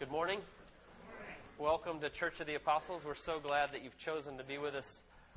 Good 0.00 0.10
morning. 0.10 0.40
Welcome 1.58 2.00
to 2.00 2.08
Church 2.08 2.32
of 2.40 2.46
the 2.46 2.54
Apostles. 2.54 3.02
We're 3.04 3.20
so 3.26 3.38
glad 3.38 3.68
that 3.74 3.84
you've 3.84 3.98
chosen 4.02 4.38
to 4.38 4.44
be 4.44 4.56
with 4.56 4.74
us 4.74 4.86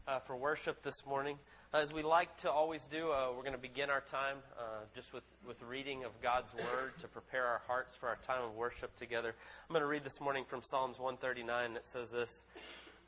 uh, 0.08 0.20
for 0.26 0.38
worship 0.38 0.82
this 0.86 0.96
morning. 1.06 1.36
As 1.74 1.92
we 1.92 2.02
like 2.02 2.30
to 2.44 2.50
always 2.50 2.80
do, 2.90 3.12
uh, 3.12 3.34
we're 3.36 3.42
going 3.44 3.52
to 3.52 3.62
begin 3.62 3.90
our 3.90 4.04
time 4.10 4.38
uh, 4.58 4.86
just 4.96 5.12
with, 5.14 5.24
with 5.46 5.58
reading 5.68 6.06
of 6.06 6.12
God's 6.24 6.48
Word 6.54 6.94
to 7.02 7.10
prepare 7.10 7.46
our 7.46 7.60
hearts 7.68 7.90
for 8.00 8.08
our 8.08 8.18
time 8.26 8.42
of 8.42 8.56
worship 8.56 8.90
together. 8.98 9.36
I'm 9.68 9.74
going 9.74 9.82
to 9.82 9.86
read 9.86 10.06
this 10.06 10.18
morning 10.22 10.46
from 10.50 10.62
Psalms 10.72 10.96
139. 10.98 11.76
It 11.76 11.84
says 11.92 12.08
this 12.14 12.30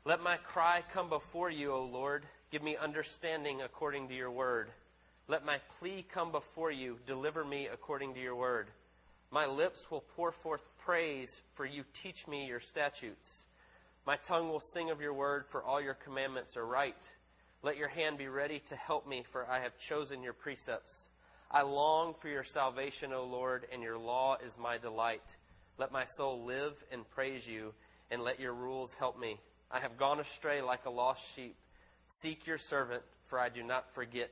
Let 0.04 0.20
my 0.20 0.36
cry 0.36 0.82
come 0.92 1.08
before 1.08 1.50
you, 1.50 1.72
O 1.72 1.84
Lord. 1.84 2.26
Give 2.52 2.62
me 2.62 2.76
understanding 2.78 3.62
according 3.62 4.08
to 4.08 4.14
your 4.14 4.30
word. 4.30 4.68
Let 5.26 5.46
my 5.46 5.56
plea 5.78 6.04
come 6.12 6.32
before 6.32 6.70
you. 6.70 6.98
Deliver 7.06 7.46
me 7.46 7.66
according 7.72 8.12
to 8.12 8.20
your 8.20 8.36
word. 8.36 8.66
My 9.30 9.46
lips 9.46 9.78
will 9.90 10.04
pour 10.14 10.32
forth 10.42 10.60
praise, 10.86 11.28
for 11.56 11.66
you 11.66 11.82
teach 12.02 12.16
me 12.28 12.46
your 12.46 12.60
statutes. 12.70 13.26
My 14.06 14.16
tongue 14.28 14.48
will 14.48 14.62
sing 14.72 14.90
of 14.90 15.00
your 15.00 15.12
word, 15.12 15.44
for 15.50 15.64
all 15.64 15.82
your 15.82 15.98
commandments 16.04 16.56
are 16.56 16.64
right. 16.64 16.94
Let 17.62 17.76
your 17.76 17.88
hand 17.88 18.18
be 18.18 18.28
ready 18.28 18.62
to 18.68 18.76
help 18.76 19.06
me, 19.06 19.24
for 19.32 19.50
I 19.50 19.60
have 19.60 19.72
chosen 19.88 20.22
your 20.22 20.32
precepts. 20.32 20.92
I 21.50 21.62
long 21.62 22.14
for 22.22 22.28
your 22.28 22.44
salvation, 22.54 23.12
O 23.12 23.24
Lord, 23.24 23.66
and 23.72 23.82
your 23.82 23.98
law 23.98 24.36
is 24.36 24.52
my 24.60 24.78
delight. 24.78 25.24
Let 25.76 25.90
my 25.90 26.04
soul 26.16 26.46
live 26.46 26.74
and 26.92 27.02
praise 27.10 27.42
you, 27.46 27.72
and 28.12 28.22
let 28.22 28.38
your 28.38 28.54
rules 28.54 28.90
help 28.96 29.18
me. 29.18 29.40
I 29.72 29.80
have 29.80 29.98
gone 29.98 30.20
astray 30.20 30.62
like 30.62 30.84
a 30.86 30.90
lost 30.90 31.20
sheep. 31.34 31.56
Seek 32.22 32.46
your 32.46 32.58
servant, 32.70 33.02
for 33.28 33.40
I 33.40 33.48
do 33.48 33.64
not 33.64 33.86
forget 33.96 34.30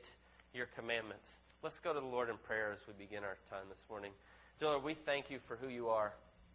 your 0.53 0.67
commandments. 0.77 1.27
Let's 1.65 1.79
go 1.83 1.93
to 1.93 1.99
the 1.99 2.07
Lord 2.07 2.31
in 2.31 2.37
prayer 2.47 2.73
as 2.73 2.79
we 2.87 2.95
begin 3.05 3.25
our 3.25 3.39
time 3.51 3.67
this 3.69 3.83
morning. 3.91 4.13
Dear 4.61 4.69
Lord, 4.69 4.85
we 4.85 4.97
thank 5.05 5.31
you 5.31 5.41
for 5.49 5.57
who 5.57 5.67
you 5.67 5.89
are. 5.89 6.13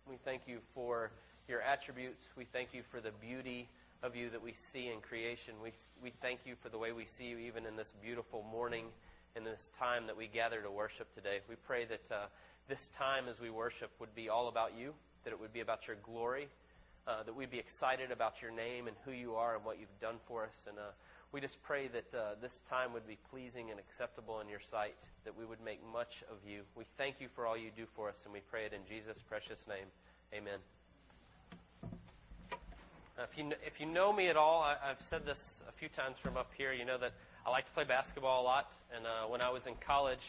We 0.09 0.17
thank 0.25 0.47
you 0.47 0.57
for 0.73 1.11
your 1.47 1.61
attributes. 1.61 2.23
We 2.35 2.47
thank 2.51 2.73
you 2.73 2.81
for 2.89 2.99
the 2.99 3.11
beauty 3.21 3.69
of 4.01 4.15
you 4.15 4.31
that 4.31 4.41
we 4.41 4.55
see 4.73 4.89
in 4.89 5.01
creation. 5.01 5.53
We, 5.61 5.71
we 6.01 6.11
thank 6.19 6.39
you 6.45 6.55
for 6.63 6.69
the 6.69 6.79
way 6.79 6.93
we 6.93 7.05
see 7.15 7.25
you 7.25 7.37
even 7.37 7.67
in 7.67 7.75
this 7.75 7.93
beautiful 8.01 8.43
morning, 8.51 8.85
in 9.35 9.43
this 9.43 9.61
time 9.77 10.07
that 10.07 10.17
we 10.17 10.25
gather 10.25 10.63
to 10.63 10.71
worship 10.71 11.13
today. 11.13 11.41
We 11.47 11.57
pray 11.67 11.85
that 11.85 12.01
uh, 12.09 12.25
this 12.67 12.89
time 12.97 13.25
as 13.29 13.39
we 13.39 13.51
worship 13.51 13.91
would 13.99 14.15
be 14.15 14.29
all 14.29 14.47
about 14.47 14.71
you, 14.75 14.93
that 15.25 15.29
it 15.31 15.39
would 15.39 15.53
be 15.53 15.59
about 15.59 15.85
your 15.85 15.97
glory, 16.01 16.47
uh, 17.05 17.21
that 17.21 17.35
we'd 17.35 17.51
be 17.51 17.59
excited 17.59 18.09
about 18.09 18.41
your 18.41 18.49
name 18.49 18.87
and 18.87 18.97
who 19.05 19.11
you 19.11 19.35
are 19.35 19.57
and 19.57 19.63
what 19.63 19.79
you've 19.79 19.99
done 20.01 20.15
for 20.27 20.45
us. 20.45 20.57
And 20.67 20.79
uh, 20.79 20.89
we 21.31 21.39
just 21.39 21.61
pray 21.61 21.87
that 21.89 22.09
uh, 22.09 22.33
this 22.41 22.53
time 22.69 22.91
would 22.93 23.05
be 23.05 23.17
pleasing 23.29 23.69
and 23.69 23.79
acceptable 23.79 24.41
in 24.41 24.49
your 24.49 24.61
sight, 24.71 24.97
that 25.25 25.37
we 25.37 25.45
would 25.45 25.61
make 25.61 25.77
much 25.93 26.25
of 26.25 26.37
you. 26.41 26.61
We 26.75 26.85
thank 26.97 27.21
you 27.21 27.27
for 27.35 27.45
all 27.45 27.55
you 27.55 27.69
do 27.77 27.85
for 27.95 28.09
us, 28.09 28.17
and 28.25 28.33
we 28.33 28.41
pray 28.49 28.65
it 28.65 28.73
in 28.73 28.81
Jesus' 28.89 29.21
precious 29.29 29.61
name. 29.69 29.85
Amen. 30.33 30.57
if 33.21 33.37
you, 33.37 33.53
if 33.61 33.77
you 33.77 33.85
know 33.85 34.11
me 34.11 34.27
at 34.27 34.37
all, 34.37 34.61
I, 34.65 34.73
have 34.81 35.01
said 35.09 35.21
this 35.21 35.37
a 35.69 35.73
few 35.77 35.89
times 35.89 36.17
from 36.23 36.35
up 36.35 36.49
here. 36.57 36.73
You 36.73 36.85
know 36.85 36.97
that 36.97 37.13
I 37.45 37.51
like 37.51 37.65
to 37.65 37.71
play 37.77 37.85
basketball 37.85 38.41
a 38.41 38.45
lot, 38.45 38.65
and 38.89 39.05
uh, 39.05 39.29
when 39.29 39.41
I 39.41 39.53
was 39.53 39.61
in 39.69 39.77
college, 39.85 40.25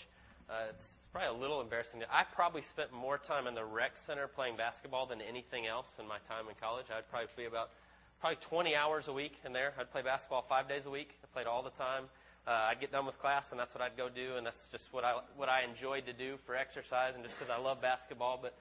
uh, 0.53 0.69
it's 0.69 0.85
probably 1.17 1.33
a 1.33 1.41
little 1.41 1.65
embarrassing. 1.65 2.05
I 2.13 2.29
probably 2.37 2.63
spent 2.77 2.93
more 2.93 3.17
time 3.17 3.49
in 3.49 3.55
the 3.57 3.65
rec 3.65 3.97
center 4.07 4.29
playing 4.29 4.61
basketball 4.61 5.09
than 5.09 5.25
anything 5.25 5.67
else 5.67 5.89
in 5.99 6.05
my 6.05 6.21
time 6.29 6.45
in 6.53 6.55
college. 6.61 6.93
I'd 6.93 7.09
probably 7.09 7.33
be 7.37 7.49
about 7.49 7.73
probably 8.21 8.39
20 8.53 8.77
hours 8.77 9.05
a 9.09 9.13
week 9.13 9.33
in 9.47 9.53
there. 9.53 9.73
I'd 9.81 9.91
play 9.91 10.03
basketball 10.03 10.45
five 10.47 10.69
days 10.69 10.83
a 10.85 10.91
week. 10.93 11.09
I 11.25 11.27
played 11.33 11.49
all 11.49 11.65
the 11.65 11.73
time. 11.81 12.05
Uh, 12.47 12.69
I'd 12.69 12.81
get 12.81 12.93
done 12.93 13.07
with 13.07 13.19
class, 13.19 13.45
and 13.51 13.59
that's 13.59 13.73
what 13.73 13.81
I'd 13.81 13.97
go 13.97 14.09
do, 14.13 14.37
and 14.37 14.45
that's 14.45 14.61
just 14.73 14.85
what 14.93 15.05
I 15.05 15.25
what 15.37 15.49
I 15.49 15.65
enjoyed 15.65 16.05
to 16.05 16.13
do 16.13 16.37
for 16.45 16.57
exercise, 16.57 17.17
and 17.17 17.25
just 17.25 17.37
because 17.39 17.49
I 17.49 17.61
love 17.61 17.81
basketball. 17.81 18.39
But 18.41 18.53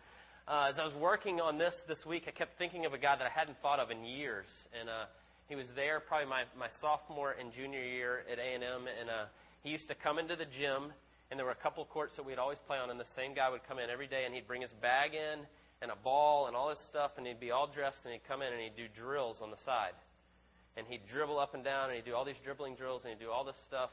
uh, 0.47 0.71
as 0.71 0.79
I 0.79 0.87
was 0.87 0.95
working 0.95 1.39
on 1.43 1.57
this 1.57 1.73
this 1.87 1.99
week, 2.07 2.23
I 2.27 2.31
kept 2.31 2.57
thinking 2.57 2.87
of 2.87 2.93
a 2.93 2.97
guy 2.97 3.15
that 3.19 3.27
I 3.27 3.31
hadn't 3.31 3.59
thought 3.59 3.79
of 3.79 3.91
in 3.91 4.03
years, 4.03 4.47
and 4.79 4.87
uh, 4.87 5.11
he 5.51 5.55
was 5.55 5.67
there 5.75 5.99
probably 5.99 6.27
my 6.27 6.43
my 6.55 6.71
sophomore 6.79 7.35
and 7.35 7.51
junior 7.51 7.83
year 7.83 8.23
at 8.31 8.39
A 8.39 8.47
and 8.55 8.63
M, 8.63 8.87
and 8.87 9.09
uh, 9.11 9.27
he 9.63 9.71
used 9.75 9.87
to 9.91 9.95
come 9.95 10.19
into 10.19 10.35
the 10.35 10.47
gym, 10.55 10.91
and 11.31 11.35
there 11.35 11.47
were 11.47 11.55
a 11.55 11.63
couple 11.63 11.83
courts 11.83 12.15
that 12.15 12.23
we'd 12.23 12.39
always 12.39 12.59
play 12.67 12.79
on, 12.79 12.91
and 12.91 12.99
the 12.99 13.11
same 13.15 13.35
guy 13.35 13.49
would 13.51 13.63
come 13.67 13.79
in 13.79 13.89
every 13.89 14.07
day, 14.07 14.23
and 14.23 14.35
he'd 14.35 14.47
bring 14.47 14.63
his 14.63 14.71
bag 14.79 15.11
in 15.15 15.43
and 15.81 15.91
a 15.91 15.95
ball 15.95 16.47
and 16.47 16.55
all 16.55 16.69
this 16.69 16.81
stuff, 16.89 17.11
and 17.17 17.25
he'd 17.25 17.39
be 17.39 17.51
all 17.51 17.67
dressed, 17.67 17.99
and 18.03 18.13
he'd 18.13 18.27
come 18.27 18.41
in 18.41 18.51
and 18.51 18.61
he'd 18.61 18.75
do 18.75 18.87
drills 18.91 19.37
on 19.41 19.51
the 19.51 19.61
side. 19.65 19.95
And 20.77 20.85
he'd 20.87 21.07
dribble 21.07 21.39
up 21.39 21.55
and 21.55 21.63
down, 21.63 21.89
and 21.89 21.95
he'd 21.95 22.05
do 22.05 22.15
all 22.15 22.25
these 22.25 22.39
dribbling 22.43 22.75
drills, 22.75 23.01
and 23.03 23.11
he'd 23.11 23.23
do 23.23 23.31
all 23.31 23.43
this 23.43 23.57
stuff, 23.67 23.89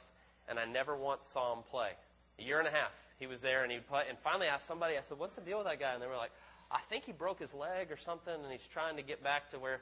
and 0.48 0.58
I 0.58 0.64
never 0.64 0.96
once 0.96 1.22
saw 1.32 1.52
him 1.54 1.62
play. 1.70 1.90
A 2.38 2.42
year 2.42 2.58
and 2.58 2.68
a 2.68 2.70
half, 2.70 2.92
he 3.18 3.26
was 3.26 3.40
there, 3.40 3.62
and 3.62 3.72
he'd 3.72 3.86
play. 3.86 4.04
And 4.08 4.18
finally, 4.22 4.46
I 4.46 4.54
asked 4.54 4.68
somebody, 4.68 4.98
I 4.98 5.02
said, 5.08 5.18
"What's 5.18 5.34
the 5.34 5.42
deal 5.42 5.58
with 5.58 5.66
that 5.66 5.80
guy?" 5.80 5.94
And 5.94 6.02
they 6.02 6.06
were 6.06 6.20
like, 6.20 6.32
"I 6.70 6.80
think 6.90 7.04
he 7.04 7.12
broke 7.12 7.40
his 7.40 7.52
leg 7.54 7.90
or 7.90 7.98
something, 8.04 8.34
and 8.34 8.52
he's 8.52 8.66
trying 8.72 8.96
to 8.96 9.02
get 9.02 9.22
back 9.22 9.50
to 9.50 9.58
where." 9.58 9.80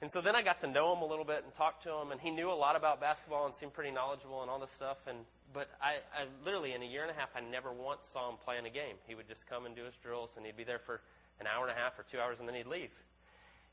And 0.00 0.10
so 0.12 0.20
then 0.20 0.36
I 0.36 0.42
got 0.42 0.60
to 0.60 0.68
know 0.68 0.94
him 0.94 1.02
a 1.02 1.06
little 1.06 1.24
bit 1.24 1.42
and 1.42 1.52
talk 1.54 1.82
to 1.82 1.90
him, 1.90 2.12
and 2.12 2.20
he 2.20 2.30
knew 2.30 2.50
a 2.50 2.54
lot 2.54 2.76
about 2.76 3.00
basketball 3.00 3.46
and 3.46 3.54
seemed 3.58 3.74
pretty 3.74 3.90
knowledgeable 3.90 4.42
and 4.42 4.50
all 4.50 4.60
this 4.60 4.70
stuff. 4.76 4.98
And 5.08 5.26
but 5.52 5.66
I, 5.82 6.04
I 6.14 6.28
literally 6.44 6.74
in 6.74 6.82
a 6.82 6.86
year 6.86 7.02
and 7.02 7.10
a 7.10 7.18
half, 7.18 7.30
I 7.34 7.40
never 7.40 7.72
once 7.72 8.00
saw 8.12 8.28
him 8.28 8.36
play 8.44 8.58
in 8.58 8.66
a 8.66 8.70
game. 8.70 8.94
He 9.08 9.16
would 9.16 9.26
just 9.26 9.40
come 9.48 9.66
and 9.66 9.74
do 9.74 9.82
his 9.82 9.94
drills, 10.02 10.30
and 10.36 10.44
he'd 10.46 10.56
be 10.56 10.62
there 10.62 10.78
for 10.84 11.00
an 11.40 11.46
hour 11.46 11.66
and 11.66 11.72
a 11.72 11.78
half 11.78 11.98
or 11.98 12.04
two 12.10 12.18
hours, 12.18 12.36
and 12.38 12.48
then 12.48 12.54
he'd 12.54 12.66
leave. 12.66 12.90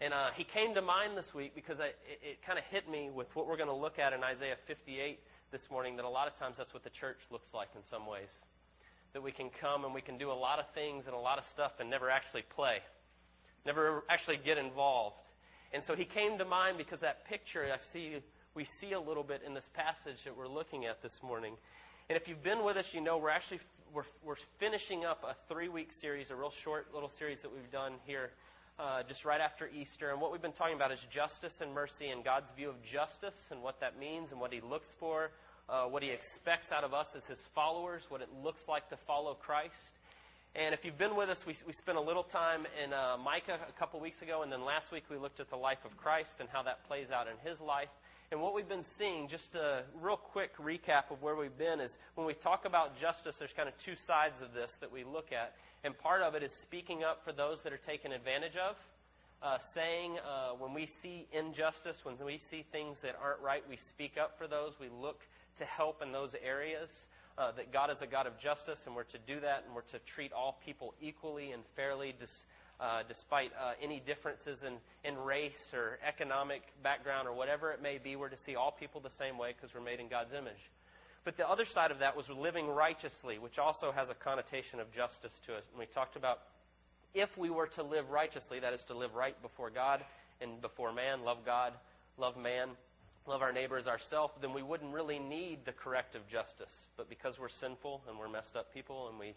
And 0.01 0.13
uh, 0.13 0.35
he 0.35 0.43
came 0.43 0.75
to 0.75 0.81
mind 0.81 1.17
this 1.17 1.33
week 1.33 1.55
because 1.55 1.79
I, 1.79 1.95
it, 2.03 2.19
it 2.21 2.37
kind 2.45 2.59
of 2.59 2.65
hit 2.69 2.89
me 2.89 3.09
with 3.13 3.27
what 3.33 3.47
we're 3.47 3.57
going 3.57 3.71
to 3.71 3.75
look 3.75 3.97
at 3.97 4.11
in 4.11 4.23
Isaiah 4.23 4.57
58 4.67 5.19
this 5.51 5.61
morning. 5.71 5.95
That 5.95 6.05
a 6.05 6.09
lot 6.09 6.27
of 6.27 6.37
times 6.37 6.55
that's 6.57 6.73
what 6.73 6.83
the 6.83 6.91
church 6.91 7.19
looks 7.31 7.47
like 7.53 7.69
in 7.75 7.81
some 7.89 8.05
ways. 8.05 8.29
That 9.13 9.23
we 9.23 9.31
can 9.31 9.49
come 9.61 9.85
and 9.85 9.93
we 9.93 10.01
can 10.01 10.17
do 10.17 10.31
a 10.31 10.35
lot 10.35 10.59
of 10.59 10.65
things 10.75 11.05
and 11.07 11.15
a 11.15 11.19
lot 11.19 11.37
of 11.37 11.45
stuff 11.53 11.71
and 11.79 11.89
never 11.89 12.09
actually 12.09 12.43
play, 12.53 12.79
never 13.65 14.03
actually 14.09 14.37
get 14.43 14.57
involved. 14.57 15.15
And 15.73 15.81
so 15.87 15.95
he 15.95 16.03
came 16.03 16.37
to 16.37 16.45
mind 16.45 16.77
because 16.77 16.99
that 16.99 17.25
picture 17.25 17.63
I 17.63 17.79
see 17.93 18.19
we 18.55 18.67
see 18.79 18.93
a 18.93 18.99
little 18.99 19.23
bit 19.23 19.41
in 19.45 19.53
this 19.53 19.67
passage 19.73 20.15
that 20.23 20.35
we're 20.35 20.47
looking 20.47 20.85
at 20.85 21.03
this 21.03 21.11
morning. 21.21 21.55
And 22.09 22.17
if 22.17 22.27
you've 22.27 22.43
been 22.43 22.63
with 22.63 22.77
us, 22.77 22.85
you 22.93 23.01
know 23.01 23.17
we're 23.17 23.29
actually 23.29 23.59
we're, 23.93 24.03
we're 24.25 24.41
finishing 24.59 25.05
up 25.05 25.23
a 25.23 25.35
three 25.51 25.69
week 25.69 25.89
series, 26.01 26.29
a 26.29 26.35
real 26.35 26.53
short 26.63 26.87
little 26.93 27.11
series 27.19 27.39
that 27.41 27.51
we've 27.51 27.71
done 27.71 27.93
here 28.05 28.31
uh, 28.79 29.03
just 29.07 29.25
right 29.25 29.41
after 29.41 29.69
Easter. 29.69 30.11
And 30.11 30.19
what 30.19 30.31
we've 30.31 30.41
been 30.41 30.53
talking 30.53 30.75
about 30.75 30.91
is 30.91 30.99
justice 31.13 31.53
and 31.61 31.73
mercy 31.73 32.09
and 32.09 32.23
God's 32.23 32.47
view 32.55 32.69
of 32.69 32.75
justice 32.91 33.37
and 33.51 33.61
what 33.61 33.79
that 33.79 33.99
means 33.99 34.31
and 34.31 34.39
what 34.39 34.51
He 34.51 34.61
looks 34.61 34.87
for, 34.99 35.31
uh, 35.69 35.85
what 35.85 36.03
He 36.03 36.09
expects 36.09 36.67
out 36.71 36.83
of 36.83 36.93
us 36.93 37.07
as 37.15 37.23
His 37.27 37.39
followers, 37.53 38.03
what 38.09 38.21
it 38.21 38.29
looks 38.43 38.61
like 38.67 38.89
to 38.89 38.97
follow 39.07 39.33
Christ. 39.35 39.73
And 40.55 40.73
if 40.73 40.85
you've 40.85 40.97
been 40.97 41.15
with 41.15 41.29
us, 41.29 41.37
we, 41.45 41.55
we 41.67 41.73
spent 41.73 41.97
a 41.97 42.01
little 42.01 42.23
time 42.23 42.65
in 42.81 42.93
uh, 42.93 43.17
Micah 43.17 43.59
a 43.67 43.79
couple 43.79 43.99
weeks 43.99 44.21
ago, 44.21 44.41
and 44.43 44.51
then 44.51 44.63
last 44.63 44.91
week 44.91 45.03
we 45.11 45.17
looked 45.17 45.39
at 45.39 45.49
the 45.49 45.57
life 45.59 45.83
of 45.83 45.95
Christ 45.97 46.31
and 46.39 46.47
how 46.47 46.63
that 46.63 46.87
plays 46.87 47.07
out 47.11 47.27
in 47.27 47.35
His 47.43 47.59
life. 47.59 47.91
And 48.31 48.41
what 48.41 48.55
we've 48.55 48.67
been 48.67 48.85
seeing, 48.97 49.27
just 49.27 49.53
a 49.53 49.83
real 50.01 50.17
quick 50.17 50.57
recap 50.57 51.11
of 51.11 51.21
where 51.21 51.35
we've 51.35 51.57
been, 51.57 51.79
is 51.79 51.91
when 52.15 52.25
we 52.25 52.33
talk 52.33 52.65
about 52.65 52.99
justice, 52.99 53.35
there's 53.37 53.53
kind 53.55 53.69
of 53.69 53.75
two 53.85 53.93
sides 54.07 54.33
of 54.41 54.53
this 54.53 54.71
that 54.81 54.91
we 54.91 55.03
look 55.03 55.31
at. 55.31 55.53
And 55.83 55.95
part 55.97 56.23
of 56.23 56.33
it 56.33 56.41
is 56.41 56.51
speaking 56.63 57.03
up 57.03 57.21
for 57.23 57.31
those 57.31 57.59
that 57.63 57.71
are 57.71 57.79
taken 57.85 58.11
advantage 58.11 58.55
of. 58.55 58.75
Uh, 59.43 59.59
saying 59.75 60.17
uh, 60.25 60.53
when 60.57 60.73
we 60.73 60.89
see 61.03 61.27
injustice, 61.31 61.97
when 62.01 62.15
we 62.25 62.41
see 62.49 62.65
things 62.71 62.97
that 63.03 63.15
aren't 63.21 63.41
right, 63.41 63.61
we 63.69 63.77
speak 63.89 64.13
up 64.19 64.39
for 64.39 64.47
those. 64.47 64.73
We 64.79 64.89
look 64.89 65.19
to 65.59 65.65
help 65.65 66.01
in 66.01 66.11
those 66.11 66.31
areas. 66.43 66.89
Uh, 67.37 67.51
that 67.51 67.73
God 67.73 67.91
is 67.91 67.97
a 68.01 68.07
God 68.07 68.27
of 68.27 68.39
justice, 68.39 68.79
and 68.85 68.95
we're 68.95 69.03
to 69.03 69.19
do 69.27 69.41
that, 69.41 69.65
and 69.65 69.75
we're 69.75 69.81
to 69.91 69.99
treat 70.15 70.31
all 70.31 70.57
people 70.65 70.93
equally 71.01 71.51
and 71.51 71.63
fairly, 71.75 72.15
uh, 72.79 73.03
despite 73.07 73.51
uh, 73.53 73.73
any 73.81 74.01
differences 74.05 74.59
in, 74.65 74.75
in 75.07 75.17
race 75.17 75.53
or 75.73 75.97
economic 76.05 76.61
background 76.83 77.27
or 77.27 77.33
whatever 77.33 77.71
it 77.71 77.81
may 77.81 77.97
be. 77.97 78.15
We're 78.15 78.29
to 78.29 78.43
see 78.45 78.55
all 78.55 78.75
people 78.77 79.01
the 79.01 79.15
same 79.17 79.37
way 79.37 79.53
because 79.55 79.73
we're 79.73 79.85
made 79.85 79.99
in 79.99 80.09
God's 80.09 80.33
image. 80.33 80.59
But 81.23 81.37
the 81.37 81.49
other 81.49 81.65
side 81.65 81.91
of 81.91 81.99
that 81.99 82.15
was 82.15 82.25
living 82.29 82.67
righteously, 82.67 83.39
which 83.39 83.57
also 83.57 83.91
has 83.91 84.09
a 84.09 84.13
connotation 84.13 84.79
of 84.79 84.93
justice 84.93 85.33
to 85.47 85.55
it. 85.55 85.63
And 85.71 85.79
we 85.79 85.87
talked 85.87 86.15
about 86.15 86.39
if 87.13 87.29
we 87.37 87.49
were 87.49 87.67
to 87.75 87.83
live 87.83 88.09
righteously, 88.09 88.59
that 88.59 88.73
is 88.73 88.81
to 88.87 88.97
live 88.97 89.15
right 89.15 89.39
before 89.41 89.69
God 89.69 90.03
and 90.41 90.61
before 90.61 90.93
man, 90.93 91.23
love 91.23 91.39
God, 91.45 91.73
love 92.17 92.37
man, 92.37 92.69
love 93.25 93.41
our 93.41 93.51
neighbors 93.51 93.87
ourselves, 93.87 94.33
then 94.41 94.53
we 94.53 94.61
wouldn't 94.61 94.93
really 94.93 95.17
need 95.17 95.59
the 95.65 95.71
corrective 95.71 96.21
justice. 96.31 96.73
But 96.97 97.09
because 97.09 97.35
we're 97.39 97.49
sinful 97.59 98.01
and 98.07 98.19
we're 98.19 98.29
messed 98.29 98.55
up 98.55 98.73
people 98.73 99.07
and 99.09 99.17
we 99.17 99.33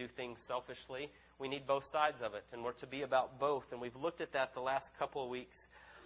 do 0.00 0.08
things 0.16 0.38
selfishly, 0.48 1.10
we 1.38 1.46
need 1.46 1.66
both 1.66 1.84
sides 1.92 2.16
of 2.24 2.32
it, 2.32 2.44
and 2.52 2.64
we're 2.64 2.72
to 2.80 2.86
be 2.86 3.02
about 3.02 3.38
both. 3.38 3.64
And 3.70 3.80
we've 3.80 3.96
looked 3.96 4.22
at 4.22 4.32
that 4.32 4.54
the 4.54 4.60
last 4.60 4.86
couple 4.98 5.22
of 5.22 5.28
weeks. 5.28 5.56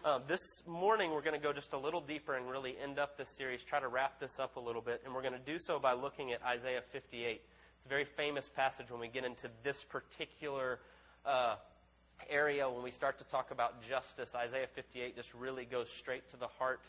Um, 0.04 0.22
this 0.26 0.42
morning, 0.66 1.12
we're 1.12 1.22
going 1.22 1.38
to 1.38 1.42
go 1.42 1.52
just 1.52 1.72
a 1.72 1.78
little 1.78 2.00
deeper 2.00 2.34
and 2.34 2.50
really 2.50 2.74
end 2.82 2.98
up 2.98 3.16
this 3.16 3.28
series, 3.38 3.60
try 3.70 3.78
to 3.78 3.86
wrap 3.86 4.18
this 4.18 4.32
up 4.40 4.56
a 4.56 4.60
little 4.60 4.82
bit. 4.82 5.00
And 5.04 5.14
we're 5.14 5.22
going 5.22 5.38
to 5.38 5.46
do 5.46 5.60
so 5.64 5.78
by 5.78 5.92
looking 5.92 6.32
at 6.32 6.42
Isaiah 6.42 6.82
58. 6.92 7.40
It's 7.40 7.86
a 7.86 7.88
very 7.88 8.06
famous 8.16 8.44
passage 8.56 8.86
when 8.90 9.00
we 9.00 9.06
get 9.06 9.24
into 9.24 9.48
this 9.62 9.76
particular 9.90 10.80
uh, 11.24 11.54
area 12.28 12.68
when 12.68 12.82
we 12.82 12.90
start 12.90 13.16
to 13.18 13.24
talk 13.30 13.52
about 13.52 13.74
justice. 13.88 14.34
Isaiah 14.34 14.66
58 14.74 15.14
just 15.14 15.28
really 15.38 15.66
goes 15.66 15.86
straight 16.00 16.28
to 16.32 16.36
the 16.36 16.48
heart 16.58 16.80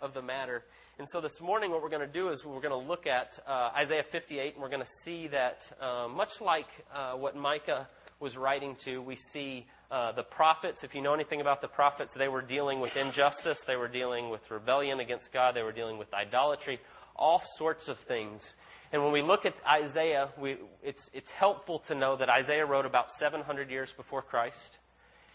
of 0.00 0.14
the 0.14 0.22
matter. 0.22 0.62
And 0.98 1.08
so 1.10 1.20
this 1.20 1.32
morning, 1.40 1.70
what 1.70 1.82
we're 1.82 1.90
going 1.90 2.06
to 2.06 2.12
do 2.12 2.28
is 2.30 2.40
we're 2.44 2.60
going 2.60 2.70
to 2.70 2.88
look 2.88 3.06
at 3.06 3.28
uh, 3.48 3.70
Isaiah 3.76 4.04
58, 4.12 4.54
and 4.54 4.62
we're 4.62 4.68
going 4.68 4.80
to 4.80 5.04
see 5.04 5.28
that, 5.28 5.58
uh, 5.80 6.08
much 6.08 6.28
like 6.40 6.66
uh, 6.94 7.14
what 7.14 7.34
Micah 7.34 7.88
was 8.20 8.36
writing 8.36 8.76
to. 8.84 8.98
We 8.98 9.18
see 9.32 9.66
uh, 9.90 10.12
the 10.12 10.22
prophets. 10.22 10.78
If 10.82 10.94
you 10.94 11.02
know 11.02 11.12
anything 11.12 11.40
about 11.40 11.60
the 11.60 11.68
prophets, 11.68 12.12
they 12.16 12.28
were 12.28 12.42
dealing 12.42 12.80
with 12.80 12.96
injustice, 12.96 13.58
they 13.66 13.76
were 13.76 13.88
dealing 13.88 14.30
with 14.30 14.40
rebellion 14.50 15.00
against 15.00 15.32
God, 15.32 15.56
they 15.56 15.62
were 15.62 15.72
dealing 15.72 15.98
with 15.98 16.12
idolatry, 16.14 16.78
all 17.16 17.42
sorts 17.58 17.88
of 17.88 17.96
things. 18.06 18.40
And 18.92 19.02
when 19.02 19.12
we 19.12 19.22
look 19.22 19.44
at 19.44 19.54
Isaiah, 19.68 20.28
we, 20.40 20.56
it's, 20.82 21.02
it's 21.12 21.30
helpful 21.36 21.82
to 21.88 21.94
know 21.94 22.16
that 22.16 22.28
Isaiah 22.28 22.64
wrote 22.64 22.86
about 22.86 23.06
700 23.18 23.68
years 23.68 23.88
before 23.96 24.22
Christ 24.22 24.56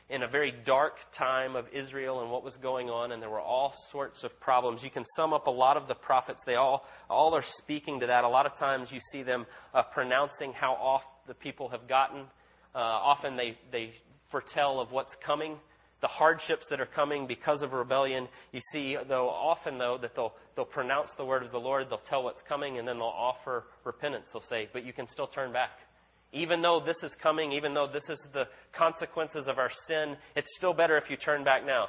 in 0.09 0.23
a 0.23 0.27
very 0.27 0.53
dark 0.65 0.93
time 1.17 1.55
of 1.55 1.65
Israel 1.71 2.21
and 2.21 2.31
what 2.31 2.43
was 2.43 2.55
going 2.61 2.89
on, 2.89 3.11
and 3.11 3.21
there 3.21 3.29
were 3.29 3.39
all 3.39 3.73
sorts 3.91 4.23
of 4.23 4.31
problems. 4.39 4.81
You 4.83 4.89
can 4.89 5.05
sum 5.15 5.33
up 5.33 5.45
a 5.45 5.51
lot 5.51 5.77
of 5.77 5.87
the 5.87 5.93
prophets. 5.93 6.41
They 6.45 6.55
all, 6.55 6.85
all 7.09 7.35
are 7.35 7.43
speaking 7.59 7.99
to 7.99 8.07
that. 8.07 8.23
A 8.23 8.27
lot 8.27 8.47
of 8.47 8.57
times 8.57 8.89
you 8.91 8.99
see 9.11 9.21
them 9.21 9.45
uh, 9.73 9.83
pronouncing 9.83 10.51
how 10.53 10.73
off 10.73 11.03
the 11.27 11.35
people 11.35 11.69
have 11.69 11.87
gotten. 11.87 12.21
Uh, 12.73 12.79
often 12.79 13.37
they, 13.37 13.57
they 13.71 13.93
foretell 14.31 14.79
of 14.79 14.91
what's 14.91 15.13
coming, 15.23 15.57
the 16.01 16.07
hardships 16.07 16.65
that 16.71 16.79
are 16.79 16.87
coming 16.87 17.27
because 17.27 17.61
of 17.61 17.73
rebellion. 17.73 18.27
You 18.51 18.61
see, 18.71 18.97
though, 19.07 19.29
often, 19.29 19.77
though, 19.77 19.99
that 20.01 20.15
they'll, 20.15 20.33
they'll 20.55 20.65
pronounce 20.65 21.09
the 21.17 21.25
word 21.25 21.43
of 21.43 21.51
the 21.51 21.59
Lord, 21.59 21.87
they'll 21.89 22.01
tell 22.09 22.23
what's 22.23 22.41
coming, 22.47 22.79
and 22.79 22.87
then 22.87 22.97
they'll 22.97 23.07
offer 23.07 23.65
repentance. 23.83 24.25
They'll 24.33 24.43
say, 24.49 24.69
but 24.73 24.83
you 24.83 24.93
can 24.93 25.07
still 25.07 25.27
turn 25.27 25.53
back. 25.53 25.71
Even 26.31 26.61
though 26.61 26.81
this 26.85 26.97
is 27.01 27.11
coming, 27.21 27.51
even 27.53 27.73
though 27.73 27.87
this 27.91 28.07
is 28.09 28.21
the 28.33 28.45
consequences 28.73 29.47
of 29.47 29.57
our 29.57 29.71
sin, 29.87 30.15
it's 30.35 30.49
still 30.57 30.73
better 30.73 30.97
if 30.97 31.09
you 31.09 31.17
turn 31.17 31.43
back 31.43 31.65
now. 31.65 31.87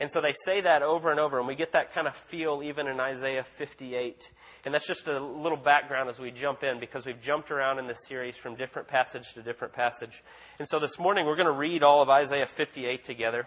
And 0.00 0.08
so 0.12 0.20
they 0.20 0.34
say 0.46 0.60
that 0.60 0.82
over 0.82 1.10
and 1.10 1.18
over, 1.18 1.38
and 1.38 1.48
we 1.48 1.56
get 1.56 1.72
that 1.72 1.92
kind 1.92 2.06
of 2.06 2.12
feel 2.30 2.62
even 2.64 2.86
in 2.86 3.00
Isaiah 3.00 3.44
58. 3.58 4.16
And 4.64 4.72
that's 4.72 4.86
just 4.86 5.08
a 5.08 5.18
little 5.18 5.56
background 5.56 6.08
as 6.08 6.18
we 6.20 6.30
jump 6.30 6.62
in 6.62 6.78
because 6.78 7.04
we've 7.04 7.20
jumped 7.20 7.50
around 7.50 7.78
in 7.80 7.88
this 7.88 7.98
series 8.08 8.36
from 8.40 8.54
different 8.54 8.86
passage 8.86 9.24
to 9.34 9.42
different 9.42 9.74
passage. 9.74 10.12
And 10.60 10.68
so 10.68 10.78
this 10.78 10.94
morning 11.00 11.26
we're 11.26 11.36
going 11.36 11.46
to 11.46 11.52
read 11.52 11.82
all 11.82 12.00
of 12.00 12.08
Isaiah 12.08 12.46
58 12.56 13.04
together. 13.04 13.46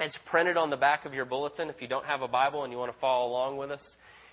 It's 0.00 0.18
printed 0.26 0.56
on 0.56 0.70
the 0.70 0.76
back 0.76 1.04
of 1.04 1.14
your 1.14 1.24
bulletin 1.24 1.70
if 1.70 1.80
you 1.80 1.86
don't 1.86 2.04
have 2.06 2.22
a 2.22 2.28
Bible 2.28 2.64
and 2.64 2.72
you 2.72 2.78
want 2.78 2.92
to 2.92 2.98
follow 2.98 3.30
along 3.30 3.58
with 3.58 3.70
us. 3.70 3.82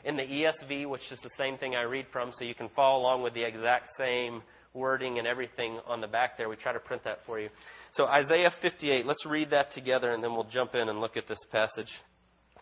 In 0.03 0.17
the 0.17 0.23
ESV, 0.23 0.89
which 0.89 1.11
is 1.11 1.19
the 1.21 1.29
same 1.37 1.59
thing 1.59 1.75
I 1.75 1.83
read 1.83 2.07
from, 2.11 2.31
so 2.35 2.43
you 2.43 2.55
can 2.55 2.69
follow 2.75 3.01
along 3.01 3.21
with 3.21 3.35
the 3.35 3.43
exact 3.43 3.95
same 3.99 4.41
wording 4.73 5.17
and 5.17 5.27
everything 5.27 5.79
on 5.87 6.01
the 6.01 6.07
back 6.07 6.37
there. 6.37 6.49
We 6.49 6.55
try 6.55 6.73
to 6.73 6.79
print 6.79 7.03
that 7.03 7.19
for 7.25 7.39
you. 7.39 7.49
So, 7.93 8.05
Isaiah 8.05 8.51
58, 8.61 9.05
let's 9.05 9.25
read 9.25 9.49
that 9.49 9.71
together 9.71 10.13
and 10.13 10.23
then 10.23 10.33
we'll 10.33 10.45
jump 10.45 10.75
in 10.75 10.89
and 10.89 10.99
look 10.99 11.17
at 11.17 11.27
this 11.27 11.43
passage. 11.51 11.89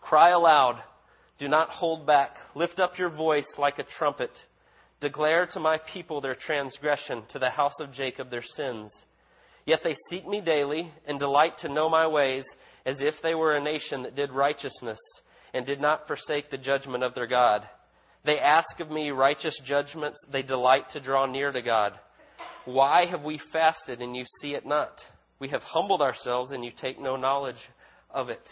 Cry 0.00 0.30
aloud, 0.30 0.82
do 1.38 1.48
not 1.48 1.70
hold 1.70 2.06
back. 2.06 2.36
Lift 2.54 2.80
up 2.80 2.98
your 2.98 3.10
voice 3.10 3.50
like 3.58 3.78
a 3.78 3.84
trumpet. 3.98 4.30
Declare 5.00 5.48
to 5.52 5.60
my 5.60 5.78
people 5.92 6.20
their 6.20 6.34
transgression, 6.34 7.22
to 7.30 7.38
the 7.38 7.48
house 7.48 7.80
of 7.80 7.92
Jacob 7.92 8.30
their 8.30 8.42
sins. 8.42 8.92
Yet 9.64 9.80
they 9.82 9.96
seek 10.10 10.26
me 10.26 10.42
daily 10.42 10.92
and 11.06 11.18
delight 11.18 11.52
to 11.58 11.72
know 11.72 11.88
my 11.88 12.06
ways, 12.06 12.44
as 12.84 12.96
if 13.00 13.14
they 13.22 13.34
were 13.34 13.56
a 13.56 13.62
nation 13.62 14.02
that 14.02 14.16
did 14.16 14.30
righteousness 14.32 14.98
and 15.54 15.64
did 15.64 15.80
not 15.80 16.06
forsake 16.06 16.50
the 16.50 16.58
judgment 16.58 17.02
of 17.02 17.14
their 17.14 17.26
God. 17.26 17.66
They 18.24 18.38
ask 18.38 18.80
of 18.80 18.90
me 18.90 19.10
righteous 19.10 19.58
judgments. 19.64 20.18
They 20.30 20.42
delight 20.42 20.90
to 20.92 21.00
draw 21.00 21.26
near 21.26 21.52
to 21.52 21.62
God. 21.62 21.94
Why 22.64 23.06
have 23.06 23.22
we 23.22 23.40
fasted 23.52 24.02
and 24.02 24.14
you 24.14 24.24
see 24.40 24.54
it 24.54 24.66
not? 24.66 25.00
We 25.38 25.48
have 25.48 25.62
humbled 25.62 26.02
ourselves 26.02 26.52
and 26.52 26.64
you 26.64 26.70
take 26.70 27.00
no 27.00 27.16
knowledge 27.16 27.56
of 28.10 28.28
it. 28.28 28.46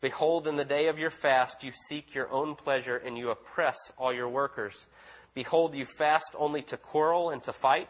Behold, 0.00 0.48
in 0.48 0.56
the 0.56 0.64
day 0.64 0.88
of 0.88 0.98
your 0.98 1.12
fast 1.22 1.62
you 1.62 1.70
seek 1.88 2.14
your 2.14 2.30
own 2.30 2.56
pleasure 2.56 2.96
and 2.96 3.16
you 3.16 3.30
oppress 3.30 3.76
all 3.96 4.12
your 4.12 4.28
workers. 4.28 4.74
Behold, 5.34 5.74
you 5.74 5.86
fast 5.96 6.34
only 6.38 6.62
to 6.62 6.76
quarrel 6.76 7.30
and 7.30 7.42
to 7.44 7.54
fight 7.62 7.88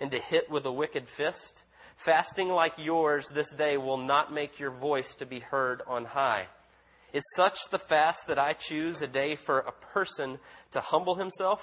and 0.00 0.10
to 0.10 0.18
hit 0.18 0.50
with 0.50 0.64
a 0.66 0.72
wicked 0.72 1.04
fist. 1.16 1.62
Fasting 2.04 2.48
like 2.48 2.72
yours 2.78 3.26
this 3.34 3.52
day 3.56 3.76
will 3.76 3.98
not 3.98 4.32
make 4.32 4.58
your 4.58 4.72
voice 4.72 5.14
to 5.18 5.26
be 5.26 5.38
heard 5.38 5.82
on 5.86 6.04
high. 6.04 6.46
Is 7.12 7.24
such 7.36 7.56
the 7.70 7.80
fast 7.90 8.20
that 8.28 8.38
I 8.38 8.54
choose 8.68 9.02
a 9.02 9.06
day 9.06 9.36
for 9.44 9.60
a 9.60 9.72
person 9.92 10.38
to 10.72 10.80
humble 10.80 11.14
himself? 11.14 11.60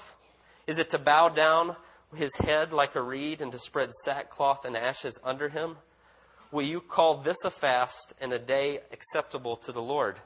Is 0.68 0.78
it 0.78 0.90
to 0.90 0.98
bow 0.98 1.28
down 1.28 1.76
his 2.14 2.32
head 2.38 2.72
like 2.72 2.94
a 2.94 3.02
reed 3.02 3.40
and 3.40 3.50
to 3.50 3.58
spread 3.58 3.90
sackcloth 4.04 4.64
and 4.64 4.76
ashes 4.76 5.18
under 5.24 5.48
him? 5.48 5.76
Will 6.52 6.64
you 6.64 6.80
call 6.80 7.22
this 7.22 7.38
a 7.44 7.50
fast 7.60 8.14
and 8.20 8.32
a 8.32 8.38
day 8.38 8.80
acceptable 8.92 9.56
to 9.64 9.72
the 9.72 9.80
Lord? 9.80 10.16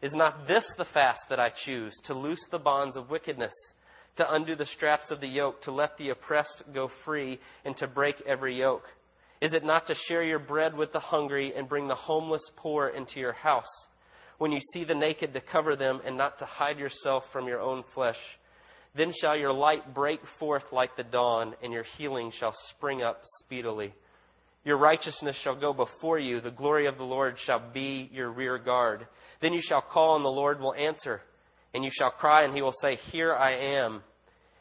Is 0.00 0.14
not 0.14 0.48
this 0.48 0.66
the 0.78 0.86
fast 0.86 1.20
that 1.28 1.38
I 1.38 1.52
choose, 1.64 1.94
to 2.04 2.14
loose 2.14 2.44
the 2.50 2.58
bonds 2.58 2.96
of 2.96 3.10
wickedness, 3.10 3.54
to 4.16 4.34
undo 4.34 4.56
the 4.56 4.66
straps 4.66 5.10
of 5.10 5.20
the 5.20 5.28
yoke, 5.28 5.62
to 5.62 5.70
let 5.72 5.96
the 5.96 6.10
oppressed 6.10 6.64
go 6.74 6.90
free, 7.04 7.38
and 7.64 7.76
to 7.76 7.86
break 7.86 8.20
every 8.26 8.58
yoke? 8.58 8.84
Is 9.40 9.54
it 9.54 9.64
not 9.64 9.86
to 9.86 9.94
share 9.94 10.22
your 10.22 10.38
bread 10.38 10.76
with 10.76 10.92
the 10.92 11.00
hungry 11.00 11.52
and 11.54 11.68
bring 11.68 11.88
the 11.88 11.94
homeless 11.94 12.42
poor 12.56 12.88
into 12.88 13.20
your 13.20 13.32
house? 13.32 13.86
When 14.38 14.52
you 14.52 14.60
see 14.72 14.84
the 14.84 14.94
naked 14.94 15.32
to 15.32 15.40
cover 15.40 15.76
them 15.76 16.00
and 16.04 16.16
not 16.16 16.38
to 16.38 16.44
hide 16.44 16.78
yourself 16.78 17.24
from 17.32 17.46
your 17.46 17.60
own 17.60 17.84
flesh. 17.94 18.18
Then 18.94 19.12
shall 19.20 19.36
your 19.36 19.52
light 19.52 19.94
break 19.94 20.20
forth 20.38 20.64
like 20.72 20.96
the 20.96 21.04
dawn, 21.04 21.54
and 21.62 21.72
your 21.72 21.84
healing 21.96 22.32
shall 22.38 22.54
spring 22.70 23.02
up 23.02 23.20
speedily. 23.40 23.94
Your 24.64 24.76
righteousness 24.76 25.36
shall 25.42 25.58
go 25.58 25.72
before 25.72 26.18
you, 26.18 26.40
the 26.40 26.50
glory 26.50 26.86
of 26.86 26.98
the 26.98 27.04
Lord 27.04 27.36
shall 27.44 27.72
be 27.72 28.08
your 28.12 28.30
rear 28.30 28.58
guard. 28.58 29.06
Then 29.40 29.52
you 29.52 29.62
shall 29.62 29.82
call, 29.82 30.16
and 30.16 30.24
the 30.24 30.28
Lord 30.28 30.60
will 30.60 30.74
answer, 30.74 31.20
and 31.74 31.84
you 31.84 31.90
shall 31.92 32.10
cry, 32.10 32.44
and 32.44 32.54
he 32.54 32.62
will 32.62 32.74
say, 32.80 32.96
Here 33.10 33.34
I 33.34 33.52
am. 33.52 34.02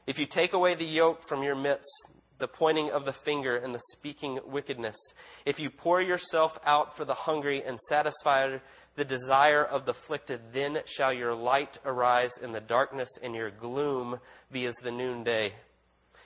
If 0.07 0.17
you 0.17 0.25
take 0.25 0.53
away 0.53 0.75
the 0.75 0.85
yoke 0.85 1.19
from 1.27 1.44
your 1.44 1.56
midst, 1.56 1.91
the 2.39 2.47
pointing 2.47 2.89
of 2.89 3.06
the 3.06 3.13
finger 3.24 3.57
and 3.57 3.75
the 3.75 3.81
speaking 3.91 4.39
wickedness, 4.47 4.97
if 5.45 5.59
you 5.59 5.69
pour 5.69 6.01
yourself 6.01 6.51
out 6.65 6.97
for 6.97 7.06
the 7.06 7.13
hungry 7.13 7.63
and 7.63 7.77
satisfy 7.88 8.57
the 8.97 9.05
desire 9.05 9.63
of 9.63 9.85
the 9.85 9.91
afflicted, 9.91 10.41
then 10.53 10.77
shall 10.97 11.13
your 11.13 11.33
light 11.33 11.77
arise 11.85 12.31
in 12.43 12.51
the 12.51 12.59
darkness, 12.59 13.09
and 13.23 13.33
your 13.33 13.51
gloom 13.51 14.19
be 14.51 14.65
as 14.65 14.75
the 14.83 14.91
noonday. 14.91 15.53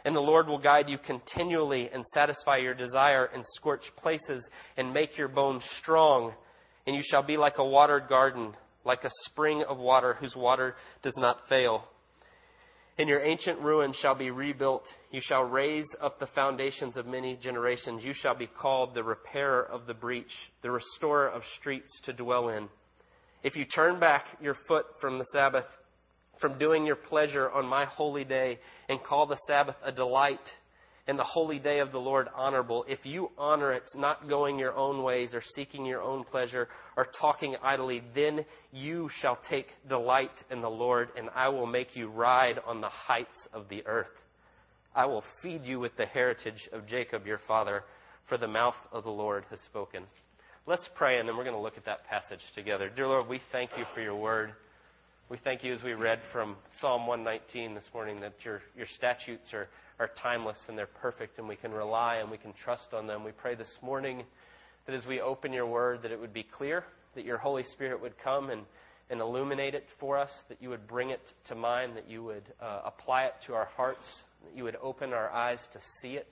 And 0.03 0.15
the 0.15 0.21
Lord 0.21 0.47
will 0.47 0.59
guide 0.59 0.89
you 0.89 0.97
continually 0.97 1.89
and 1.91 2.05
satisfy 2.13 2.57
your 2.57 2.75
desire 2.75 3.29
in 3.33 3.43
scorched 3.55 3.91
places 3.97 4.47
and 4.77 4.93
make 4.93 5.17
your 5.17 5.27
bones 5.27 5.63
strong. 5.81 6.33
And 6.85 6.95
you 6.95 7.01
shall 7.03 7.23
be 7.23 7.37
like 7.37 7.57
a 7.57 7.65
watered 7.65 8.07
garden, 8.07 8.53
like 8.83 9.03
a 9.03 9.09
spring 9.29 9.63
of 9.67 9.77
water 9.77 10.15
whose 10.19 10.35
water 10.35 10.75
does 11.01 11.15
not 11.17 11.37
fail. 11.49 11.85
And 12.97 13.09
your 13.09 13.21
ancient 13.21 13.59
ruins 13.59 13.97
shall 14.01 14.15
be 14.15 14.31
rebuilt. 14.31 14.85
You 15.11 15.19
shall 15.21 15.43
raise 15.43 15.87
up 15.99 16.17
the 16.17 16.27
foundations 16.27 16.95
of 16.95 17.05
many 17.05 17.35
generations. 17.35 18.05
You 18.05 18.13
shall 18.13 18.35
be 18.35 18.47
called 18.47 18.93
the 18.93 19.03
repairer 19.03 19.63
of 19.63 19.85
the 19.85 19.93
breach, 19.93 20.31
the 20.61 20.71
restorer 20.71 21.27
of 21.27 21.41
streets 21.59 21.91
to 22.05 22.13
dwell 22.13 22.49
in. 22.49 22.69
If 23.43 23.57
you 23.57 23.65
turn 23.65 23.99
back 23.99 24.25
your 24.41 24.55
foot 24.67 24.85
from 25.01 25.19
the 25.19 25.25
Sabbath, 25.33 25.65
from 26.39 26.57
doing 26.57 26.85
your 26.85 26.95
pleasure 26.95 27.51
on 27.51 27.65
my 27.65 27.85
holy 27.85 28.23
day, 28.23 28.59
and 28.87 29.03
call 29.03 29.27
the 29.27 29.37
Sabbath 29.45 29.75
a 29.83 29.91
delight, 29.91 30.39
and 31.07 31.19
the 31.19 31.23
holy 31.23 31.59
day 31.59 31.79
of 31.79 31.91
the 31.91 31.99
Lord 31.99 32.27
honorable, 32.35 32.83
if 32.87 33.05
you 33.05 33.29
honor 33.37 33.71
it, 33.71 33.83
not 33.93 34.27
going 34.27 34.57
your 34.57 34.73
own 34.73 35.03
ways 35.03 35.33
or 35.33 35.41
seeking 35.55 35.85
your 35.85 36.01
own 36.01 36.23
pleasure 36.23 36.67
or 36.97 37.07
talking 37.19 37.55
idly, 37.61 38.01
then 38.15 38.43
you 38.71 39.09
shall 39.21 39.37
take 39.47 39.67
delight 39.87 40.43
in 40.49 40.61
the 40.61 40.69
Lord, 40.69 41.09
and 41.15 41.29
I 41.35 41.49
will 41.49 41.67
make 41.67 41.95
you 41.95 42.07
ride 42.07 42.59
on 42.65 42.81
the 42.81 42.89
heights 42.89 43.47
of 43.53 43.69
the 43.69 43.85
earth. 43.85 44.09
I 44.95 45.05
will 45.05 45.23
feed 45.43 45.65
you 45.65 45.79
with 45.79 45.95
the 45.95 46.05
heritage 46.07 46.69
of 46.73 46.87
Jacob 46.87 47.27
your 47.27 47.41
father, 47.47 47.83
for 48.27 48.37
the 48.37 48.47
mouth 48.47 48.75
of 48.91 49.03
the 49.03 49.11
Lord 49.11 49.43
has 49.51 49.59
spoken. 49.61 50.03
Let's 50.65 50.89
pray, 50.95 51.19
and 51.19 51.29
then 51.29 51.37
we're 51.37 51.43
going 51.43 51.55
to 51.55 51.61
look 51.61 51.77
at 51.77 51.85
that 51.85 52.07
passage 52.07 52.39
together. 52.55 52.89
Dear 52.89 53.07
Lord, 53.07 53.27
we 53.27 53.39
thank 53.51 53.69
you 53.77 53.85
for 53.93 54.01
your 54.01 54.15
word. 54.15 54.53
We 55.29 55.37
thank 55.43 55.63
you 55.63 55.73
as 55.73 55.81
we 55.81 55.93
read 55.93 56.19
from 56.31 56.55
Psalm 56.79 57.07
119 57.07 57.73
this 57.73 57.83
morning 57.93 58.19
that 58.21 58.33
your, 58.43 58.61
your 58.77 58.87
statutes 58.95 59.53
are 59.53 59.67
are 59.99 60.09
timeless 60.21 60.57
and 60.67 60.77
they're 60.77 60.87
perfect 60.87 61.37
and 61.37 61.47
we 61.47 61.55
can 61.55 61.71
rely 61.71 62.15
and 62.15 62.29
we 62.29 62.37
can 62.37 62.53
trust 62.63 62.93
on 62.93 63.07
them. 63.07 63.23
We 63.23 63.31
pray 63.31 63.55
this 63.55 63.71
morning 63.81 64.23
that 64.85 64.95
as 64.95 65.05
we 65.05 65.21
open 65.21 65.53
your 65.53 65.67
word 65.67 66.01
that 66.03 66.11
it 66.11 66.19
would 66.19 66.33
be 66.33 66.43
clear, 66.43 66.83
that 67.15 67.25
your 67.25 67.37
Holy 67.37 67.63
Spirit 67.73 68.01
would 68.01 68.13
come 68.23 68.49
and, 68.49 68.63
and 69.09 69.21
illuminate 69.21 69.73
it 69.73 69.85
for 69.99 70.17
us, 70.17 70.29
that 70.49 70.61
you 70.61 70.69
would 70.69 70.87
bring 70.87 71.11
it 71.11 71.21
to 71.47 71.55
mind, 71.55 71.95
that 71.95 72.09
you 72.09 72.23
would 72.23 72.43
uh, 72.61 72.81
apply 72.85 73.25
it 73.25 73.33
to 73.47 73.53
our 73.53 73.69
hearts, 73.77 74.05
that 74.43 74.55
you 74.55 74.63
would 74.63 74.77
open 74.81 75.13
our 75.13 75.31
eyes 75.31 75.59
to 75.73 75.79
see 76.01 76.15
it. 76.15 76.27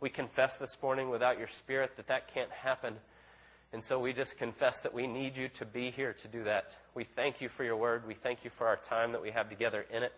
We 0.00 0.10
confess 0.10 0.52
this 0.60 0.76
morning 0.82 1.08
without 1.08 1.38
your 1.38 1.48
Spirit 1.64 1.92
that 1.96 2.08
that 2.08 2.32
can't 2.34 2.50
happen. 2.50 2.96
And 3.72 3.82
so 3.88 3.98
we 3.98 4.12
just 4.12 4.36
confess 4.38 4.74
that 4.82 4.94
we 4.94 5.06
need 5.06 5.36
you 5.36 5.48
to 5.58 5.66
be 5.66 5.90
here 5.90 6.14
to 6.22 6.28
do 6.28 6.44
that. 6.44 6.64
We 6.94 7.06
thank 7.16 7.40
you 7.40 7.48
for 7.56 7.64
your 7.64 7.76
word. 7.76 8.06
We 8.06 8.16
thank 8.22 8.44
you 8.44 8.50
for 8.56 8.66
our 8.66 8.78
time 8.88 9.12
that 9.12 9.20
we 9.20 9.30
have 9.32 9.50
together 9.50 9.84
in 9.94 10.02
it. 10.02 10.12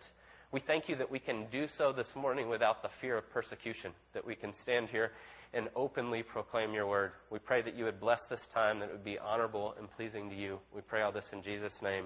We 0.51 0.59
thank 0.59 0.89
you 0.89 0.95
that 0.95 1.11
we 1.11 1.19
can 1.19 1.45
do 1.51 1.67
so 1.77 1.91
this 1.91 2.07
morning 2.15 2.49
without 2.49 2.81
the 2.81 2.89
fear 3.01 3.17
of 3.17 3.29
persecution, 3.31 3.91
that 4.13 4.25
we 4.25 4.35
can 4.35 4.53
stand 4.63 4.89
here 4.89 5.11
and 5.53 5.69
openly 5.75 6.23
proclaim 6.23 6.73
your 6.73 6.87
word. 6.87 7.11
We 7.31 7.39
pray 7.39 7.61
that 7.61 7.75
you 7.75 7.85
would 7.85 7.99
bless 7.99 8.19
this 8.29 8.39
time, 8.53 8.79
that 8.79 8.89
it 8.89 8.91
would 8.91 9.03
be 9.03 9.19
honorable 9.19 9.75
and 9.77 9.87
pleasing 9.91 10.29
to 10.29 10.35
you. 10.35 10.59
We 10.73 10.81
pray 10.81 11.01
all 11.01 11.11
this 11.11 11.25
in 11.33 11.43
Jesus' 11.43 11.73
name. 11.81 12.05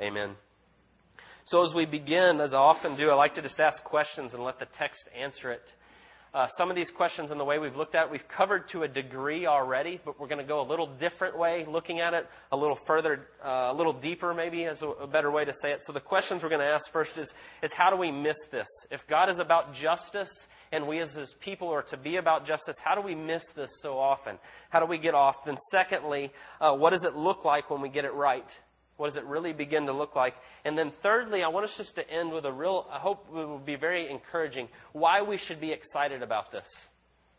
Amen. 0.00 0.34
So, 1.46 1.64
as 1.64 1.74
we 1.74 1.86
begin, 1.86 2.40
as 2.40 2.52
I 2.52 2.58
often 2.58 2.96
do, 2.96 3.10
I 3.10 3.14
like 3.14 3.34
to 3.34 3.42
just 3.42 3.58
ask 3.58 3.82
questions 3.82 4.34
and 4.34 4.44
let 4.44 4.58
the 4.58 4.68
text 4.78 5.02
answer 5.18 5.50
it. 5.50 5.62
Uh, 6.32 6.46
some 6.56 6.70
of 6.70 6.76
these 6.76 6.90
questions 6.96 7.30
and 7.32 7.40
the 7.40 7.44
way 7.44 7.58
we've 7.58 7.74
looked 7.74 7.94
at 7.94 8.06
it, 8.06 8.10
we've 8.12 8.28
covered 8.36 8.68
to 8.70 8.82
a 8.82 8.88
degree 8.88 9.46
already, 9.46 10.00
but 10.04 10.18
we're 10.20 10.28
going 10.28 10.40
to 10.40 10.46
go 10.46 10.60
a 10.60 10.68
little 10.68 10.86
different 10.98 11.36
way 11.36 11.64
looking 11.68 12.00
at 12.00 12.14
it, 12.14 12.26
a 12.52 12.56
little 12.56 12.78
further, 12.86 13.26
uh, 13.44 13.70
a 13.72 13.74
little 13.74 13.92
deeper 13.92 14.32
maybe 14.32 14.62
is 14.62 14.80
a, 14.82 14.86
a 14.86 15.06
better 15.06 15.30
way 15.30 15.44
to 15.44 15.52
say 15.60 15.72
it. 15.72 15.80
So 15.84 15.92
the 15.92 16.00
questions 16.00 16.42
we're 16.42 16.48
going 16.48 16.60
to 16.60 16.66
ask 16.66 16.84
first 16.92 17.18
is, 17.18 17.28
is 17.62 17.70
how 17.76 17.90
do 17.90 17.96
we 17.96 18.12
miss 18.12 18.36
this? 18.52 18.68
If 18.92 19.00
God 19.08 19.28
is 19.28 19.40
about 19.40 19.74
justice 19.74 20.30
and 20.70 20.86
we 20.86 21.00
as 21.00 21.10
His 21.10 21.34
people 21.40 21.68
are 21.68 21.82
to 21.82 21.96
be 21.96 22.16
about 22.16 22.46
justice, 22.46 22.76
how 22.84 22.94
do 22.94 23.00
we 23.00 23.16
miss 23.16 23.42
this 23.56 23.70
so 23.82 23.98
often? 23.98 24.38
How 24.70 24.78
do 24.78 24.86
we 24.86 24.98
get 24.98 25.14
off? 25.14 25.34
Then 25.44 25.56
secondly, 25.72 26.30
uh, 26.60 26.74
what 26.74 26.90
does 26.90 27.02
it 27.02 27.16
look 27.16 27.44
like 27.44 27.70
when 27.70 27.80
we 27.80 27.88
get 27.88 28.04
it 28.04 28.14
right? 28.14 28.46
What 29.00 29.06
does 29.08 29.16
it 29.16 29.24
really 29.24 29.54
begin 29.54 29.86
to 29.86 29.94
look 29.94 30.14
like? 30.14 30.34
And 30.66 30.76
then 30.76 30.92
thirdly, 31.02 31.42
I 31.42 31.48
want 31.48 31.64
us 31.64 31.74
just 31.78 31.94
to 31.94 32.06
end 32.10 32.32
with 32.32 32.44
a 32.44 32.52
real, 32.52 32.86
I 32.92 32.98
hope 32.98 33.24
it 33.30 33.32
will 33.32 33.58
be 33.58 33.76
very 33.76 34.10
encouraging, 34.10 34.68
why 34.92 35.22
we 35.22 35.38
should 35.38 35.58
be 35.58 35.72
excited 35.72 36.22
about 36.22 36.52
this. 36.52 36.66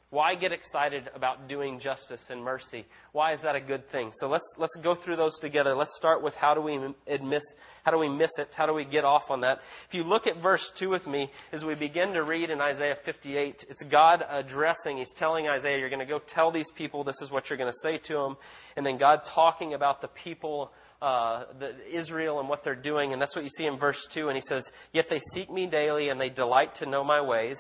Why 0.10 0.34
get 0.34 0.52
excited 0.52 1.10
about 1.14 1.48
doing 1.48 1.80
justice 1.80 2.20
and 2.30 2.44
mercy? 2.44 2.84
Why 3.12 3.34
is 3.34 3.42
that 3.44 3.56
a 3.56 3.62
good 3.62 3.90
thing? 3.92 4.12
So 4.16 4.28
let's 4.28 4.44
let's 4.58 4.76
go 4.84 4.96
through 4.96 5.16
those 5.16 5.38
together. 5.40 5.74
Let's 5.74 5.96
start 5.96 6.22
with 6.22 6.34
how 6.34 6.54
do 6.54 6.62
we 6.62 6.78
miss 7.24 7.44
how 7.84 7.92
do 7.92 7.98
we 7.98 8.10
miss 8.10 8.32
it? 8.38 8.50
How 8.54 8.66
do 8.66 8.74
we 8.74 8.84
get 8.84 9.06
off 9.06 9.30
on 9.30 9.40
that? 9.42 9.60
If 9.88 9.94
you 9.94 10.04
look 10.04 10.28
at 10.28 10.42
verse 10.42 10.70
2 10.80 10.90
with 10.90 11.08
me 11.08 11.30
as 11.54 11.64
we 11.64 11.76
begin 11.76 12.12
to 12.14 12.24
read 12.24 12.50
in 12.50 12.60
Isaiah 12.60 12.98
58, 13.06 13.68
it's 13.70 13.84
God 13.90 14.26
addressing, 14.30 14.98
he's 14.98 15.14
telling 15.18 15.48
Isaiah, 15.48 15.78
you're 15.78 15.90
going 15.90 16.00
to 16.00 16.06
go 16.06 16.20
tell 16.34 16.52
these 16.52 16.70
people 16.76 17.06
this 17.06 17.22
is 17.22 17.32
what 17.32 17.50
you're 17.50 17.58
going 17.58 17.72
to 17.72 17.80
say 17.82 17.98
to 18.08 18.14
them, 18.14 18.38
and 18.76 18.86
then 18.86 18.98
God 18.98 19.22
talking 19.34 19.76
about 19.76 20.02
the 20.02 20.10
people 20.10 20.72
uh, 21.02 21.46
the, 21.60 21.72
Israel 21.92 22.40
and 22.40 22.48
what 22.48 22.64
they're 22.64 22.76
doing, 22.76 23.14
and 23.14 23.22
that's 23.22 23.36
what 23.36 23.44
you 23.44 23.50
see 23.58 23.66
in 23.66 23.78
verse 23.80 23.98
2. 24.14 24.28
And 24.28 24.36
he 24.36 24.44
says, 24.48 24.64
Yet 24.94 25.06
they 25.10 25.20
seek 25.34 25.50
me 25.52 25.68
daily, 25.68 26.10
and 26.10 26.20
they 26.20 26.30
delight 26.30 26.76
to 26.76 26.86
know 26.86 27.04
my 27.04 27.22
ways, 27.22 27.58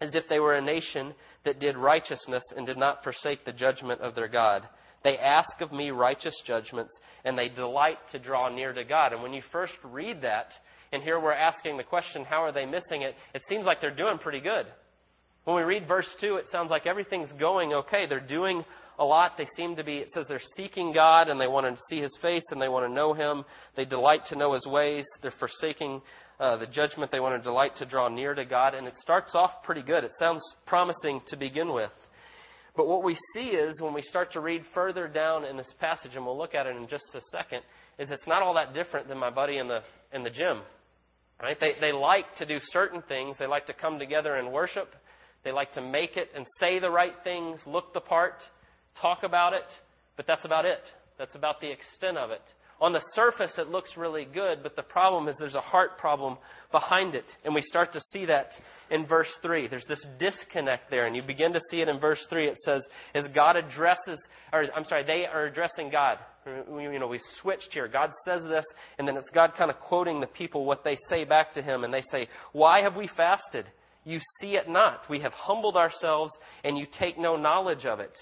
as 0.00 0.14
if 0.14 0.24
they 0.28 0.40
were 0.40 0.54
a 0.54 0.60
nation 0.60 1.14
that 1.44 1.60
did 1.60 1.76
righteousness 1.76 2.42
and 2.56 2.66
did 2.66 2.76
not 2.76 3.04
forsake 3.04 3.44
the 3.44 3.52
judgment 3.52 4.00
of 4.00 4.14
their 4.14 4.28
God. 4.28 4.62
They 5.04 5.18
ask 5.18 5.60
of 5.60 5.70
me 5.70 5.90
righteous 5.90 6.34
judgments, 6.44 6.92
and 7.24 7.38
they 7.38 7.48
delight 7.48 7.98
to 8.12 8.18
draw 8.18 8.48
near 8.48 8.72
to 8.72 8.84
God. 8.84 9.12
And 9.12 9.22
when 9.22 9.32
you 9.32 9.42
first 9.52 9.74
read 9.84 10.22
that, 10.22 10.48
and 10.92 11.02
here 11.02 11.20
we're 11.20 11.32
asking 11.32 11.76
the 11.76 11.84
question, 11.84 12.24
how 12.24 12.42
are 12.42 12.52
they 12.52 12.66
missing 12.66 13.02
it? 13.02 13.14
It 13.32 13.42
seems 13.48 13.64
like 13.64 13.80
they're 13.80 13.94
doing 13.94 14.18
pretty 14.18 14.40
good. 14.40 14.66
When 15.44 15.54
we 15.54 15.62
read 15.62 15.86
verse 15.86 16.08
2, 16.20 16.36
it 16.36 16.46
sounds 16.50 16.70
like 16.70 16.86
everything's 16.86 17.30
going 17.38 17.72
okay. 17.72 18.06
They're 18.08 18.18
doing 18.18 18.64
a 18.98 19.04
lot. 19.04 19.32
They 19.36 19.46
seem 19.56 19.76
to 19.76 19.84
be, 19.84 19.98
it 19.98 20.10
says 20.12 20.26
they're 20.28 20.40
seeking 20.56 20.92
God 20.92 21.28
and 21.28 21.40
they 21.40 21.46
want 21.46 21.66
to 21.66 21.82
see 21.88 22.00
His 22.00 22.16
face 22.22 22.44
and 22.50 22.60
they 22.60 22.68
want 22.68 22.86
to 22.88 22.92
know 22.92 23.12
Him. 23.12 23.44
They 23.76 23.84
delight 23.84 24.20
to 24.26 24.36
know 24.36 24.54
His 24.54 24.66
ways. 24.66 25.06
They're 25.22 25.32
forsaking 25.38 26.02
uh, 26.40 26.56
the 26.56 26.66
judgment. 26.66 27.10
They 27.10 27.20
want 27.20 27.40
to 27.40 27.42
delight 27.42 27.76
to 27.76 27.86
draw 27.86 28.08
near 28.08 28.34
to 28.34 28.44
God. 28.44 28.74
And 28.74 28.86
it 28.86 28.96
starts 28.98 29.34
off 29.34 29.62
pretty 29.62 29.82
good. 29.82 30.04
It 30.04 30.12
sounds 30.18 30.42
promising 30.66 31.20
to 31.28 31.36
begin 31.36 31.72
with. 31.72 31.90
But 32.76 32.88
what 32.88 33.02
we 33.02 33.16
see 33.34 33.48
is 33.48 33.80
when 33.80 33.94
we 33.94 34.02
start 34.02 34.32
to 34.32 34.40
read 34.40 34.62
further 34.74 35.08
down 35.08 35.44
in 35.44 35.56
this 35.56 35.72
passage, 35.80 36.14
and 36.14 36.26
we'll 36.26 36.36
look 36.36 36.54
at 36.54 36.66
it 36.66 36.76
in 36.76 36.86
just 36.86 37.06
a 37.14 37.20
second, 37.32 37.62
is 37.98 38.10
it's 38.10 38.26
not 38.26 38.42
all 38.42 38.54
that 38.54 38.74
different 38.74 39.08
than 39.08 39.16
my 39.16 39.30
buddy 39.30 39.56
in 39.56 39.66
the 39.66 39.80
in 40.12 40.22
the 40.22 40.30
gym. 40.30 40.60
Right? 41.42 41.58
They 41.58 41.72
they 41.80 41.92
like 41.92 42.36
to 42.36 42.44
do 42.44 42.58
certain 42.64 43.02
things. 43.08 43.36
They 43.38 43.46
like 43.46 43.66
to 43.66 43.72
come 43.72 43.98
together 43.98 44.36
and 44.36 44.52
worship. 44.52 44.94
They 45.42 45.52
like 45.52 45.72
to 45.72 45.80
make 45.80 46.16
it 46.16 46.28
and 46.34 46.44
say 46.60 46.78
the 46.78 46.90
right 46.90 47.14
things, 47.24 47.60
look 47.66 47.94
the 47.94 48.00
part 48.00 48.42
talk 49.00 49.22
about 49.22 49.52
it, 49.52 49.66
but 50.16 50.26
that's 50.26 50.44
about 50.44 50.64
it. 50.64 50.80
That's 51.18 51.34
about 51.34 51.60
the 51.60 51.70
extent 51.70 52.18
of 52.18 52.30
it. 52.30 52.42
On 52.78 52.92
the 52.92 53.00
surface, 53.14 53.52
it 53.56 53.68
looks 53.68 53.96
really 53.96 54.26
good, 54.26 54.62
but 54.62 54.76
the 54.76 54.82
problem 54.82 55.28
is 55.28 55.36
there's 55.38 55.54
a 55.54 55.60
heart 55.62 55.96
problem 55.96 56.36
behind 56.72 57.14
it. 57.14 57.24
And 57.44 57.54
we 57.54 57.62
start 57.62 57.92
to 57.94 58.00
see 58.12 58.26
that 58.26 58.52
in 58.90 59.06
verse 59.06 59.30
3. 59.40 59.68
There's 59.68 59.86
this 59.86 60.04
disconnect 60.18 60.90
there, 60.90 61.06
and 61.06 61.16
you 61.16 61.22
begin 61.22 61.54
to 61.54 61.60
see 61.70 61.80
it 61.80 61.88
in 61.88 61.98
verse 61.98 62.24
3. 62.28 62.48
It 62.48 62.58
says, 62.58 62.86
as 63.14 63.26
God 63.34 63.56
addresses, 63.56 64.18
or 64.52 64.66
I'm 64.76 64.84
sorry, 64.84 65.04
they 65.04 65.24
are 65.24 65.46
addressing 65.46 65.90
God. 65.90 66.18
You 66.46 66.98
know, 66.98 67.08
we 67.08 67.20
switched 67.40 67.72
here. 67.72 67.88
God 67.88 68.10
says 68.26 68.42
this, 68.42 68.64
and 68.98 69.08
then 69.08 69.16
it's 69.16 69.30
God 69.30 69.52
kind 69.56 69.70
of 69.70 69.78
quoting 69.78 70.20
the 70.20 70.26
people 70.26 70.66
what 70.66 70.84
they 70.84 70.98
say 71.08 71.24
back 71.24 71.54
to 71.54 71.62
Him, 71.62 71.82
and 71.82 71.92
they 71.92 72.04
say, 72.12 72.28
Why 72.52 72.82
have 72.82 72.96
we 72.96 73.08
fasted? 73.16 73.64
You 74.04 74.20
see 74.40 74.54
it 74.54 74.68
not. 74.68 75.08
We 75.08 75.20
have 75.20 75.32
humbled 75.32 75.76
ourselves, 75.76 76.32
and 76.62 76.76
you 76.76 76.86
take 76.86 77.18
no 77.18 77.36
knowledge 77.36 77.86
of 77.86 78.00
it. 78.00 78.16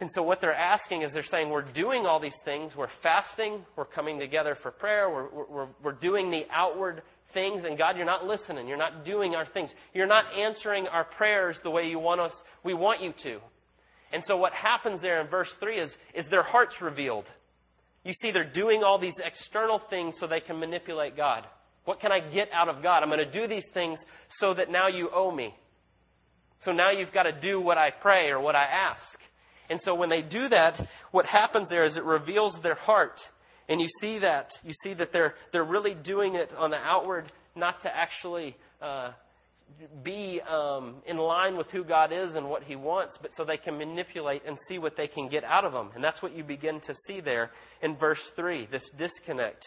And 0.00 0.10
so, 0.12 0.22
what 0.22 0.40
they're 0.40 0.52
asking 0.52 1.02
is 1.02 1.12
they're 1.12 1.22
saying, 1.22 1.50
We're 1.50 1.70
doing 1.72 2.04
all 2.04 2.18
these 2.18 2.36
things. 2.44 2.72
We're 2.76 2.88
fasting. 3.02 3.64
We're 3.76 3.84
coming 3.84 4.18
together 4.18 4.58
for 4.60 4.72
prayer. 4.72 5.08
We're, 5.08 5.46
we're, 5.48 5.68
we're 5.82 5.92
doing 5.92 6.30
the 6.30 6.44
outward 6.50 7.02
things. 7.32 7.64
And 7.64 7.78
God, 7.78 7.96
you're 7.96 8.06
not 8.06 8.26
listening. 8.26 8.66
You're 8.66 8.76
not 8.76 9.04
doing 9.04 9.36
our 9.36 9.46
things. 9.46 9.70
You're 9.92 10.06
not 10.06 10.24
answering 10.36 10.88
our 10.88 11.04
prayers 11.04 11.56
the 11.62 11.70
way 11.70 11.86
you 11.86 12.00
want 12.00 12.20
us, 12.20 12.32
we 12.64 12.74
want 12.74 13.02
you 13.02 13.12
to. 13.22 13.38
And 14.12 14.22
so, 14.26 14.36
what 14.36 14.52
happens 14.52 15.00
there 15.00 15.20
in 15.20 15.28
verse 15.28 15.50
3 15.60 15.78
is, 15.78 15.90
is 16.14 16.26
their 16.28 16.42
hearts 16.42 16.74
revealed. 16.80 17.26
You 18.04 18.12
see, 18.20 18.32
they're 18.32 18.52
doing 18.52 18.82
all 18.84 18.98
these 18.98 19.14
external 19.24 19.80
things 19.90 20.16
so 20.18 20.26
they 20.26 20.40
can 20.40 20.58
manipulate 20.58 21.16
God. 21.16 21.44
What 21.84 22.00
can 22.00 22.12
I 22.12 22.20
get 22.20 22.48
out 22.52 22.68
of 22.68 22.82
God? 22.82 23.02
I'm 23.02 23.10
going 23.10 23.18
to 23.18 23.30
do 23.30 23.46
these 23.46 23.66
things 23.74 23.98
so 24.40 24.54
that 24.54 24.70
now 24.70 24.88
you 24.88 25.08
owe 25.14 25.30
me. 25.30 25.54
So 26.64 26.72
now 26.72 26.90
you've 26.90 27.12
got 27.12 27.24
to 27.24 27.40
do 27.40 27.60
what 27.60 27.78
I 27.78 27.90
pray 27.90 28.28
or 28.28 28.40
what 28.40 28.56
I 28.56 28.64
ask. 28.64 29.18
And 29.70 29.80
so 29.82 29.94
when 29.94 30.10
they 30.10 30.22
do 30.22 30.48
that, 30.48 30.80
what 31.10 31.26
happens 31.26 31.68
there 31.68 31.84
is 31.84 31.96
it 31.96 32.04
reveals 32.04 32.56
their 32.62 32.74
heart. 32.74 33.20
And 33.68 33.80
you 33.80 33.88
see 34.00 34.18
that. 34.18 34.50
You 34.62 34.74
see 34.82 34.94
that 34.94 35.12
they're, 35.12 35.34
they're 35.52 35.64
really 35.64 35.94
doing 35.94 36.34
it 36.34 36.52
on 36.56 36.70
the 36.70 36.76
outward, 36.76 37.32
not 37.56 37.82
to 37.82 37.96
actually 37.96 38.56
uh, 38.82 39.12
be 40.02 40.40
um, 40.48 40.96
in 41.06 41.16
line 41.16 41.56
with 41.56 41.70
who 41.70 41.82
God 41.84 42.12
is 42.12 42.34
and 42.36 42.48
what 42.48 42.62
He 42.62 42.76
wants, 42.76 43.16
but 43.20 43.30
so 43.34 43.44
they 43.44 43.56
can 43.56 43.78
manipulate 43.78 44.42
and 44.46 44.58
see 44.68 44.78
what 44.78 44.96
they 44.96 45.08
can 45.08 45.28
get 45.28 45.44
out 45.44 45.64
of 45.64 45.72
them. 45.72 45.90
And 45.94 46.04
that's 46.04 46.22
what 46.22 46.36
you 46.36 46.44
begin 46.44 46.80
to 46.80 46.94
see 47.06 47.20
there 47.20 47.50
in 47.82 47.96
verse 47.96 48.20
3 48.36 48.68
this 48.70 48.88
disconnect. 48.98 49.66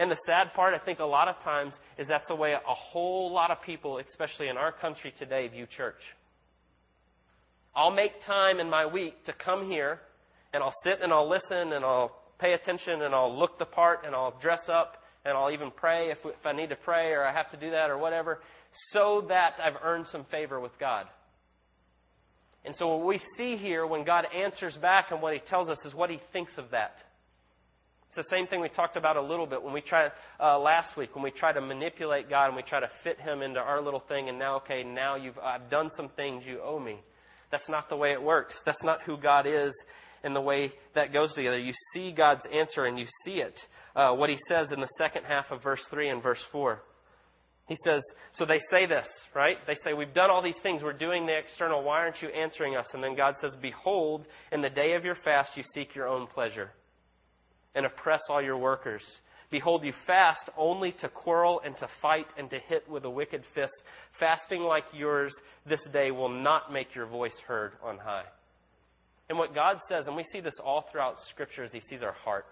And 0.00 0.10
the 0.10 0.18
sad 0.26 0.52
part, 0.54 0.74
I 0.74 0.78
think, 0.78 1.00
a 1.00 1.04
lot 1.04 1.28
of 1.28 1.42
times, 1.42 1.74
is 1.98 2.06
that's 2.06 2.28
the 2.28 2.36
way 2.36 2.52
a 2.52 2.74
whole 2.74 3.32
lot 3.32 3.50
of 3.50 3.60
people, 3.62 3.98
especially 3.98 4.48
in 4.48 4.56
our 4.56 4.70
country 4.70 5.12
today, 5.18 5.48
view 5.48 5.66
church. 5.66 6.00
I'll 7.78 7.92
make 7.92 8.24
time 8.26 8.58
in 8.58 8.68
my 8.68 8.86
week 8.86 9.24
to 9.26 9.32
come 9.32 9.70
here 9.70 10.00
and 10.52 10.64
I'll 10.64 10.74
sit 10.82 10.98
and 11.00 11.12
I'll 11.12 11.28
listen 11.28 11.72
and 11.72 11.84
I'll 11.84 12.10
pay 12.40 12.54
attention 12.54 13.02
and 13.02 13.14
I'll 13.14 13.38
look 13.38 13.56
the 13.56 13.66
part 13.66 14.00
and 14.04 14.16
I'll 14.16 14.36
dress 14.40 14.62
up 14.68 14.96
and 15.24 15.38
I'll 15.38 15.52
even 15.52 15.70
pray 15.70 16.10
if, 16.10 16.18
if 16.24 16.44
I 16.44 16.50
need 16.50 16.70
to 16.70 16.76
pray 16.76 17.12
or 17.12 17.22
I 17.22 17.32
have 17.32 17.52
to 17.52 17.56
do 17.56 17.70
that 17.70 17.88
or 17.88 17.96
whatever 17.96 18.40
so 18.90 19.26
that 19.28 19.60
I've 19.62 19.76
earned 19.80 20.06
some 20.10 20.24
favor 20.24 20.58
with 20.58 20.72
God. 20.80 21.06
And 22.64 22.74
so 22.74 22.96
what 22.96 23.06
we 23.06 23.20
see 23.36 23.56
here 23.56 23.86
when 23.86 24.04
God 24.04 24.26
answers 24.36 24.76
back 24.82 25.12
and 25.12 25.22
what 25.22 25.34
He 25.34 25.38
tells 25.38 25.68
us 25.68 25.78
is 25.84 25.94
what 25.94 26.10
He 26.10 26.20
thinks 26.32 26.58
of 26.58 26.72
that. 26.72 26.96
It's 28.08 28.16
the 28.16 28.34
same 28.34 28.48
thing 28.48 28.60
we 28.60 28.70
talked 28.70 28.96
about 28.96 29.16
a 29.16 29.22
little 29.22 29.46
bit 29.46 29.62
when 29.62 29.72
we 29.72 29.82
try 29.82 30.08
uh, 30.40 30.58
last 30.58 30.96
week 30.96 31.14
when 31.14 31.22
we 31.22 31.30
try 31.30 31.52
to 31.52 31.60
manipulate 31.60 32.28
God 32.28 32.48
and 32.48 32.56
we 32.56 32.62
try 32.62 32.80
to 32.80 32.90
fit 33.04 33.20
Him 33.20 33.40
into 33.40 33.60
our 33.60 33.80
little 33.80 34.02
thing. 34.08 34.28
And 34.28 34.36
now, 34.36 34.56
okay, 34.56 34.82
now 34.82 35.14
you've 35.14 35.38
I've 35.38 35.70
done 35.70 35.90
some 35.96 36.08
things 36.16 36.42
you 36.44 36.60
owe 36.60 36.80
me. 36.80 36.98
That's 37.50 37.68
not 37.68 37.88
the 37.88 37.96
way 37.96 38.12
it 38.12 38.22
works. 38.22 38.54
That's 38.64 38.82
not 38.82 39.02
who 39.02 39.16
God 39.16 39.46
is 39.46 39.74
and 40.22 40.34
the 40.34 40.40
way 40.40 40.72
that 40.94 41.12
goes 41.12 41.32
together. 41.34 41.58
You 41.58 41.72
see 41.94 42.12
God's 42.12 42.44
answer 42.52 42.84
and 42.84 42.98
you 42.98 43.06
see 43.24 43.40
it. 43.40 43.58
Uh, 43.94 44.14
what 44.14 44.30
he 44.30 44.38
says 44.48 44.72
in 44.72 44.80
the 44.80 44.88
second 44.98 45.24
half 45.24 45.46
of 45.50 45.62
verse 45.62 45.84
3 45.90 46.08
and 46.08 46.22
verse 46.22 46.42
4. 46.52 46.82
He 47.68 47.76
says, 47.84 48.02
so 48.32 48.46
they 48.46 48.60
say 48.70 48.86
this, 48.86 49.06
right? 49.34 49.58
They 49.66 49.76
say, 49.84 49.92
We've 49.92 50.14
done 50.14 50.30
all 50.30 50.42
these 50.42 50.56
things. 50.62 50.82
We're 50.82 50.94
doing 50.94 51.26
the 51.26 51.36
external. 51.36 51.82
Why 51.82 51.98
aren't 51.98 52.22
you 52.22 52.28
answering 52.28 52.76
us? 52.76 52.86
And 52.94 53.04
then 53.04 53.14
God 53.14 53.34
says, 53.40 53.54
Behold, 53.60 54.26
in 54.50 54.62
the 54.62 54.70
day 54.70 54.94
of 54.94 55.04
your 55.04 55.16
fast, 55.16 55.50
you 55.54 55.62
seek 55.74 55.94
your 55.94 56.08
own 56.08 56.26
pleasure 56.28 56.70
and 57.74 57.84
oppress 57.84 58.22
all 58.30 58.40
your 58.40 58.56
workers. 58.56 59.02
Behold, 59.50 59.82
you 59.82 59.94
fast 60.06 60.50
only 60.58 60.92
to 61.00 61.08
quarrel 61.08 61.60
and 61.64 61.76
to 61.78 61.88
fight 62.02 62.26
and 62.36 62.50
to 62.50 62.58
hit 62.58 62.88
with 62.88 63.04
a 63.04 63.10
wicked 63.10 63.42
fist. 63.54 63.72
Fasting 64.20 64.60
like 64.60 64.84
yours 64.92 65.34
this 65.66 65.80
day 65.92 66.10
will 66.10 66.28
not 66.28 66.72
make 66.72 66.94
your 66.94 67.06
voice 67.06 67.32
heard 67.46 67.72
on 67.82 67.96
high. 67.98 68.24
And 69.30 69.38
what 69.38 69.54
God 69.54 69.78
says, 69.88 70.06
and 70.06 70.16
we 70.16 70.24
see 70.32 70.40
this 70.40 70.58
all 70.62 70.84
throughout 70.90 71.16
Scripture, 71.30 71.64
is 71.64 71.72
He 71.72 71.80
sees 71.88 72.02
our 72.02 72.12
heart. 72.12 72.46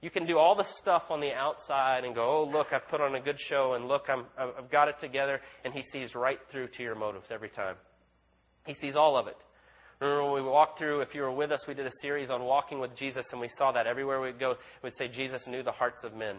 You 0.00 0.10
can 0.10 0.26
do 0.26 0.38
all 0.38 0.54
the 0.54 0.66
stuff 0.80 1.04
on 1.10 1.20
the 1.20 1.32
outside 1.32 2.04
and 2.04 2.14
go, 2.14 2.22
oh, 2.22 2.50
look, 2.50 2.68
I've 2.72 2.86
put 2.88 3.00
on 3.00 3.16
a 3.16 3.20
good 3.20 3.38
show, 3.48 3.74
and 3.74 3.88
look, 3.88 4.04
I'm, 4.08 4.26
I've 4.38 4.70
got 4.70 4.88
it 4.88 4.94
together. 5.00 5.40
And 5.64 5.74
He 5.74 5.84
sees 5.92 6.14
right 6.14 6.38
through 6.50 6.68
to 6.76 6.82
your 6.82 6.94
motives 6.94 7.26
every 7.30 7.50
time. 7.50 7.76
He 8.66 8.74
sees 8.74 8.96
all 8.96 9.16
of 9.16 9.26
it. 9.26 9.36
Remember 10.00 10.32
when 10.32 10.44
we 10.44 10.48
walked 10.48 10.78
through, 10.78 11.00
if 11.00 11.14
you 11.14 11.22
were 11.22 11.32
with 11.32 11.50
us, 11.50 11.60
we 11.66 11.74
did 11.74 11.86
a 11.86 11.92
series 12.00 12.30
on 12.30 12.44
walking 12.44 12.78
with 12.78 12.94
Jesus, 12.96 13.26
and 13.32 13.40
we 13.40 13.50
saw 13.58 13.72
that 13.72 13.86
everywhere 13.86 14.20
we'd 14.20 14.38
go, 14.38 14.54
we'd 14.82 14.94
say 14.96 15.08
Jesus 15.08 15.42
knew 15.48 15.62
the 15.62 15.72
hearts 15.72 16.04
of 16.04 16.14
men. 16.14 16.36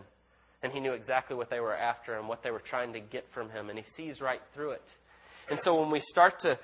And 0.63 0.71
he 0.71 0.79
knew 0.79 0.93
exactly 0.93 1.35
what 1.35 1.49
they 1.49 1.59
were 1.59 1.75
after 1.75 2.17
and 2.17 2.27
what 2.27 2.41
they 2.41 2.51
were 2.51 2.61
trying 2.61 2.93
to 2.93 2.99
get 2.99 3.25
from 3.33 3.49
him, 3.49 3.69
and 3.69 3.77
he 3.77 3.85
sees 3.97 4.21
right 4.21 4.41
through 4.53 4.71
it. 4.71 4.83
And 5.49 5.59
so 5.63 5.79
when 5.79 5.91
we 5.91 5.99
start 5.99 6.39
to, 6.41 6.57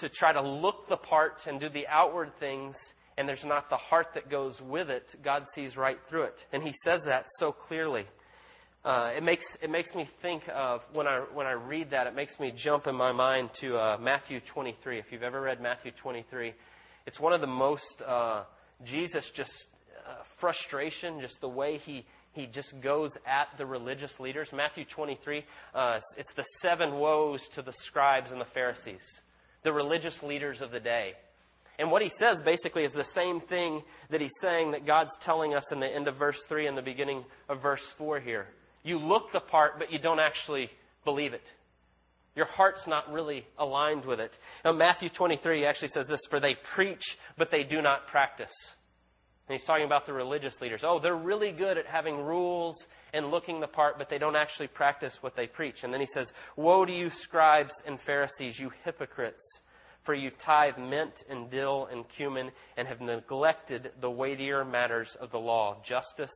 to 0.00 0.08
try 0.10 0.32
to 0.32 0.42
look 0.42 0.88
the 0.88 0.96
part 0.96 1.34
and 1.46 1.58
do 1.58 1.68
the 1.70 1.86
outward 1.86 2.32
things, 2.38 2.74
and 3.16 3.28
there's 3.28 3.44
not 3.44 3.70
the 3.70 3.76
heart 3.76 4.08
that 4.14 4.30
goes 4.30 4.54
with 4.60 4.90
it, 4.90 5.04
God 5.24 5.44
sees 5.54 5.76
right 5.76 5.98
through 6.08 6.24
it. 6.24 6.44
And 6.52 6.62
he 6.62 6.72
says 6.84 7.00
that 7.06 7.24
so 7.38 7.52
clearly. 7.52 8.06
Uh, 8.84 9.12
it 9.16 9.22
makes 9.22 9.44
it 9.62 9.70
makes 9.70 9.94
me 9.94 10.08
think 10.22 10.42
of 10.52 10.80
when 10.92 11.06
I 11.06 11.20
when 11.32 11.46
I 11.46 11.52
read 11.52 11.90
that 11.90 12.08
it 12.08 12.16
makes 12.16 12.38
me 12.40 12.52
jump 12.56 12.88
in 12.88 12.96
my 12.96 13.12
mind 13.12 13.50
to 13.60 13.76
uh, 13.76 13.98
Matthew 13.98 14.40
23. 14.52 14.98
If 14.98 15.06
you've 15.10 15.22
ever 15.22 15.40
read 15.40 15.60
Matthew 15.60 15.92
23, 16.02 16.52
it's 17.06 17.20
one 17.20 17.32
of 17.32 17.40
the 17.40 17.46
most 17.46 18.02
uh, 18.04 18.42
Jesus 18.84 19.30
just 19.36 19.52
uh, 20.04 20.22
frustration, 20.40 21.20
just 21.20 21.40
the 21.40 21.48
way 21.48 21.78
he 21.78 22.04
he 22.32 22.46
just 22.46 22.74
goes 22.82 23.10
at 23.24 23.48
the 23.56 23.64
religious 23.64 24.10
leaders. 24.18 24.48
Matthew 24.52 24.84
23, 24.92 25.44
uh, 25.74 26.00
it's 26.16 26.32
the 26.34 26.44
seven 26.60 26.94
woes 26.94 27.40
to 27.54 27.62
the 27.62 27.74
scribes 27.86 28.32
and 28.32 28.40
the 28.40 28.46
Pharisees, 28.52 29.02
the 29.62 29.72
religious 29.72 30.18
leaders 30.24 30.60
of 30.60 30.72
the 30.72 30.80
day. 30.80 31.12
And 31.78 31.90
what 31.90 32.02
he 32.02 32.10
says 32.18 32.38
basically 32.44 32.82
is 32.82 32.92
the 32.92 33.06
same 33.14 33.40
thing 33.42 33.82
that 34.10 34.20
he's 34.20 34.32
saying 34.40 34.72
that 34.72 34.86
God's 34.86 35.12
telling 35.24 35.54
us 35.54 35.64
in 35.70 35.78
the 35.78 35.86
end 35.86 36.08
of 36.08 36.16
verse 36.16 36.40
3 36.48 36.66
and 36.66 36.76
the 36.76 36.82
beginning 36.82 37.24
of 37.48 37.62
verse 37.62 37.82
4 37.96 38.18
here. 38.18 38.48
You 38.82 38.98
look 38.98 39.32
the 39.32 39.40
part, 39.40 39.78
but 39.78 39.92
you 39.92 39.98
don't 39.98 40.20
actually 40.20 40.70
believe 41.04 41.32
it. 41.32 41.42
Your 42.34 42.46
heart's 42.46 42.86
not 42.86 43.12
really 43.12 43.44
aligned 43.58 44.04
with 44.04 44.18
it. 44.18 44.36
Now, 44.64 44.72
Matthew 44.72 45.10
23 45.10 45.66
actually 45.66 45.88
says 45.88 46.06
this 46.08 46.20
For 46.30 46.40
they 46.40 46.56
preach, 46.74 47.02
but 47.36 47.50
they 47.50 47.62
do 47.62 47.82
not 47.82 48.06
practice. 48.06 48.54
And 49.48 49.58
he's 49.58 49.66
talking 49.66 49.84
about 49.84 50.06
the 50.06 50.12
religious 50.12 50.54
leaders. 50.60 50.82
Oh, 50.84 50.98
they're 50.98 51.16
really 51.16 51.52
good 51.52 51.76
at 51.76 51.86
having 51.86 52.16
rules 52.22 52.82
and 53.12 53.30
looking 53.30 53.60
the 53.60 53.66
part, 53.66 53.98
but 53.98 54.08
they 54.08 54.18
don't 54.18 54.36
actually 54.36 54.68
practice 54.68 55.18
what 55.20 55.36
they 55.36 55.46
preach. 55.46 55.82
And 55.82 55.92
then 55.92 56.00
he 56.00 56.06
says, 56.14 56.30
Woe 56.56 56.84
to 56.84 56.92
you, 56.92 57.10
scribes 57.10 57.72
and 57.86 57.98
Pharisees, 58.06 58.58
you 58.58 58.70
hypocrites! 58.84 59.42
For 60.04 60.14
you 60.14 60.30
tithe 60.44 60.78
mint 60.78 61.12
and 61.28 61.50
dill 61.50 61.88
and 61.90 62.04
cumin 62.16 62.50
and 62.76 62.88
have 62.88 63.00
neglected 63.00 63.92
the 64.00 64.10
weightier 64.10 64.64
matters 64.64 65.16
of 65.20 65.30
the 65.30 65.38
law, 65.38 65.76
justice 65.86 66.32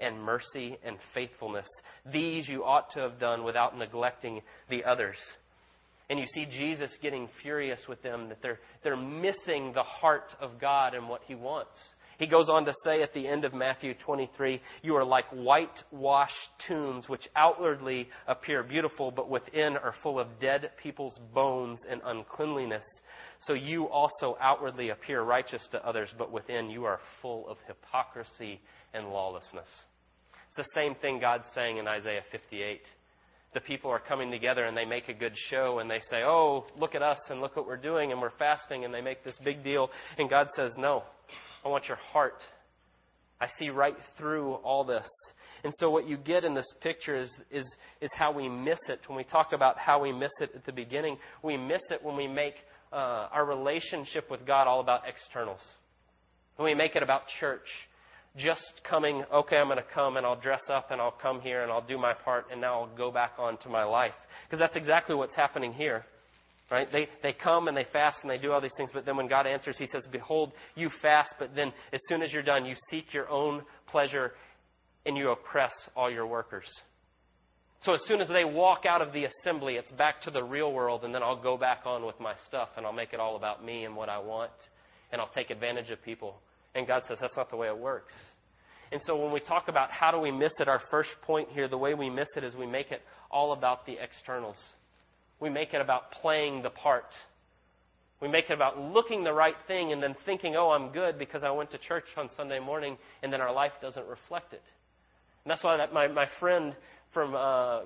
and 0.00 0.22
mercy 0.22 0.78
and 0.82 0.96
faithfulness. 1.12 1.68
These 2.10 2.48
you 2.48 2.64
ought 2.64 2.90
to 2.92 3.00
have 3.00 3.20
done 3.20 3.44
without 3.44 3.76
neglecting 3.76 4.40
the 4.70 4.84
others. 4.84 5.18
And 6.08 6.18
you 6.18 6.26
see 6.34 6.46
Jesus 6.46 6.90
getting 7.02 7.28
furious 7.42 7.80
with 7.88 8.02
them 8.02 8.30
that 8.30 8.42
they're, 8.42 8.58
they're 8.82 8.96
missing 8.96 9.72
the 9.74 9.82
heart 9.82 10.34
of 10.40 10.58
God 10.60 10.94
and 10.94 11.08
what 11.08 11.22
He 11.26 11.34
wants. 11.34 11.78
He 12.20 12.26
goes 12.26 12.50
on 12.50 12.66
to 12.66 12.74
say 12.84 13.02
at 13.02 13.14
the 13.14 13.26
end 13.26 13.46
of 13.46 13.54
Matthew 13.54 13.94
23, 13.94 14.60
You 14.82 14.94
are 14.96 15.04
like 15.04 15.24
whitewashed 15.30 16.50
tombs, 16.68 17.08
which 17.08 17.26
outwardly 17.34 18.10
appear 18.26 18.62
beautiful, 18.62 19.10
but 19.10 19.30
within 19.30 19.78
are 19.78 19.94
full 20.02 20.20
of 20.20 20.28
dead 20.38 20.70
people's 20.82 21.18
bones 21.32 21.80
and 21.88 22.02
uncleanliness. 22.04 22.84
So 23.40 23.54
you 23.54 23.88
also 23.88 24.36
outwardly 24.38 24.90
appear 24.90 25.22
righteous 25.22 25.66
to 25.72 25.82
others, 25.82 26.10
but 26.18 26.30
within 26.30 26.68
you 26.68 26.84
are 26.84 27.00
full 27.22 27.48
of 27.48 27.56
hypocrisy 27.66 28.60
and 28.92 29.08
lawlessness. 29.08 29.68
It's 30.48 30.68
the 30.68 30.74
same 30.74 30.96
thing 30.96 31.20
God's 31.20 31.46
saying 31.54 31.78
in 31.78 31.88
Isaiah 31.88 32.24
58 32.30 32.82
the 33.52 33.60
people 33.60 33.90
are 33.90 33.98
coming 33.98 34.30
together 34.30 34.64
and 34.64 34.76
they 34.76 34.84
make 34.84 35.08
a 35.08 35.14
good 35.14 35.34
show 35.48 35.80
and 35.80 35.90
they 35.90 36.00
say, 36.08 36.22
Oh, 36.24 36.66
look 36.78 36.94
at 36.94 37.02
us 37.02 37.18
and 37.30 37.40
look 37.40 37.56
what 37.56 37.66
we're 37.66 37.76
doing 37.76 38.12
and 38.12 38.20
we're 38.20 38.30
fasting 38.38 38.84
and 38.84 38.94
they 38.94 39.00
make 39.00 39.24
this 39.24 39.36
big 39.44 39.64
deal. 39.64 39.90
And 40.18 40.30
God 40.30 40.48
says, 40.54 40.70
No, 40.78 41.02
I 41.64 41.68
want 41.68 41.88
your 41.88 41.98
heart. 41.98 42.40
I 43.40 43.48
see 43.58 43.70
right 43.70 43.96
through 44.18 44.54
all 44.54 44.84
this. 44.84 45.08
And 45.64 45.72
so 45.76 45.90
what 45.90 46.08
you 46.08 46.16
get 46.16 46.44
in 46.44 46.54
this 46.54 46.70
picture 46.80 47.16
is, 47.16 47.30
is, 47.50 47.66
is 48.00 48.10
how 48.14 48.32
we 48.32 48.48
miss 48.48 48.78
it. 48.88 49.00
When 49.06 49.16
we 49.16 49.24
talk 49.24 49.52
about 49.52 49.78
how 49.78 50.00
we 50.00 50.12
miss 50.12 50.32
it 50.40 50.50
at 50.54 50.64
the 50.64 50.72
beginning, 50.72 51.18
we 51.42 51.56
miss 51.56 51.82
it 51.90 52.02
when 52.02 52.16
we 52.16 52.26
make 52.26 52.54
uh, 52.92 53.28
our 53.32 53.44
relationship 53.44 54.30
with 54.30 54.46
God 54.46 54.66
all 54.66 54.80
about 54.80 55.02
externals. 55.06 55.60
When 56.56 56.66
we 56.66 56.74
make 56.74 56.96
it 56.96 57.02
about 57.02 57.22
church. 57.38 57.66
Just 58.36 58.80
coming, 58.88 59.24
okay, 59.32 59.56
I'm 59.56 59.66
going 59.66 59.78
to 59.78 59.84
come 59.92 60.16
and 60.16 60.24
I'll 60.24 60.40
dress 60.40 60.62
up 60.68 60.90
and 60.90 61.00
I'll 61.00 61.10
come 61.10 61.40
here 61.40 61.62
and 61.62 61.72
I'll 61.72 61.84
do 61.86 61.98
my 61.98 62.14
part 62.14 62.46
and 62.52 62.60
now 62.60 62.82
I'll 62.82 62.96
go 62.96 63.10
back 63.10 63.32
on 63.38 63.58
to 63.58 63.68
my 63.68 63.84
life. 63.84 64.14
Because 64.46 64.60
that's 64.60 64.76
exactly 64.76 65.16
what's 65.16 65.34
happening 65.34 65.72
here. 65.72 66.04
Right? 66.70 66.90
They, 66.92 67.08
they 67.22 67.32
come 67.32 67.66
and 67.66 67.76
they 67.76 67.86
fast 67.92 68.18
and 68.22 68.30
they 68.30 68.38
do 68.38 68.52
all 68.52 68.60
these 68.60 68.74
things, 68.76 68.90
but 68.94 69.04
then 69.04 69.16
when 69.16 69.26
God 69.26 69.46
answers, 69.46 69.76
He 69.76 69.88
says, 69.88 70.06
Behold, 70.10 70.52
you 70.76 70.88
fast, 71.02 71.34
but 71.38 71.54
then 71.56 71.72
as 71.92 72.00
soon 72.08 72.22
as 72.22 72.32
you're 72.32 72.44
done, 72.44 72.64
you 72.64 72.76
seek 72.90 73.12
your 73.12 73.28
own 73.28 73.62
pleasure 73.88 74.32
and 75.04 75.16
you 75.16 75.30
oppress 75.30 75.72
all 75.96 76.10
your 76.10 76.28
workers. 76.28 76.68
So 77.84 77.94
as 77.94 78.00
soon 78.06 78.20
as 78.20 78.28
they 78.28 78.44
walk 78.44 78.84
out 78.86 79.02
of 79.02 79.12
the 79.12 79.24
assembly, 79.24 79.76
it's 79.76 79.90
back 79.92 80.20
to 80.22 80.30
the 80.30 80.44
real 80.44 80.72
world, 80.72 81.02
and 81.02 81.14
then 81.14 81.22
I'll 81.22 81.42
go 81.42 81.56
back 81.56 81.80
on 81.86 82.04
with 82.04 82.20
my 82.20 82.34
stuff 82.46 82.68
and 82.76 82.86
I'll 82.86 82.92
make 82.92 83.14
it 83.14 83.20
all 83.20 83.36
about 83.36 83.64
me 83.64 83.84
and 83.84 83.96
what 83.96 84.08
I 84.08 84.18
want, 84.18 84.52
and 85.10 85.20
I'll 85.20 85.30
take 85.34 85.50
advantage 85.50 85.90
of 85.90 86.00
people. 86.04 86.36
And 86.74 86.86
God 86.86 87.02
says 87.08 87.18
that's 87.20 87.36
not 87.36 87.50
the 87.50 87.56
way 87.56 87.68
it 87.68 87.76
works. 87.76 88.12
And 88.92 89.00
so 89.06 89.16
when 89.16 89.32
we 89.32 89.40
talk 89.40 89.68
about 89.68 89.90
how 89.90 90.10
do 90.10 90.18
we 90.18 90.30
miss 90.30 90.52
it, 90.60 90.68
our 90.68 90.82
first 90.90 91.10
point 91.22 91.48
here, 91.50 91.68
the 91.68 91.78
way 91.78 91.94
we 91.94 92.10
miss 92.10 92.28
it 92.36 92.44
is 92.44 92.54
we 92.54 92.66
make 92.66 92.92
it 92.92 93.00
all 93.30 93.52
about 93.52 93.86
the 93.86 93.96
externals 94.00 94.56
we 95.40 95.48
make 95.48 95.74
it 95.74 95.80
about 95.80 96.12
playing 96.12 96.62
the 96.62 96.70
part. 96.70 97.12
We 98.20 98.28
make 98.28 98.50
it 98.50 98.52
about 98.52 98.78
looking 98.78 99.24
the 99.24 99.32
right 99.32 99.56
thing 99.66 99.92
and 99.92 100.02
then 100.02 100.14
thinking, 100.26 100.54
oh, 100.54 100.70
I'm 100.70 100.92
good 100.92 101.18
because 101.18 101.42
I 101.42 101.50
went 101.50 101.70
to 101.70 101.78
church 101.78 102.04
on 102.18 102.28
Sunday 102.36 102.60
morning, 102.60 102.98
and 103.22 103.32
then 103.32 103.40
our 103.40 103.52
life 103.52 103.72
doesn't 103.80 104.06
reflect 104.06 104.52
it. 104.52 104.62
And 105.44 105.50
that's 105.50 105.64
why 105.64 105.78
that, 105.78 105.92
my, 105.94 106.06
my 106.06 106.26
friend 106.38 106.74
from, 107.14 107.34
uh, 107.34 107.80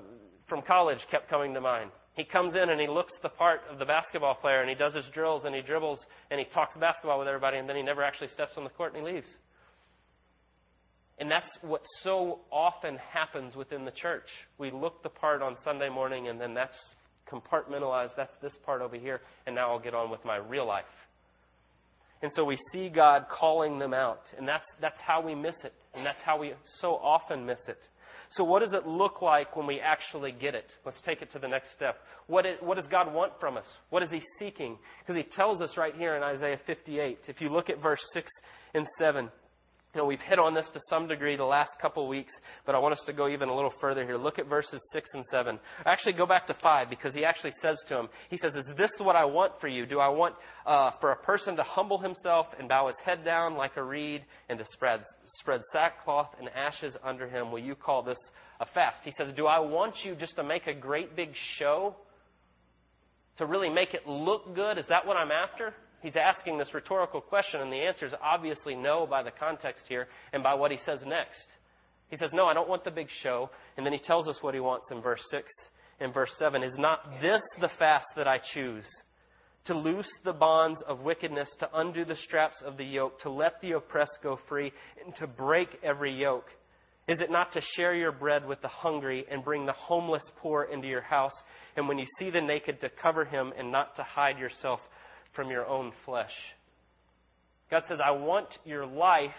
from 0.48 0.62
college 0.62 0.98
kept 1.10 1.30
coming 1.30 1.54
to 1.54 1.60
mind. 1.60 1.90
He 2.14 2.24
comes 2.24 2.54
in 2.54 2.70
and 2.70 2.80
he 2.80 2.86
looks 2.86 3.12
the 3.22 3.28
part 3.28 3.62
of 3.70 3.78
the 3.78 3.84
basketball 3.84 4.36
player 4.36 4.60
and 4.60 4.68
he 4.68 4.76
does 4.76 4.94
his 4.94 5.06
drills 5.12 5.44
and 5.44 5.54
he 5.54 5.62
dribbles 5.62 6.04
and 6.30 6.38
he 6.38 6.46
talks 6.46 6.76
basketball 6.76 7.18
with 7.18 7.26
everybody 7.26 7.58
and 7.58 7.68
then 7.68 7.74
he 7.74 7.82
never 7.82 8.04
actually 8.04 8.28
steps 8.28 8.52
on 8.56 8.62
the 8.62 8.70
court 8.70 8.94
and 8.94 9.04
he 9.04 9.14
leaves. 9.14 9.26
And 11.18 11.30
that's 11.30 11.50
what 11.62 11.82
so 12.02 12.40
often 12.52 12.98
happens 13.12 13.56
within 13.56 13.84
the 13.84 13.90
church. 13.90 14.28
We 14.58 14.70
look 14.70 15.02
the 15.02 15.08
part 15.08 15.42
on 15.42 15.56
Sunday 15.64 15.88
morning 15.88 16.28
and 16.28 16.40
then 16.40 16.54
that's 16.54 16.78
compartmentalize, 17.30 18.10
that's 18.16 18.34
this 18.42 18.56
part 18.64 18.82
over 18.82 18.96
here, 18.96 19.20
and 19.46 19.54
now 19.54 19.70
I'll 19.70 19.78
get 19.78 19.94
on 19.94 20.10
with 20.10 20.24
my 20.24 20.36
real 20.36 20.66
life. 20.66 20.84
And 22.22 22.32
so 22.32 22.44
we 22.44 22.56
see 22.72 22.88
God 22.88 23.26
calling 23.30 23.78
them 23.78 23.92
out, 23.92 24.22
and 24.38 24.48
that's, 24.48 24.66
that's 24.80 25.00
how 25.00 25.20
we 25.20 25.34
miss 25.34 25.56
it, 25.64 25.74
and 25.94 26.06
that's 26.06 26.22
how 26.22 26.38
we 26.38 26.54
so 26.80 26.94
often 26.94 27.44
miss 27.44 27.60
it. 27.68 27.78
So, 28.30 28.42
what 28.42 28.62
does 28.62 28.72
it 28.72 28.86
look 28.86 29.22
like 29.22 29.54
when 29.56 29.66
we 29.66 29.80
actually 29.80 30.32
get 30.32 30.54
it? 30.54 30.72
Let's 30.84 31.00
take 31.04 31.22
it 31.22 31.30
to 31.32 31.38
the 31.38 31.46
next 31.46 31.72
step. 31.72 31.96
What, 32.26 32.46
it, 32.46 32.62
what 32.62 32.76
does 32.76 32.86
God 32.86 33.12
want 33.12 33.32
from 33.38 33.56
us? 33.56 33.66
What 33.90 34.02
is 34.02 34.10
He 34.10 34.22
seeking? 34.38 34.78
Because 35.00 35.22
He 35.22 35.28
tells 35.30 35.60
us 35.60 35.76
right 35.76 35.94
here 35.94 36.16
in 36.16 36.22
Isaiah 36.22 36.58
58. 36.66 37.18
If 37.28 37.40
you 37.40 37.48
look 37.48 37.70
at 37.70 37.82
verse 37.82 38.00
6 38.12 38.30
and 38.74 38.86
7, 38.98 39.28
you 39.94 40.00
know, 40.00 40.06
we've 40.06 40.20
hit 40.20 40.40
on 40.40 40.54
this 40.54 40.68
to 40.72 40.80
some 40.88 41.06
degree 41.06 41.36
the 41.36 41.44
last 41.44 41.70
couple 41.80 42.08
weeks, 42.08 42.32
but 42.66 42.74
I 42.74 42.78
want 42.78 42.94
us 42.94 43.02
to 43.06 43.12
go 43.12 43.28
even 43.28 43.48
a 43.48 43.54
little 43.54 43.72
further 43.80 44.04
here. 44.04 44.16
Look 44.16 44.40
at 44.40 44.48
verses 44.48 44.82
6 44.92 45.10
and 45.14 45.24
7. 45.26 45.58
Actually, 45.86 46.14
go 46.14 46.26
back 46.26 46.48
to 46.48 46.54
5 46.60 46.90
because 46.90 47.14
he 47.14 47.24
actually 47.24 47.52
says 47.62 47.78
to 47.88 48.00
him, 48.00 48.08
He 48.28 48.36
says, 48.36 48.56
Is 48.56 48.66
this 48.76 48.90
what 48.98 49.14
I 49.14 49.24
want 49.24 49.52
for 49.60 49.68
you? 49.68 49.86
Do 49.86 50.00
I 50.00 50.08
want 50.08 50.34
uh, 50.66 50.90
for 51.00 51.12
a 51.12 51.16
person 51.16 51.54
to 51.56 51.62
humble 51.62 51.98
himself 51.98 52.46
and 52.58 52.68
bow 52.68 52.88
his 52.88 52.96
head 53.04 53.24
down 53.24 53.54
like 53.54 53.76
a 53.76 53.82
reed 53.84 54.24
and 54.48 54.58
to 54.58 54.64
spread, 54.72 55.04
spread 55.38 55.60
sackcloth 55.72 56.30
and 56.40 56.48
ashes 56.48 56.96
under 57.04 57.28
him? 57.28 57.52
Will 57.52 57.60
you 57.60 57.76
call 57.76 58.02
this 58.02 58.18
a 58.58 58.66
fast? 58.66 58.98
He 59.04 59.12
says, 59.16 59.32
Do 59.36 59.46
I 59.46 59.60
want 59.60 59.94
you 60.02 60.16
just 60.16 60.34
to 60.36 60.42
make 60.42 60.66
a 60.66 60.74
great 60.74 61.14
big 61.14 61.30
show? 61.58 61.94
To 63.38 63.46
really 63.46 63.68
make 63.68 63.94
it 63.94 64.06
look 64.06 64.56
good? 64.56 64.76
Is 64.76 64.86
that 64.88 65.06
what 65.06 65.16
I'm 65.16 65.30
after? 65.30 65.72
He's 66.04 66.16
asking 66.16 66.58
this 66.58 66.74
rhetorical 66.74 67.22
question, 67.22 67.62
and 67.62 67.72
the 67.72 67.78
answer 67.80 68.04
is 68.04 68.12
obviously 68.22 68.74
no 68.74 69.06
by 69.06 69.22
the 69.22 69.30
context 69.30 69.86
here 69.88 70.06
and 70.34 70.42
by 70.42 70.52
what 70.52 70.70
he 70.70 70.76
says 70.84 71.00
next. 71.06 71.46
He 72.10 72.18
says, 72.18 72.28
No, 72.34 72.44
I 72.44 72.52
don't 72.52 72.68
want 72.68 72.84
the 72.84 72.90
big 72.90 73.08
show. 73.22 73.48
And 73.78 73.86
then 73.86 73.94
he 73.94 73.98
tells 73.98 74.28
us 74.28 74.36
what 74.42 74.52
he 74.52 74.60
wants 74.60 74.90
in 74.90 75.00
verse 75.00 75.22
6 75.30 75.50
and 76.00 76.12
verse 76.12 76.30
7 76.38 76.62
Is 76.62 76.76
not 76.78 76.98
this 77.22 77.40
the 77.58 77.70
fast 77.78 78.04
that 78.16 78.28
I 78.28 78.38
choose? 78.52 78.84
To 79.64 79.74
loose 79.74 80.10
the 80.24 80.34
bonds 80.34 80.82
of 80.86 81.00
wickedness, 81.00 81.48
to 81.60 81.70
undo 81.72 82.04
the 82.04 82.16
straps 82.16 82.60
of 82.60 82.76
the 82.76 82.84
yoke, 82.84 83.18
to 83.20 83.30
let 83.30 83.62
the 83.62 83.72
oppressed 83.72 84.18
go 84.22 84.38
free, 84.46 84.72
and 85.02 85.16
to 85.16 85.26
break 85.26 85.70
every 85.82 86.14
yoke? 86.14 86.50
Is 87.08 87.20
it 87.20 87.30
not 87.30 87.50
to 87.52 87.62
share 87.76 87.94
your 87.94 88.12
bread 88.12 88.46
with 88.46 88.60
the 88.60 88.68
hungry 88.68 89.24
and 89.30 89.42
bring 89.42 89.64
the 89.64 89.72
homeless 89.72 90.30
poor 90.36 90.64
into 90.64 90.86
your 90.86 91.00
house? 91.00 91.34
And 91.78 91.88
when 91.88 91.96
you 91.96 92.06
see 92.18 92.28
the 92.28 92.42
naked, 92.42 92.82
to 92.82 92.90
cover 92.90 93.24
him 93.24 93.54
and 93.56 93.72
not 93.72 93.96
to 93.96 94.02
hide 94.02 94.38
yourself 94.38 94.80
from 95.34 95.50
your 95.50 95.66
own 95.66 95.92
flesh. 96.04 96.32
God 97.70 97.84
says, 97.88 97.98
I 98.04 98.12
want 98.12 98.48
your 98.64 98.86
life, 98.86 99.30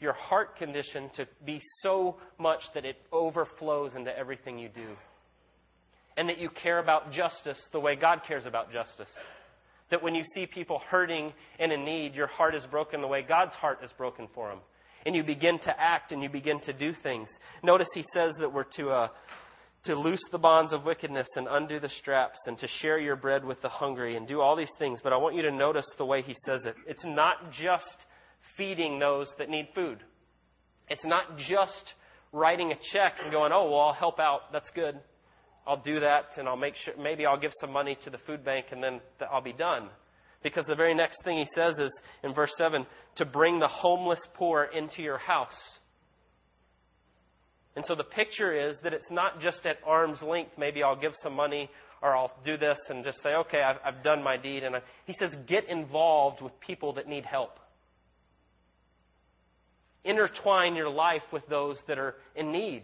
your 0.00 0.12
heart 0.12 0.56
condition 0.56 1.10
to 1.16 1.28
be 1.44 1.60
so 1.82 2.16
much 2.38 2.60
that 2.74 2.84
it 2.84 2.96
overflows 3.12 3.94
into 3.94 4.16
everything 4.16 4.58
you 4.58 4.68
do. 4.68 4.96
And 6.16 6.28
that 6.28 6.38
you 6.38 6.50
care 6.50 6.78
about 6.78 7.12
justice 7.12 7.58
the 7.72 7.80
way 7.80 7.96
God 7.96 8.22
cares 8.26 8.46
about 8.46 8.72
justice. 8.72 9.08
That 9.90 10.02
when 10.02 10.14
you 10.14 10.24
see 10.34 10.46
people 10.46 10.80
hurting 10.90 11.32
and 11.58 11.72
in 11.72 11.84
need, 11.84 12.14
your 12.14 12.26
heart 12.26 12.54
is 12.54 12.64
broken 12.66 13.00
the 13.00 13.06
way 13.06 13.22
God's 13.22 13.54
heart 13.54 13.78
is 13.84 13.90
broken 13.96 14.28
for 14.34 14.48
them. 14.48 14.58
And 15.06 15.16
you 15.16 15.22
begin 15.22 15.58
to 15.60 15.80
act 15.80 16.12
and 16.12 16.22
you 16.22 16.28
begin 16.28 16.60
to 16.62 16.72
do 16.72 16.92
things. 17.02 17.28
Notice 17.62 17.88
he 17.94 18.04
says 18.12 18.34
that 18.40 18.52
we're 18.52 18.64
to 18.76 18.90
uh, 18.90 19.08
to 19.84 19.94
loose 19.94 20.22
the 20.30 20.38
bonds 20.38 20.72
of 20.72 20.84
wickedness 20.84 21.28
and 21.36 21.46
undo 21.50 21.80
the 21.80 21.88
straps 21.88 22.38
and 22.46 22.58
to 22.58 22.68
share 22.80 22.98
your 22.98 23.16
bread 23.16 23.44
with 23.44 23.60
the 23.62 23.68
hungry 23.68 24.16
and 24.16 24.28
do 24.28 24.40
all 24.40 24.54
these 24.54 24.72
things. 24.78 25.00
But 25.02 25.12
I 25.12 25.16
want 25.16 25.34
you 25.34 25.42
to 25.42 25.50
notice 25.50 25.86
the 25.96 26.04
way 26.04 26.20
he 26.20 26.34
says 26.44 26.64
it. 26.66 26.74
It's 26.86 27.04
not 27.04 27.50
just 27.52 27.96
feeding 28.56 28.98
those 28.98 29.28
that 29.38 29.48
need 29.48 29.68
food. 29.74 29.98
It's 30.88 31.04
not 31.04 31.38
just 31.38 31.94
writing 32.32 32.72
a 32.72 32.76
check 32.92 33.14
and 33.22 33.32
going, 33.32 33.52
oh, 33.52 33.70
well, 33.70 33.80
I'll 33.80 33.94
help 33.94 34.18
out. 34.18 34.52
That's 34.52 34.70
good. 34.74 35.00
I'll 35.66 35.82
do 35.82 36.00
that 36.00 36.36
and 36.36 36.48
I'll 36.48 36.56
make 36.56 36.74
sure, 36.76 36.94
maybe 36.98 37.26
I'll 37.26 37.40
give 37.40 37.52
some 37.60 37.72
money 37.72 37.96
to 38.04 38.10
the 38.10 38.18
food 38.26 38.44
bank 38.44 38.66
and 38.72 38.82
then 38.82 39.00
I'll 39.32 39.42
be 39.42 39.52
done. 39.52 39.88
Because 40.42 40.66
the 40.66 40.74
very 40.74 40.94
next 40.94 41.22
thing 41.22 41.38
he 41.38 41.46
says 41.54 41.78
is 41.78 42.00
in 42.24 42.34
verse 42.34 42.52
7 42.56 42.86
to 43.16 43.24
bring 43.24 43.58
the 43.58 43.68
homeless 43.68 44.20
poor 44.34 44.64
into 44.64 45.02
your 45.02 45.18
house. 45.18 45.78
And 47.76 47.84
so 47.86 47.94
the 47.94 48.04
picture 48.04 48.68
is 48.68 48.76
that 48.82 48.92
it's 48.92 49.10
not 49.10 49.40
just 49.40 49.64
at 49.64 49.76
arm's 49.86 50.20
length. 50.22 50.52
Maybe 50.58 50.82
I'll 50.82 51.00
give 51.00 51.12
some 51.22 51.34
money 51.34 51.70
or 52.02 52.16
I'll 52.16 52.32
do 52.44 52.56
this 52.56 52.78
and 52.88 53.04
just 53.04 53.22
say, 53.22 53.30
okay, 53.30 53.62
I've, 53.62 53.76
I've 53.84 54.02
done 54.02 54.22
my 54.22 54.36
deed. 54.36 54.64
And 54.64 54.76
I, 54.76 54.80
he 55.06 55.14
says, 55.18 55.34
get 55.46 55.68
involved 55.68 56.42
with 56.42 56.58
people 56.60 56.94
that 56.94 57.06
need 57.06 57.24
help. 57.24 57.58
Intertwine 60.04 60.74
your 60.74 60.88
life 60.88 61.22
with 61.32 61.46
those 61.48 61.76
that 61.86 61.98
are 61.98 62.14
in 62.34 62.52
need. 62.52 62.82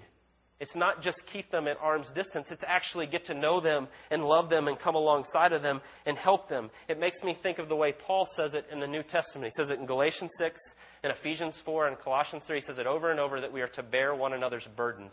It's 0.59 0.75
not 0.75 1.03
just 1.03 1.21
keep 1.33 1.51
them 1.51 1.69
at 1.69 1.77
arm's 1.83 2.07
distance, 2.15 2.47
it's 2.51 2.65
actually 2.67 3.07
get 3.07 3.27
to 3.27 3.35
know 3.35 3.61
them 3.61 3.89
and 4.11 4.25
love 4.25 4.49
them 4.49 4.69
and 4.69 4.79
come 4.79 4.95
alongside 4.95 5.53
of 5.53 5.63
them 5.63 5.83
and 6.07 6.17
help 6.17 6.49
them. 6.49 6.71
It 6.89 6.99
makes 6.99 7.23
me 7.23 7.37
think 7.43 7.59
of 7.59 7.69
the 7.69 7.77
way 7.77 7.93
Paul 8.07 8.27
says 8.37 8.55
it 8.55 8.65
in 8.73 8.81
the 8.81 8.87
New 8.87 9.03
Testament. 9.03 9.53
He 9.55 9.63
says 9.63 9.71
it 9.71 9.79
in 9.79 9.85
Galatians 9.85 10.31
6, 10.39 10.59
in 11.05 11.11
Ephesians 11.11 11.55
4, 11.65 11.89
and 11.89 11.99
Colossians 11.99 12.43
3. 12.47 12.61
He 12.61 12.67
says 12.67 12.79
it 12.79 12.87
over 12.87 13.11
and 13.11 13.21
over 13.21 13.41
that 13.41 13.53
we 13.53 13.63
are 13.63 13.69
to 13.69 13.83
bear 13.83 14.15
one 14.15 14.33
another's 14.33 14.67
burdens. 14.77 15.13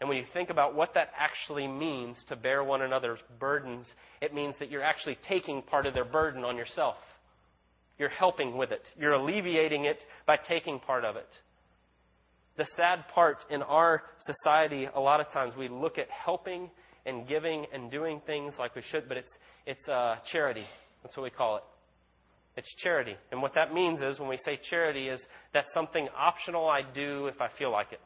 And 0.00 0.08
when 0.08 0.18
you 0.18 0.24
think 0.32 0.50
about 0.50 0.74
what 0.76 0.94
that 0.94 1.10
actually 1.18 1.66
means 1.66 2.16
to 2.28 2.36
bear 2.36 2.62
one 2.62 2.82
another's 2.82 3.18
burdens, 3.40 3.86
it 4.20 4.32
means 4.32 4.54
that 4.60 4.70
you're 4.70 4.82
actually 4.82 5.18
taking 5.28 5.60
part 5.62 5.86
of 5.86 5.94
their 5.94 6.04
burden 6.04 6.44
on 6.44 6.56
yourself. 6.56 6.96
You're 7.98 8.08
helping 8.08 8.56
with 8.56 8.70
it. 8.70 8.88
You're 8.96 9.14
alleviating 9.14 9.86
it 9.86 10.04
by 10.24 10.36
taking 10.36 10.78
part 10.78 11.04
of 11.04 11.16
it. 11.16 11.28
The 12.56 12.66
sad 12.76 13.08
part 13.08 13.38
in 13.50 13.62
our 13.62 14.02
society, 14.20 14.88
a 14.92 15.00
lot 15.00 15.20
of 15.20 15.30
times 15.30 15.54
we 15.56 15.68
look 15.68 15.98
at 15.98 16.08
helping 16.10 16.70
and 17.04 17.26
giving 17.26 17.66
and 17.72 17.90
doing 17.90 18.20
things 18.24 18.54
like 18.58 18.76
we 18.76 18.82
should, 18.90 19.08
but 19.08 19.16
it's, 19.16 19.32
it's 19.66 19.88
uh, 19.88 20.16
charity. 20.30 20.64
That's 21.02 21.16
what 21.16 21.24
we 21.24 21.30
call 21.30 21.56
it. 21.56 21.62
It's 22.58 22.74
charity. 22.82 23.14
And 23.30 23.40
what 23.40 23.54
that 23.54 23.72
means 23.72 24.00
is 24.00 24.18
when 24.18 24.28
we 24.28 24.36
say 24.44 24.58
charity 24.68 25.06
is 25.08 25.20
that's 25.54 25.72
something 25.72 26.08
optional 26.16 26.68
I 26.68 26.80
do 26.82 27.28
if 27.28 27.40
I 27.40 27.46
feel 27.56 27.70
like 27.70 27.92
it. 27.92 28.00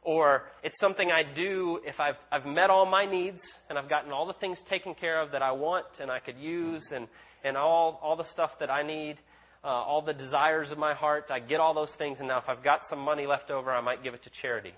Or 0.00 0.44
it's 0.62 0.80
something 0.80 1.12
I 1.12 1.22
do 1.22 1.80
if 1.84 2.00
I've, 2.00 2.14
I've 2.32 2.46
met 2.46 2.70
all 2.70 2.86
my 2.86 3.04
needs 3.04 3.42
and 3.68 3.78
I've 3.78 3.90
gotten 3.90 4.12
all 4.12 4.26
the 4.26 4.32
things 4.40 4.56
taken 4.70 4.94
care 4.94 5.20
of 5.20 5.32
that 5.32 5.42
I 5.42 5.52
want 5.52 5.84
and 6.00 6.10
I 6.10 6.20
could 6.20 6.38
use 6.38 6.82
and, 6.90 7.06
and 7.44 7.54
all, 7.54 8.00
all 8.02 8.16
the 8.16 8.24
stuff 8.32 8.52
that 8.60 8.70
I 8.70 8.82
need, 8.82 9.18
uh, 9.62 9.66
all 9.66 10.00
the 10.00 10.14
desires 10.14 10.70
of 10.70 10.78
my 10.78 10.94
heart. 10.94 11.26
I 11.28 11.38
get 11.38 11.60
all 11.60 11.74
those 11.74 11.92
things, 11.98 12.16
and 12.18 12.28
now 12.28 12.38
if 12.38 12.48
I've 12.48 12.64
got 12.64 12.84
some 12.88 13.00
money 13.00 13.26
left 13.26 13.50
over, 13.50 13.70
I 13.70 13.82
might 13.82 14.02
give 14.02 14.14
it 14.14 14.22
to 14.22 14.30
charity. 14.40 14.72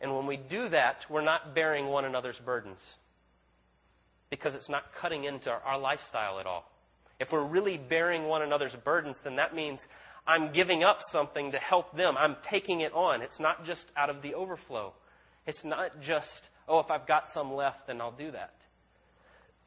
And 0.00 0.14
when 0.14 0.28
we 0.28 0.36
do 0.36 0.68
that, 0.68 0.98
we're 1.10 1.24
not 1.24 1.56
bearing 1.56 1.86
one 1.86 2.04
another's 2.04 2.38
burdens 2.44 2.78
because 4.32 4.54
it's 4.54 4.70
not 4.70 4.84
cutting 4.98 5.24
into 5.24 5.50
our, 5.50 5.78
lifestyle 5.78 6.40
at 6.40 6.46
all. 6.46 6.64
If 7.20 7.28
we're 7.30 7.46
really 7.46 7.76
bearing 7.76 8.24
one 8.24 8.40
another's 8.40 8.74
burdens, 8.82 9.16
then 9.24 9.36
that 9.36 9.54
means 9.54 9.78
I'm 10.26 10.54
giving 10.54 10.82
up 10.82 11.00
something 11.12 11.52
to 11.52 11.58
help 11.58 11.94
them. 11.94 12.16
I'm 12.16 12.36
taking 12.50 12.80
it 12.80 12.94
on. 12.94 13.20
It's 13.20 13.38
not 13.38 13.66
just 13.66 13.84
out 13.94 14.08
of 14.08 14.22
the 14.22 14.32
overflow. 14.32 14.94
It's 15.46 15.62
not 15.64 15.90
just, 16.00 16.48
oh, 16.66 16.78
if 16.78 16.90
I've 16.90 17.06
got 17.06 17.24
some 17.34 17.52
left, 17.52 17.86
then 17.88 18.00
I'll 18.00 18.16
do 18.16 18.30
that. 18.30 18.54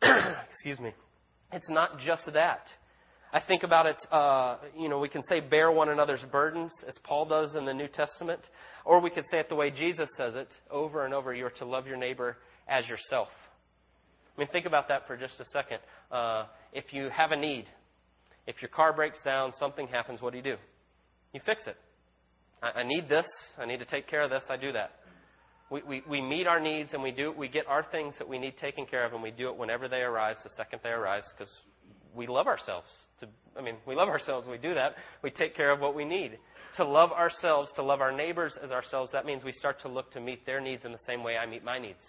Excuse 0.49 0.79
me. 0.79 0.93
It's 1.51 1.69
not 1.69 1.99
just 1.99 2.23
that. 2.33 2.67
I 3.31 3.41
think 3.41 3.61
about 3.61 3.85
it, 3.85 3.97
uh, 4.11 4.57
you 4.75 4.89
know, 4.89 4.97
we 4.97 5.09
can 5.09 5.21
say 5.29 5.41
bear 5.41 5.71
one 5.71 5.89
another's 5.89 6.25
burdens, 6.31 6.73
as 6.87 6.95
Paul 7.03 7.27
does 7.27 7.53
in 7.53 7.65
the 7.65 7.73
New 7.73 7.87
Testament, 7.87 8.41
or 8.83 8.99
we 8.99 9.11
could 9.11 9.25
say 9.29 9.37
it 9.37 9.47
the 9.47 9.55
way 9.55 9.69
Jesus 9.69 10.09
says 10.17 10.33
it 10.33 10.49
over 10.71 11.05
and 11.05 11.13
over 11.13 11.35
you're 11.35 11.51
to 11.51 11.65
love 11.65 11.85
your 11.85 11.97
neighbor 11.97 12.37
as 12.67 12.87
yourself. 12.87 13.27
I 14.35 14.41
mean, 14.41 14.49
think 14.51 14.65
about 14.65 14.87
that 14.89 15.07
for 15.07 15.15
just 15.15 15.39
a 15.39 15.45
second. 15.51 15.79
Uh, 16.11 16.45
if 16.73 16.93
you 16.93 17.09
have 17.09 17.31
a 17.31 17.37
need, 17.37 17.65
if 18.47 18.61
your 18.61 18.69
car 18.69 18.91
breaks 18.93 19.17
down, 19.23 19.53
something 19.59 19.87
happens, 19.87 20.21
what 20.21 20.31
do 20.31 20.37
you 20.37 20.43
do? 20.43 20.55
You 21.33 21.39
fix 21.45 21.63
it. 21.67 21.77
I, 22.61 22.81
I 22.81 22.83
need 22.83 23.07
this. 23.07 23.25
I 23.57 23.65
need 23.65 23.79
to 23.79 23.85
take 23.85 24.07
care 24.07 24.23
of 24.23 24.29
this. 24.29 24.43
I 24.49 24.57
do 24.57 24.71
that. 24.73 24.91
We, 25.71 25.81
we, 25.83 26.03
we 26.07 26.21
meet 26.21 26.47
our 26.47 26.59
needs 26.59 26.91
and 26.93 27.01
we 27.01 27.11
do 27.11 27.33
we 27.35 27.47
get 27.47 27.65
our 27.65 27.83
things 27.91 28.13
that 28.19 28.29
we 28.29 28.37
need 28.37 28.55
taken 28.57 28.85
care 28.85 29.03
of 29.03 29.13
and 29.13 29.23
we 29.23 29.31
do 29.31 29.49
it 29.49 29.57
whenever 29.57 29.87
they 29.87 30.01
arise, 30.01 30.35
the 30.43 30.51
second 30.55 30.79
they 30.83 30.89
arise, 30.89 31.23
because 31.35 31.51
we 32.15 32.27
love 32.27 32.45
ourselves. 32.45 32.87
To, 33.21 33.27
I 33.57 33.61
mean, 33.61 33.75
we 33.87 33.95
love 33.95 34.09
ourselves. 34.15 34.47
We 34.47 34.57
do 34.57 34.73
that. 34.75 34.95
We 35.23 35.31
take 35.31 35.55
care 35.55 35.71
of 35.71 35.79
what 35.79 35.95
we 35.95 36.05
need. 36.05 36.37
To 36.77 36.85
love 36.85 37.11
ourselves, 37.11 37.71
to 37.77 37.83
love 37.83 38.01
our 38.01 38.11
neighbors 38.11 38.53
as 38.63 38.71
ourselves, 38.71 39.09
that 39.13 39.25
means 39.25 39.43
we 39.45 39.53
start 39.53 39.81
to 39.83 39.87
look 39.87 40.11
to 40.11 40.19
meet 40.19 40.45
their 40.45 40.59
needs 40.59 40.83
in 40.83 40.91
the 40.91 40.99
same 41.07 41.23
way 41.23 41.37
I 41.37 41.45
meet 41.45 41.63
my 41.63 41.79
needs. 41.79 42.03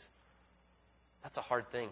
That's 1.22 1.36
a 1.36 1.42
hard 1.42 1.70
thing. 1.70 1.88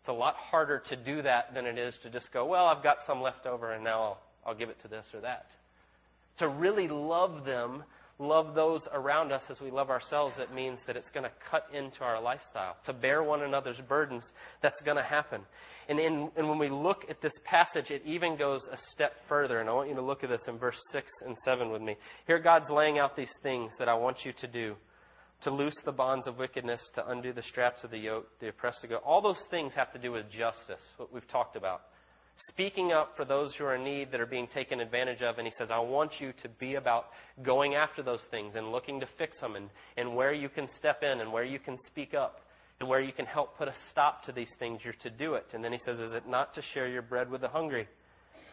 It's 0.00 0.08
a 0.08 0.12
lot 0.12 0.34
harder 0.36 0.82
to 0.88 0.96
do 0.96 1.22
that 1.22 1.52
than 1.54 1.66
it 1.66 1.76
is 1.76 1.94
to 2.02 2.10
just 2.10 2.32
go, 2.32 2.46
well, 2.46 2.66
I've 2.66 2.82
got 2.82 2.98
some 3.06 3.20
left 3.20 3.44
over 3.46 3.72
and 3.72 3.84
now 3.84 4.02
I'll, 4.02 4.20
I'll 4.46 4.54
give 4.54 4.70
it 4.70 4.80
to 4.82 4.88
this 4.88 5.06
or 5.12 5.20
that. 5.20 5.46
To 6.38 6.48
really 6.48 6.88
love 6.88 7.44
them, 7.44 7.84
love 8.18 8.54
those 8.54 8.80
around 8.94 9.30
us 9.30 9.42
as 9.50 9.60
we 9.60 9.70
love 9.70 9.90
ourselves, 9.90 10.36
it 10.38 10.54
means 10.54 10.78
that 10.86 10.96
it's 10.96 11.10
going 11.12 11.24
to 11.24 11.32
cut 11.50 11.66
into 11.74 12.00
our 12.00 12.18
lifestyle. 12.18 12.76
To 12.86 12.94
bear 12.94 13.22
one 13.22 13.42
another's 13.42 13.80
burdens, 13.90 14.24
that's 14.62 14.80
going 14.86 14.96
to 14.96 15.02
happen. 15.02 15.42
And, 15.90 15.98
in, 15.98 16.30
and 16.34 16.48
when 16.48 16.58
we 16.58 16.70
look 16.70 17.04
at 17.10 17.20
this 17.20 17.32
passage, 17.44 17.90
it 17.90 18.00
even 18.06 18.38
goes 18.38 18.62
a 18.72 18.78
step 18.92 19.12
further. 19.28 19.60
And 19.60 19.68
I 19.68 19.72
want 19.74 19.90
you 19.90 19.96
to 19.96 20.02
look 20.02 20.24
at 20.24 20.30
this 20.30 20.40
in 20.48 20.56
verse 20.56 20.80
6 20.92 21.06
and 21.26 21.36
7 21.44 21.70
with 21.70 21.82
me. 21.82 21.96
Here, 22.26 22.38
God's 22.38 22.70
laying 22.70 22.98
out 22.98 23.16
these 23.16 23.34
things 23.42 23.70
that 23.78 23.88
I 23.88 23.94
want 23.94 24.24
you 24.24 24.32
to 24.40 24.46
do 24.46 24.76
to 25.42 25.50
loose 25.50 25.76
the 25.84 25.92
bonds 25.92 26.26
of 26.26 26.38
wickedness, 26.38 26.80
to 26.94 27.08
undo 27.08 27.32
the 27.32 27.42
straps 27.42 27.82
of 27.84 27.90
the 27.90 27.98
yoke, 27.98 28.28
the 28.40 28.48
oppressed 28.48 28.82
to 28.82 28.88
go. 28.88 28.96
All 28.96 29.22
those 29.22 29.42
things 29.50 29.72
have 29.74 29.92
to 29.92 29.98
do 29.98 30.12
with 30.12 30.30
justice, 30.30 30.82
what 30.96 31.12
we've 31.12 31.26
talked 31.28 31.56
about. 31.56 31.82
Speaking 32.48 32.92
up 32.92 33.12
for 33.16 33.24
those 33.24 33.54
who 33.54 33.64
are 33.64 33.74
in 33.74 33.84
need 33.84 34.10
that 34.12 34.20
are 34.20 34.26
being 34.26 34.48
taken 34.48 34.80
advantage 34.80 35.20
of. 35.20 35.38
And 35.38 35.46
he 35.46 35.52
says, 35.58 35.68
I 35.70 35.78
want 35.78 36.12
you 36.20 36.32
to 36.42 36.48
be 36.48 36.76
about 36.76 37.06
going 37.42 37.74
after 37.74 38.02
those 38.02 38.20
things 38.30 38.54
and 38.56 38.72
looking 38.72 39.00
to 39.00 39.08
fix 39.18 39.38
them 39.40 39.56
and, 39.56 39.68
and 39.96 40.14
where 40.14 40.32
you 40.32 40.48
can 40.48 40.66
step 40.76 41.02
in 41.02 41.20
and 41.20 41.32
where 41.32 41.44
you 41.44 41.58
can 41.58 41.76
speak 41.86 42.14
up 42.14 42.40
and 42.80 42.88
where 42.88 43.00
you 43.00 43.12
can 43.12 43.26
help 43.26 43.58
put 43.58 43.68
a 43.68 43.74
stop 43.90 44.24
to 44.24 44.32
these 44.32 44.50
things. 44.58 44.80
You're 44.82 44.94
to 45.02 45.10
do 45.10 45.34
it. 45.34 45.46
And 45.52 45.62
then 45.62 45.72
he 45.72 45.78
says, 45.84 45.98
Is 45.98 46.14
it 46.14 46.26
not 46.26 46.54
to 46.54 46.62
share 46.72 46.88
your 46.88 47.02
bread 47.02 47.30
with 47.30 47.42
the 47.42 47.48
hungry? 47.48 47.86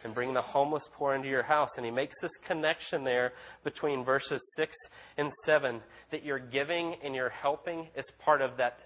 And 0.04 0.14
bring 0.14 0.34
the 0.34 0.42
homeless 0.42 0.88
poor 0.96 1.14
into 1.14 1.28
your 1.28 1.42
house. 1.42 1.70
And 1.76 1.84
he 1.84 1.92
makes 1.92 2.14
this 2.20 2.30
connection 2.46 3.04
there 3.04 3.32
between 3.64 4.04
verses 4.04 4.40
6 4.56 4.74
and 5.16 5.30
7 5.44 5.80
that 6.10 6.24
your 6.24 6.38
giving 6.38 6.96
and 7.04 7.14
your 7.14 7.28
helping 7.28 7.88
is 7.96 8.04
part 8.24 8.40
of 8.40 8.56
that 8.58 8.78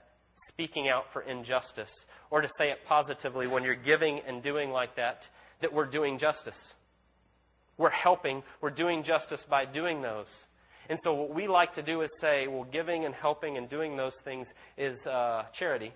speaking 0.48 0.88
out 0.88 1.05
for 1.12 1.22
injustice. 1.22 1.90
Or 2.31 2.40
to 2.40 2.48
say 2.59 2.70
it 2.70 2.79
positively, 2.87 3.46
when 3.46 3.62
you're 3.62 3.75
giving 3.75 4.20
and 4.27 4.42
doing 4.42 4.70
like 4.70 4.96
that, 4.96 5.18
that 5.61 5.72
we're 5.72 5.87
doing 5.87 6.18
justice. 6.18 6.55
We're 7.79 7.90
helping, 7.90 8.42
we're 8.61 8.70
doing 8.70 9.03
justice 9.03 9.40
by 9.48 9.64
doing 9.64 10.03
those. 10.03 10.27
And 10.88 10.98
so, 11.03 11.14
what 11.14 11.35
we 11.35 11.46
like 11.46 11.75
to 11.75 11.83
do 11.83 12.03
is 12.03 12.11
say, 12.20 12.46
well, 12.48 12.66
giving 12.70 13.05
and 13.05 13.14
helping 13.14 13.57
and 13.57 13.70
doing 13.70 13.96
those 13.96 14.14
things 14.25 14.46
is 14.77 14.98
uh, 15.07 15.44
charity. 15.59 15.92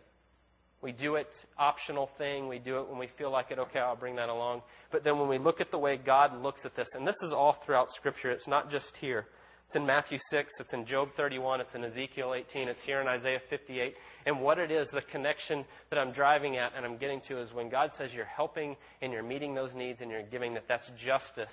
We 0.86 0.92
do 0.92 1.16
it 1.16 1.26
optional 1.58 2.10
thing. 2.16 2.46
We 2.46 2.60
do 2.60 2.78
it 2.78 2.88
when 2.88 2.96
we 2.96 3.08
feel 3.18 3.32
like 3.32 3.50
it. 3.50 3.58
Okay, 3.58 3.80
I'll 3.80 3.96
bring 3.96 4.14
that 4.14 4.28
along. 4.28 4.62
But 4.92 5.02
then 5.02 5.18
when 5.18 5.28
we 5.28 5.36
look 5.36 5.60
at 5.60 5.72
the 5.72 5.78
way 5.78 5.96
God 5.96 6.40
looks 6.40 6.60
at 6.64 6.76
this, 6.76 6.86
and 6.94 7.04
this 7.04 7.16
is 7.24 7.32
all 7.32 7.56
throughout 7.66 7.90
Scripture, 7.90 8.30
it's 8.30 8.46
not 8.46 8.70
just 8.70 8.96
here. 9.00 9.26
It's 9.66 9.74
in 9.74 9.84
Matthew 9.84 10.18
6, 10.30 10.52
it's 10.60 10.72
in 10.72 10.86
Job 10.86 11.08
31, 11.16 11.60
it's 11.60 11.74
in 11.74 11.82
Ezekiel 11.82 12.34
18, 12.36 12.68
it's 12.68 12.80
here 12.86 13.00
in 13.00 13.08
Isaiah 13.08 13.40
58. 13.50 13.94
And 14.26 14.40
what 14.40 14.60
it 14.60 14.70
is, 14.70 14.86
the 14.92 15.02
connection 15.10 15.64
that 15.90 15.98
I'm 15.98 16.12
driving 16.12 16.56
at 16.56 16.70
and 16.76 16.86
I'm 16.86 16.98
getting 16.98 17.20
to 17.26 17.42
is 17.42 17.52
when 17.52 17.68
God 17.68 17.90
says 17.98 18.12
you're 18.14 18.24
helping 18.24 18.76
and 19.02 19.12
you're 19.12 19.24
meeting 19.24 19.56
those 19.56 19.74
needs 19.74 20.02
and 20.02 20.08
you're 20.08 20.22
giving, 20.22 20.54
that 20.54 20.66
that's 20.68 20.88
justice. 21.04 21.52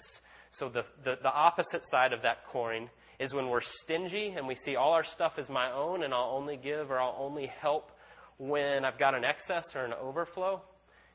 So 0.59 0.69
the, 0.69 0.83
the, 1.03 1.15
the 1.23 1.33
opposite 1.33 1.81
side 1.89 2.13
of 2.13 2.21
that 2.21 2.45
coin 2.51 2.87
is 3.19 3.33
when 3.33 3.49
we're 3.49 3.61
stingy 3.81 4.35
and 4.37 4.47
we 4.47 4.57
see 4.63 4.75
all 4.75 4.91
our 4.91 5.05
stuff 5.15 5.33
as 5.39 5.49
my 5.49 5.71
own 5.71 6.03
and 6.03 6.13
I'll 6.13 6.35
only 6.37 6.55
give 6.55 6.91
or 6.91 6.99
I'll 6.99 7.17
only 7.19 7.47
help 7.59 7.89
when 8.37 8.85
I've 8.85 8.99
got 8.99 9.15
an 9.15 9.23
excess 9.23 9.65
or 9.75 9.85
an 9.85 9.93
overflow 9.93 10.61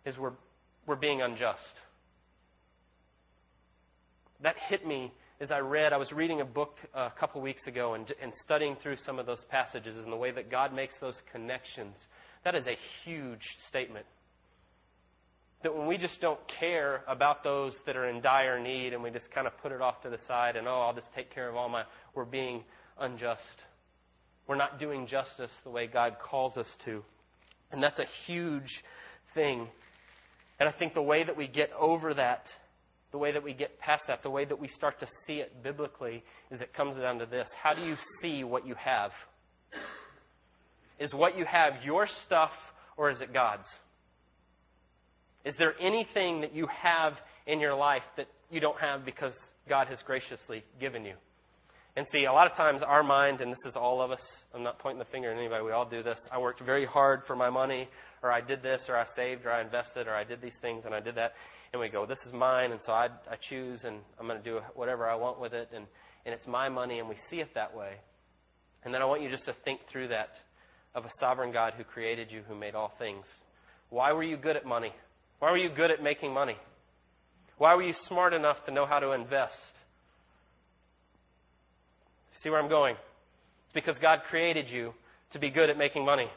is 0.04 0.16
we're, 0.16 0.33
we're 0.87 0.96
being 0.96 1.22
unjust. 1.22 1.62
That 4.42 4.57
hit 4.68 4.87
me 4.87 5.12
as 5.40 5.50
I 5.50 5.59
read. 5.59 5.92
I 5.92 5.96
was 5.96 6.12
reading 6.12 6.40
a 6.40 6.44
book 6.44 6.76
a 6.94 7.11
couple 7.18 7.40
weeks 7.40 7.66
ago 7.66 7.94
and, 7.94 8.12
and 8.22 8.33
studying 8.44 8.76
through 8.83 8.96
some 9.04 9.18
of 9.18 9.26
those 9.26 9.44
passages 9.50 9.96
and 10.02 10.12
the 10.12 10.16
way 10.16 10.31
that 10.31 10.50
God 10.50 10.72
makes 10.72 10.94
those 11.00 11.16
connections. 11.33 11.94
That 12.44 12.54
is 12.54 12.66
a 12.66 12.76
huge 13.04 13.42
statement. 13.68 14.07
That 15.64 15.76
when 15.76 15.88
we 15.88 15.98
just 15.98 16.20
don't 16.20 16.38
care 16.61 17.02
about 17.09 17.42
those 17.42 17.74
that 17.87 17.96
are 17.96 18.09
in 18.09 18.20
dire 18.20 18.61
need 18.61 18.92
and 18.92 19.02
we 19.02 19.11
just 19.11 19.31
kind 19.33 19.46
of 19.46 19.52
put 19.61 19.72
it 19.72 19.81
off 19.81 20.02
to 20.02 20.11
the 20.11 20.18
side 20.28 20.54
and, 20.54 20.68
oh, 20.68 20.81
I'll 20.87 20.94
just 20.94 21.12
take 21.16 21.35
care 21.35 21.48
of 21.48 21.57
all 21.57 21.68
my, 21.68 21.83
we're 22.14 22.24
being 22.24 22.62
unjust. 23.00 23.42
We're 24.48 24.56
not 24.56 24.80
doing 24.80 25.06
justice 25.06 25.50
the 25.62 25.70
way 25.70 25.87
God 25.87 26.16
calls 26.20 26.56
us 26.56 26.66
to. 26.87 27.04
And 27.70 27.80
that's 27.82 28.00
a 28.00 28.06
huge 28.26 28.82
thing. 29.34 29.68
And 30.58 30.68
I 30.68 30.72
think 30.72 30.94
the 30.94 31.02
way 31.02 31.22
that 31.22 31.37
we 31.37 31.46
get 31.46 31.70
over 31.78 32.14
that 32.14 32.46
the 33.11 33.18
way 33.18 33.32
that 33.32 33.42
we 33.42 33.54
get 33.54 33.78
past 33.78 34.04
that, 34.08 34.22
the 34.22 34.30
way 34.30 34.44
that 34.44 34.58
we 34.58 34.68
start 34.68 35.00
to 35.00 35.06
see 35.26 35.34
it 35.34 35.62
biblically, 35.62 36.22
is 36.50 36.61
it 36.61 36.74
comes 36.74 36.96
down 36.96 37.18
to 37.18 37.26
this. 37.26 37.48
How 37.61 37.74
do 37.74 37.82
you 37.82 37.96
see 38.20 38.44
what 38.44 38.66
you 38.66 38.74
have? 38.74 39.12
Is 40.98 41.14
what 41.14 41.38
you 41.38 41.44
have 41.44 41.82
your 41.84 42.06
stuff 42.26 42.50
or 42.96 43.11
is 43.11 43.20
it 43.20 43.32
God's? 43.32 43.66
Is 45.44 45.54
there 45.58 45.74
anything 45.80 46.42
that 46.42 46.54
you 46.54 46.66
have 46.66 47.14
in 47.46 47.61
your 47.61 47.74
life 47.74 48.02
that 48.16 48.26
you 48.50 48.61
don't 48.61 48.78
have 48.78 49.04
because 49.04 49.32
God 49.68 49.87
has 49.87 49.98
graciously 50.04 50.64
given 50.78 51.04
you? 51.04 51.14
And 51.98 52.06
see, 52.12 52.26
a 52.26 52.32
lot 52.32 52.48
of 52.48 52.56
times 52.56 52.80
our 52.87 53.02
mind, 53.02 53.40
and 53.40 53.50
this 53.50 53.66
is 53.66 53.74
all 53.74 54.00
of 54.00 54.12
us, 54.12 54.20
I'm 54.54 54.62
not 54.62 54.78
pointing 54.78 55.00
the 55.00 55.04
finger 55.06 55.32
at 55.32 55.37
anybody, 55.37 55.64
we 55.64 55.72
all 55.72 55.84
do 55.84 56.00
this. 56.00 56.16
I 56.30 56.38
worked 56.38 56.61
very 56.61 56.87
hard 56.87 57.22
for 57.26 57.34
my 57.34 57.50
money, 57.50 57.88
or 58.22 58.30
I 58.30 58.40
did 58.40 58.62
this, 58.62 58.82
or 58.88 58.96
I 58.96 59.04
saved, 59.16 59.44
or 59.44 59.50
I 59.50 59.62
invested, 59.62 60.06
or 60.06 60.14
I 60.14 60.22
did 60.22 60.40
these 60.40 60.54
things, 60.62 60.84
and 60.84 60.94
I 60.94 61.00
did 61.00 61.16
that. 61.16 61.32
And 61.72 61.80
we 61.80 61.88
go, 61.88 62.06
this 62.06 62.20
is 62.24 62.32
mine, 62.32 62.70
and 62.70 62.80
so 62.87 62.92
I, 62.92 63.06
I 63.28 63.34
choose, 63.48 63.80
and 63.82 63.96
I'm 64.20 64.28
going 64.28 64.38
to 64.38 64.44
do 64.44 64.61
whatever 64.76 65.08
I 65.08 65.16
want 65.16 65.40
with 65.40 65.52
it, 65.52 65.70
and, 65.74 65.87
and 66.24 66.32
it's 66.32 66.46
my 66.46 66.68
money, 66.68 67.00
and 67.00 67.08
we 67.08 67.16
see 67.30 67.38
it 67.38 67.48
that 67.56 67.76
way. 67.76 67.94
And 68.84 68.94
then 68.94 69.02
I 69.02 69.04
want 69.04 69.22
you 69.22 69.28
just 69.28 69.46
to 69.46 69.56
think 69.64 69.80
through 69.90 70.06
that 70.06 70.28
of 70.94 71.04
a 71.04 71.11
sovereign 71.18 71.52
God 71.52 71.72
who 71.76 71.82
created 71.82 72.30
you, 72.30 72.42
who 72.46 72.54
made 72.54 72.76
all 72.76 72.92
things. 73.00 73.24
Why 73.90 74.12
were 74.12 74.22
you 74.22 74.37
good 74.37 74.54
at 74.54 74.64
money? 74.64 74.92
Why 75.40 75.50
were 75.50 75.58
you 75.58 75.68
good 75.68 75.90
at 75.90 76.00
making 76.00 76.32
money? 76.32 76.58
Why 77.56 77.74
were 77.74 77.82
you 77.82 77.94
smart 78.06 78.34
enough 78.34 78.58
to 78.66 78.72
know 78.72 78.87
how 78.87 79.00
to 79.00 79.14
invest? 79.14 79.56
See 82.42 82.51
where 82.51 82.61
I'm 82.61 82.68
going? 82.68 82.94
It's 82.94 83.74
because 83.74 83.98
God 83.98 84.20
created 84.29 84.68
you 84.68 84.92
to 85.33 85.38
be 85.38 85.51
good 85.51 85.70
at 85.70 85.77
making 85.77 86.05
money. 86.05 86.29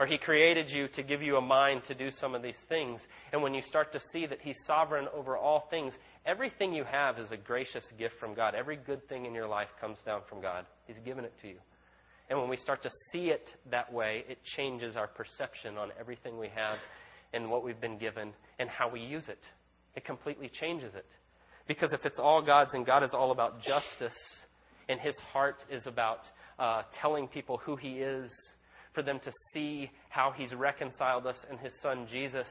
Or 0.00 0.06
He 0.06 0.18
created 0.18 0.70
you 0.70 0.88
to 0.94 1.02
give 1.02 1.22
you 1.22 1.36
a 1.36 1.40
mind 1.40 1.82
to 1.88 1.94
do 1.94 2.10
some 2.20 2.34
of 2.34 2.42
these 2.42 2.58
things. 2.68 3.00
And 3.32 3.42
when 3.42 3.54
you 3.54 3.62
start 3.66 3.92
to 3.92 4.00
see 4.12 4.26
that 4.26 4.38
He's 4.40 4.56
sovereign 4.66 5.08
over 5.14 5.36
all 5.36 5.66
things, 5.70 5.92
everything 6.24 6.72
you 6.72 6.84
have 6.84 7.18
is 7.18 7.30
a 7.30 7.36
gracious 7.36 7.84
gift 7.98 8.14
from 8.20 8.34
God. 8.34 8.54
Every 8.54 8.76
good 8.76 9.06
thing 9.08 9.26
in 9.26 9.34
your 9.34 9.48
life 9.48 9.68
comes 9.80 9.98
down 10.06 10.20
from 10.28 10.40
God. 10.40 10.66
He's 10.86 10.98
given 11.04 11.24
it 11.24 11.32
to 11.42 11.48
you. 11.48 11.56
And 12.30 12.38
when 12.38 12.48
we 12.48 12.56
start 12.58 12.82
to 12.82 12.90
see 13.12 13.30
it 13.30 13.48
that 13.70 13.92
way, 13.92 14.24
it 14.28 14.38
changes 14.56 14.96
our 14.96 15.06
perception 15.06 15.78
on 15.78 15.90
everything 15.98 16.38
we 16.38 16.48
have 16.54 16.78
and 17.32 17.50
what 17.50 17.64
we've 17.64 17.80
been 17.80 17.98
given 17.98 18.32
and 18.58 18.68
how 18.68 18.88
we 18.88 19.00
use 19.00 19.24
it. 19.28 19.40
It 19.96 20.04
completely 20.04 20.50
changes 20.60 20.94
it. 20.94 21.06
Because 21.66 21.92
if 21.92 22.04
it's 22.04 22.18
all 22.18 22.42
God's 22.42 22.74
and 22.74 22.84
God 22.84 23.02
is 23.02 23.10
all 23.14 23.30
about 23.30 23.62
justice 23.62 24.12
and 24.88 25.00
His 25.00 25.16
heart 25.32 25.64
is 25.70 25.86
about 25.86 26.20
uh, 26.58 26.82
telling 27.00 27.28
people 27.28 27.58
who 27.58 27.76
He 27.76 27.98
is, 27.98 28.30
for 28.94 29.02
them 29.02 29.20
to 29.24 29.32
see 29.52 29.90
how 30.08 30.32
He's 30.36 30.52
reconciled 30.54 31.26
us 31.26 31.36
in 31.50 31.58
His 31.58 31.72
Son 31.82 32.06
Jesus, 32.10 32.46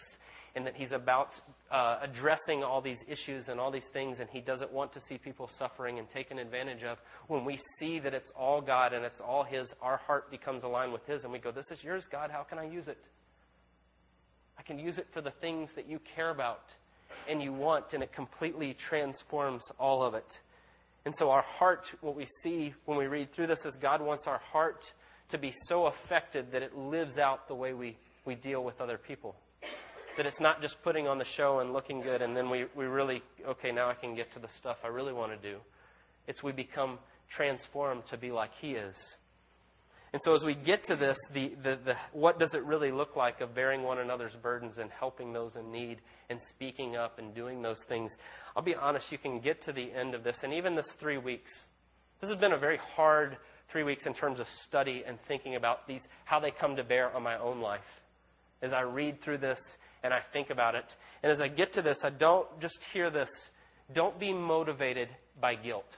and 0.55 0.65
that 0.65 0.75
He's 0.75 0.91
about 0.91 1.29
uh, 1.71 1.99
addressing 2.01 2.63
all 2.63 2.81
these 2.81 2.99
issues 3.07 3.47
and 3.47 3.59
all 3.59 3.71
these 3.71 3.87
things, 3.93 4.17
and 4.19 4.29
He 4.29 4.41
doesn't 4.41 4.71
want 4.71 4.93
to 4.93 5.01
see 5.07 5.17
people 5.17 5.49
suffering 5.59 5.99
and 5.99 6.09
taken 6.09 6.39
advantage 6.39 6.83
of. 6.83 6.97
When 7.27 7.43
we 7.43 7.59
see 7.79 7.99
that 7.99 8.13
it's 8.13 8.31
all 8.35 8.61
God 8.61 8.93
and 8.93 9.03
it's 9.03 9.21
all 9.21 9.43
His, 9.43 9.67
our 9.81 9.97
heart 9.97 10.31
becomes 10.31 10.63
aligned 10.63 10.93
with 10.93 11.05
His, 11.05 11.23
and 11.23 11.31
we 11.31 11.39
go, 11.39 11.51
This 11.51 11.69
is 11.71 11.83
yours, 11.83 12.05
God. 12.11 12.31
How 12.31 12.43
can 12.43 12.59
I 12.59 12.65
use 12.65 12.87
it? 12.87 12.97
I 14.57 14.63
can 14.63 14.79
use 14.79 14.97
it 14.97 15.07
for 15.13 15.21
the 15.21 15.33
things 15.41 15.69
that 15.75 15.87
you 15.87 15.99
care 16.15 16.31
about 16.31 16.61
and 17.29 17.41
you 17.41 17.53
want, 17.53 17.85
and 17.93 18.01
it 18.01 18.13
completely 18.13 18.75
transforms 18.89 19.63
all 19.79 20.03
of 20.03 20.13
it. 20.13 20.25
And 21.07 21.15
so, 21.17 21.29
our 21.29 21.45
heart, 21.57 21.85
what 22.01 22.17
we 22.17 22.27
see 22.43 22.73
when 22.83 22.97
we 22.97 23.05
read 23.05 23.33
through 23.33 23.47
this, 23.47 23.59
is 23.63 23.77
God 23.81 24.01
wants 24.01 24.25
our 24.27 24.39
heart 24.39 24.83
to 25.29 25.37
be 25.37 25.53
so 25.69 25.85
affected 25.85 26.51
that 26.51 26.61
it 26.61 26.77
lives 26.77 27.17
out 27.17 27.47
the 27.47 27.55
way 27.55 27.71
we, 27.71 27.97
we 28.25 28.35
deal 28.35 28.61
with 28.61 28.81
other 28.81 28.97
people. 28.97 29.33
That 30.17 30.25
it's 30.25 30.41
not 30.41 30.61
just 30.61 30.75
putting 30.83 31.07
on 31.07 31.17
the 31.17 31.25
show 31.37 31.59
and 31.59 31.71
looking 31.71 32.01
good, 32.01 32.21
and 32.21 32.35
then 32.35 32.49
we, 32.49 32.65
we 32.75 32.87
really, 32.87 33.21
okay, 33.47 33.71
now 33.71 33.89
I 33.89 33.93
can 33.93 34.17
get 34.17 34.33
to 34.33 34.39
the 34.39 34.49
stuff 34.57 34.75
I 34.83 34.89
really 34.89 35.13
want 35.13 35.31
to 35.31 35.49
do. 35.49 35.59
It's 36.27 36.43
we 36.43 36.51
become 36.51 36.99
transformed 37.33 38.03
to 38.09 38.17
be 38.17 38.33
like 38.33 38.51
He 38.59 38.71
is. 38.71 38.95
And 40.17 40.23
so, 40.23 40.33
as 40.33 40.43
we 40.43 40.55
get 40.55 40.83
to 40.85 40.95
this, 40.95 41.15
the, 41.31 41.53
the, 41.61 41.77
the, 41.85 41.93
what 42.11 42.39
does 42.39 42.55
it 42.55 42.63
really 42.63 42.91
look 42.91 43.15
like 43.15 43.39
of 43.39 43.53
bearing 43.53 43.83
one 43.83 43.99
another's 43.99 44.31
burdens 44.41 44.79
and 44.79 44.89
helping 44.89 45.31
those 45.31 45.55
in 45.55 45.71
need 45.71 45.99
and 46.31 46.39
speaking 46.49 46.95
up 46.95 47.19
and 47.19 47.35
doing 47.35 47.61
those 47.61 47.77
things? 47.87 48.11
I'll 48.55 48.63
be 48.63 48.73
honest, 48.73 49.11
you 49.11 49.19
can 49.19 49.39
get 49.39 49.63
to 49.65 49.71
the 49.71 49.91
end 49.93 50.15
of 50.15 50.23
this, 50.23 50.35
and 50.41 50.51
even 50.53 50.75
this 50.75 50.87
three 50.99 51.19
weeks. 51.19 51.51
This 52.19 52.31
has 52.31 52.39
been 52.39 52.53
a 52.53 52.57
very 52.57 52.79
hard 52.95 53.37
three 53.71 53.83
weeks 53.83 54.07
in 54.07 54.15
terms 54.15 54.39
of 54.39 54.47
study 54.67 55.03
and 55.05 55.19
thinking 55.27 55.55
about 55.55 55.87
these, 55.87 56.01
how 56.25 56.39
they 56.39 56.49
come 56.49 56.75
to 56.77 56.83
bear 56.83 57.15
on 57.15 57.21
my 57.21 57.37
own 57.37 57.61
life. 57.61 57.81
As 58.63 58.73
I 58.73 58.81
read 58.81 59.21
through 59.21 59.37
this 59.37 59.59
and 60.01 60.11
I 60.11 60.21
think 60.33 60.49
about 60.49 60.73
it, 60.73 60.85
and 61.21 61.31
as 61.31 61.41
I 61.41 61.47
get 61.47 61.73
to 61.73 61.83
this, 61.83 61.99
I 62.01 62.09
don't 62.09 62.47
just 62.59 62.79
hear 62.91 63.11
this. 63.11 63.29
Don't 63.93 64.19
be 64.19 64.33
motivated 64.33 65.09
by 65.39 65.53
guilt. 65.53 65.95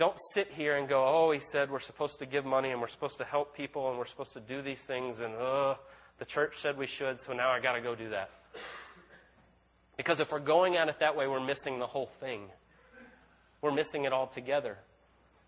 Don't 0.00 0.16
sit 0.32 0.48
here 0.54 0.78
and 0.78 0.88
go, 0.88 1.04
oh, 1.06 1.30
he 1.30 1.40
said 1.52 1.70
we're 1.70 1.78
supposed 1.82 2.18
to 2.20 2.26
give 2.26 2.46
money 2.46 2.70
and 2.70 2.80
we're 2.80 2.88
supposed 2.88 3.18
to 3.18 3.24
help 3.24 3.54
people 3.54 3.90
and 3.90 3.98
we're 3.98 4.08
supposed 4.08 4.32
to 4.32 4.40
do 4.40 4.62
these 4.62 4.78
things 4.86 5.18
and, 5.20 5.34
uh, 5.34 5.74
the 6.18 6.24
church 6.24 6.52
said 6.62 6.78
we 6.78 6.88
should, 6.98 7.18
so 7.26 7.34
now 7.34 7.50
I 7.50 7.60
got 7.60 7.74
to 7.74 7.82
go 7.82 7.94
do 7.94 8.08
that. 8.08 8.30
Because 9.98 10.18
if 10.18 10.28
we're 10.32 10.40
going 10.40 10.76
at 10.76 10.88
it 10.88 10.96
that 11.00 11.14
way, 11.14 11.28
we're 11.28 11.44
missing 11.44 11.78
the 11.78 11.86
whole 11.86 12.08
thing. 12.18 12.48
We're 13.60 13.74
missing 13.74 14.06
it 14.06 14.12
all 14.14 14.30
together. 14.34 14.78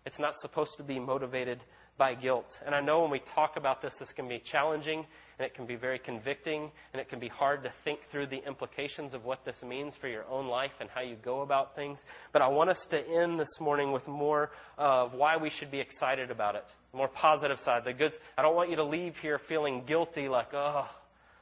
It's 0.05 0.19
not 0.19 0.35
supposed 0.39 0.77
to 0.77 0.83
be 0.83 0.99
motivated 0.99 1.59
by 1.97 2.15
guilt. 2.15 2.47
And 2.65 2.73
I 2.73 2.81
know 2.81 3.01
when 3.01 3.11
we 3.11 3.21
talk 3.35 3.55
about 3.55 3.81
this, 3.81 3.93
this 3.99 4.09
can 4.15 4.27
be 4.27 4.41
challenging 4.51 5.05
and 5.37 5.45
it 5.45 5.53
can 5.53 5.65
be 5.65 5.75
very 5.75 5.99
convicting 5.99 6.71
and 6.91 6.99
it 6.99 7.09
can 7.09 7.19
be 7.19 7.27
hard 7.27 7.63
to 7.63 7.73
think 7.83 7.99
through 8.11 8.27
the 8.27 8.45
implications 8.47 9.13
of 9.13 9.23
what 9.23 9.45
this 9.45 9.55
means 9.65 9.93
for 10.01 10.07
your 10.07 10.25
own 10.25 10.47
life 10.47 10.71
and 10.79 10.89
how 10.89 11.01
you 11.01 11.15
go 11.23 11.41
about 11.41 11.75
things. 11.75 11.99
But 12.31 12.41
I 12.41 12.47
want 12.47 12.69
us 12.69 12.87
to 12.89 12.97
end 12.97 13.39
this 13.39 13.59
morning 13.59 13.91
with 13.91 14.07
more 14.07 14.51
of 14.77 15.13
why 15.13 15.37
we 15.37 15.51
should 15.59 15.71
be 15.71 15.79
excited 15.79 16.31
about 16.31 16.55
it, 16.55 16.65
the 16.91 16.97
more 16.97 17.09
positive 17.09 17.57
side, 17.63 17.83
the 17.85 17.93
good. 17.93 18.13
I 18.37 18.41
don't 18.41 18.55
want 18.55 18.69
you 18.69 18.75
to 18.77 18.83
leave 18.83 19.15
here 19.21 19.39
feeling 19.47 19.83
guilty 19.87 20.27
like, 20.27 20.53
oh, 20.53 20.89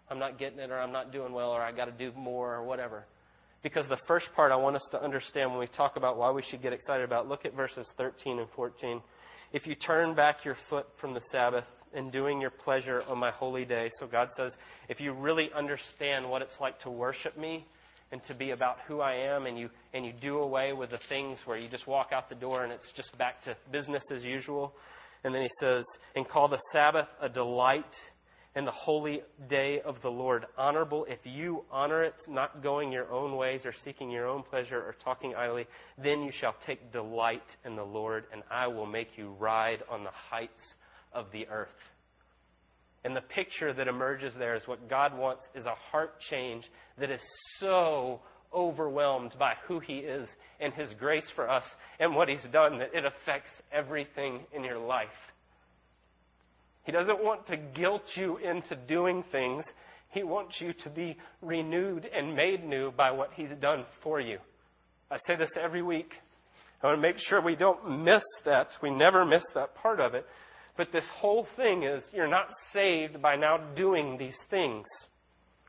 I'm 0.09 0.19
not 0.19 0.37
getting 0.37 0.59
it 0.59 0.69
or 0.69 0.79
I'm 0.79 0.91
not 0.91 1.13
doing 1.13 1.31
well 1.31 1.51
or 1.51 1.61
I 1.61 1.71
got 1.71 1.85
to 1.85 1.91
do 1.91 2.11
more 2.17 2.53
or 2.55 2.63
whatever. 2.63 3.05
Because 3.63 3.87
the 3.87 3.99
first 4.07 4.25
part 4.35 4.51
I 4.51 4.55
want 4.55 4.75
us 4.75 4.87
to 4.91 5.01
understand 5.01 5.51
when 5.51 5.59
we 5.59 5.67
talk 5.67 5.95
about 5.95 6.17
why 6.17 6.31
we 6.31 6.41
should 6.41 6.61
get 6.61 6.73
excited 6.73 7.03
about, 7.03 7.29
look 7.29 7.45
at 7.45 7.55
verses 7.55 7.87
13 7.97 8.39
and 8.39 8.47
14. 8.55 9.01
If 9.53 9.67
you 9.67 9.75
turn 9.75 10.15
back 10.15 10.45
your 10.45 10.55
foot 10.69 10.87
from 11.01 11.13
the 11.13 11.19
Sabbath 11.29 11.65
and 11.93 12.09
doing 12.09 12.39
your 12.39 12.51
pleasure 12.51 13.03
on 13.09 13.17
my 13.17 13.31
holy 13.31 13.65
day, 13.65 13.89
so 13.99 14.07
God 14.07 14.29
says, 14.37 14.53
if 14.87 15.01
you 15.01 15.11
really 15.11 15.51
understand 15.53 16.29
what 16.29 16.41
it's 16.41 16.57
like 16.61 16.79
to 16.81 16.89
worship 16.89 17.37
me 17.37 17.65
and 18.13 18.23
to 18.27 18.33
be 18.33 18.51
about 18.51 18.77
who 18.87 19.01
I 19.01 19.13
am, 19.15 19.47
and 19.47 19.59
you 19.59 19.69
and 19.93 20.05
you 20.05 20.13
do 20.13 20.39
away 20.39 20.71
with 20.71 20.91
the 20.91 20.99
things 21.09 21.37
where 21.43 21.57
you 21.57 21.67
just 21.67 21.85
walk 21.85 22.11
out 22.13 22.29
the 22.29 22.35
door 22.35 22.63
and 22.63 22.71
it's 22.71 22.91
just 22.95 23.17
back 23.17 23.43
to 23.43 23.55
business 23.71 24.03
as 24.13 24.23
usual, 24.23 24.73
and 25.25 25.35
then 25.35 25.41
he 25.41 25.49
says, 25.59 25.83
and 26.15 26.27
call 26.27 26.47
the 26.47 26.59
Sabbath 26.71 27.07
a 27.21 27.27
delight 27.27 27.83
and 28.55 28.67
the 28.67 28.71
holy 28.71 29.21
day 29.49 29.79
of 29.81 29.95
the 30.01 30.09
Lord 30.09 30.45
honorable. 30.57 31.05
If 31.07 31.19
you 31.23 31.63
honor 31.71 32.03
it, 32.03 32.15
not 32.27 32.61
going 32.61 32.91
your 32.91 33.11
own 33.11 33.37
ways 33.37 33.61
or 33.65 33.73
seeking 33.85 34.11
your 34.11 34.27
own 34.27 34.43
pleasure 34.43 34.77
or 34.77 34.95
talking 35.03 35.35
idly, 35.35 35.67
then 36.01 36.21
you 36.21 36.31
shall 36.33 36.55
take 36.65 36.91
delight 36.91 37.43
in 37.65 37.75
the 37.75 37.83
Lord, 37.83 38.25
and 38.33 38.43
I 38.51 38.67
will 38.67 38.85
make 38.85 39.09
you 39.15 39.31
ride 39.39 39.83
on 39.89 40.03
the 40.03 40.11
heights 40.11 40.73
of 41.13 41.27
the 41.31 41.47
earth. 41.47 41.69
And 43.03 43.15
the 43.15 43.21
picture 43.21 43.73
that 43.73 43.87
emerges 43.87 44.33
there 44.37 44.55
is 44.55 44.61
what 44.65 44.89
God 44.89 45.17
wants 45.17 45.43
is 45.55 45.65
a 45.65 45.75
heart 45.91 46.19
change 46.29 46.65
that 46.99 47.09
is 47.09 47.21
so 47.59 48.19
overwhelmed 48.53 49.33
by 49.39 49.53
who 49.67 49.79
He 49.79 49.99
is 49.99 50.27
and 50.59 50.73
His 50.73 50.89
grace 50.99 51.25
for 51.35 51.49
us 51.49 51.63
and 51.99 52.15
what 52.15 52.27
He's 52.27 52.45
done 52.51 52.79
that 52.79 52.93
it 52.93 53.05
affects 53.05 53.49
everything 53.71 54.41
in 54.53 54.63
your 54.63 54.77
life. 54.77 55.07
He 56.83 56.91
doesn't 56.91 57.23
want 57.23 57.47
to 57.47 57.57
guilt 57.57 58.03
you 58.15 58.37
into 58.37 58.75
doing 58.75 59.23
things. 59.31 59.65
He 60.09 60.23
wants 60.23 60.59
you 60.59 60.73
to 60.83 60.89
be 60.89 61.17
renewed 61.41 62.05
and 62.05 62.35
made 62.35 62.63
new 62.65 62.91
by 62.91 63.11
what 63.11 63.31
He's 63.33 63.51
done 63.61 63.85
for 64.03 64.19
you. 64.19 64.39
I 65.09 65.17
say 65.27 65.35
this 65.35 65.51
every 65.61 65.81
week. 65.81 66.13
I 66.81 66.87
want 66.87 66.97
to 66.97 67.01
make 67.01 67.19
sure 67.19 67.41
we 67.41 67.55
don't 67.55 68.03
miss 68.03 68.23
that. 68.45 68.67
We 68.81 68.89
never 68.89 69.25
miss 69.25 69.43
that 69.53 69.75
part 69.75 69.99
of 69.99 70.15
it. 70.15 70.25
But 70.77 70.91
this 70.91 71.05
whole 71.13 71.47
thing 71.55 71.83
is 71.83 72.03
you're 72.13 72.27
not 72.27 72.55
saved 72.73 73.21
by 73.21 73.35
now 73.35 73.57
doing 73.75 74.17
these 74.17 74.37
things. 74.49 74.87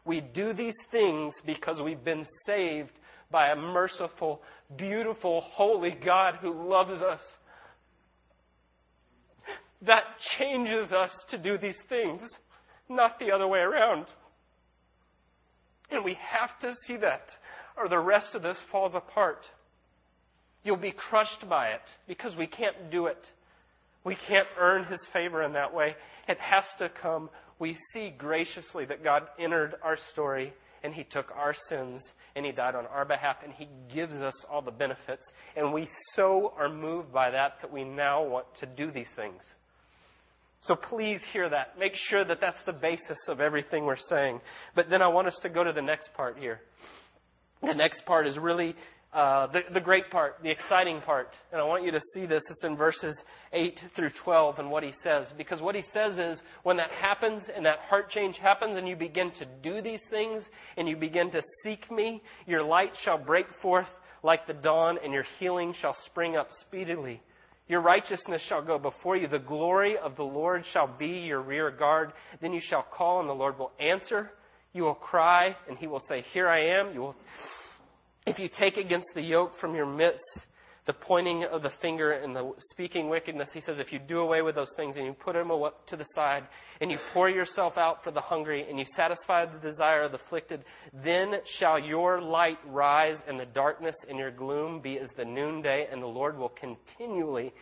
We 0.05 0.20
do 0.20 0.53
these 0.53 0.77
things 0.90 1.35
because 1.44 1.81
we've 1.81 2.03
been 2.03 2.27
saved 2.46 2.92
by 3.31 3.51
a 3.51 3.57
merciful, 3.57 4.42
beautiful, 4.77 5.42
holy 5.42 5.96
God 6.05 6.37
who 6.40 6.68
loves 6.68 7.03
us 7.03 7.20
that 9.87 10.05
changes 10.38 10.92
us 10.92 11.11
to 11.31 11.38
do 11.38 11.59
these 11.59 11.77
things, 11.88 12.23
not 12.88 13.18
the 13.18 13.33
other 13.33 13.49
way 13.49 13.59
around. 13.59 14.07
And 15.90 16.05
we 16.05 16.16
have 16.31 16.59
to 16.61 16.75
see 16.87 16.97
that, 16.99 17.31
or 17.77 17.88
the 17.88 17.99
rest 17.99 18.35
of 18.35 18.42
this 18.42 18.57
falls 18.71 18.95
apart. 18.95 19.45
You'll 20.64 20.77
be 20.77 20.92
crushed 20.92 21.49
by 21.49 21.68
it 21.68 21.83
because 22.07 22.37
we 22.37 22.47
can't 22.47 22.90
do 22.90 23.07
it. 23.07 23.27
We 24.05 24.16
can't 24.29 24.49
earn 24.59 24.85
His 24.85 25.01
favor 25.12 25.42
in 25.42 25.53
that 25.53 25.75
way. 25.75 25.97
It 26.29 26.38
has 26.38 26.64
to 26.79 26.88
come. 26.88 27.29
We 27.59 27.77
see 27.92 28.12
graciously 28.16 28.85
that 28.87 29.05
God 29.05 29.25
entered 29.38 29.75
our 29.83 29.97
story 30.12 30.53
and 30.85 30.95
He 30.95 31.05
took 31.05 31.31
our 31.37 31.55
sins 31.68 32.03
and 32.37 32.47
He 32.47 32.53
died 32.53 32.75
on 32.75 32.87
our 32.87 33.05
behalf 33.05 33.37
and 33.45 33.53
He 33.53 33.68
gives 33.92 34.14
us 34.14 34.35
all 34.51 34.62
the 34.62 34.71
benefits. 34.71 35.25
And 35.57 35.73
we 35.73 35.88
so 36.14 36.53
are 36.57 36.68
moved 36.68 37.12
by 37.12 37.31
that 37.31 37.55
that 37.61 37.73
we 37.73 37.85
now 37.85 38.25
want 38.25 38.47
to 38.61 38.66
do 38.66 38.90
these 38.92 39.11
things. 39.16 39.42
So 40.62 40.77
please 40.77 41.20
hear 41.33 41.48
that. 41.48 41.79
Make 41.79 41.94
sure 41.94 42.25
that 42.25 42.40
that's 42.40 42.62
the 42.66 42.72
basis 42.72 43.18
of 43.29 43.40
everything 43.40 43.85
we're 43.85 43.96
saying. 43.96 44.40
But 44.77 44.88
then 44.88 45.03
I 45.03 45.09
want 45.09 45.27
us 45.27 45.38
to 45.42 45.48
go 45.48 45.64
to 45.64 45.72
the 45.72 45.83
next 45.83 46.11
part 46.14 46.38
here. 46.38 46.61
The 47.62 47.75
next 47.75 48.05
part 48.07 48.27
is 48.29 48.38
really 48.38 48.77
uh, 49.12 49.48
the, 49.48 49.62
the 49.75 49.81
great 49.81 50.09
part, 50.11 50.37
the 50.42 50.51
exciting 50.51 51.01
part. 51.01 51.29
And 51.51 51.61
I 51.61 51.64
want 51.64 51.85
you 51.85 51.90
to 51.90 52.01
see 52.14 52.27
this. 52.27 52.42
It's 52.48 52.64
in 52.64 52.77
verses 52.77 53.20
8 53.53 53.79
through 53.96 54.11
12 54.25 54.61
and 54.61 54.70
what 54.70 54.85
he 54.85 54.92
says. 55.03 55.27
Because 55.37 55.61
what 55.61 55.75
he 55.75 55.83
says 55.92 56.16
is 56.16 56.40
when 56.62 56.77
that 56.77 56.90
happens 56.90 57.42
and 57.55 57.66
that 57.66 57.81
heart 57.81 58.09
change 58.11 58.38
happens 58.38 58.79
and 58.79 58.88
you 58.88 58.94
begin 58.94 59.33
to 59.33 59.46
do 59.62 59.83
these 59.83 60.03
things 60.11 60.44
and 60.77 60.88
you 60.88 60.96
begin 60.96 61.31
to 61.33 61.42
seek 61.62 61.90
me, 61.90 62.22
your 62.46 62.62
light 62.62 62.92
shall 63.05 63.18
break 63.18 63.46
forth 63.61 63.88
like 64.22 64.46
the 64.46 64.55
dawn 64.55 64.98
and 65.03 65.12
your 65.12 65.27
healing 65.38 65.75
shall 65.81 65.96
spring 66.07 66.37
up 66.37 66.48
speedily. 66.61 67.20
Your 67.72 67.80
righteousness 67.80 68.42
shall 68.50 68.61
go 68.61 68.78
before 68.78 69.16
you. 69.16 69.28
The 69.28 69.38
glory 69.38 69.96
of 69.96 70.14
the 70.16 70.22
Lord 70.22 70.62
shall 70.74 70.87
be 70.87 71.06
your 71.06 71.40
rear 71.40 71.70
guard. 71.70 72.12
Then 72.42 72.52
you 72.52 72.61
shall 72.61 72.82
call 72.82 73.20
and 73.20 73.28
the 73.30 73.32
Lord 73.32 73.58
will 73.58 73.72
answer. 73.80 74.30
You 74.74 74.82
will 74.82 74.94
cry 74.94 75.56
and 75.66 75.78
he 75.78 75.87
will 75.87 76.02
say, 76.06 76.22
Here 76.35 76.50
I 76.50 76.78
am. 76.78 76.92
You 76.92 77.00
will 77.00 77.16
if 78.26 78.38
you 78.38 78.50
take 78.58 78.76
against 78.76 79.06
the 79.14 79.22
yoke 79.22 79.52
from 79.58 79.74
your 79.74 79.87
midst, 79.87 80.22
the 80.85 80.92
pointing 80.92 81.45
of 81.45 81.62
the 81.62 81.71
finger 81.81 82.11
and 82.11 82.35
the 82.35 82.53
speaking 82.71 83.09
wickedness, 83.09 83.49
he 83.53 83.61
says, 83.61 83.79
if 83.79 83.92
you 83.92 84.01
do 84.01 84.18
away 84.18 84.42
with 84.42 84.57
those 84.57 84.73
things 84.77 84.97
and 84.97 85.07
you 85.07 85.12
put 85.12 85.35
them 85.35 85.49
to 85.49 85.97
the 85.97 86.07
side 86.12 86.42
and 86.81 86.90
you 86.90 86.99
pour 87.12 87.31
yourself 87.31 87.79
out 87.79 88.03
for 88.03 88.11
the 88.11 88.21
hungry 88.21 88.66
and 88.68 88.79
you 88.79 88.85
satisfy 88.97 89.47
the 89.47 89.59
desire 89.59 90.03
of 90.03 90.11
the 90.11 90.18
afflicted, 90.27 90.64
then 91.05 91.35
shall 91.59 91.79
your 91.79 92.21
light 92.21 92.59
rise 92.66 93.16
and 93.29 93.38
the 93.38 93.47
darkness 93.47 93.95
and 94.09 94.18
your 94.18 94.33
gloom 94.33 94.81
be 94.81 94.99
as 94.99 95.09
the 95.16 95.25
noonday, 95.25 95.87
and 95.90 96.03
the 96.03 96.07
Lord 96.07 96.37
will 96.37 96.53
continually 96.61 97.53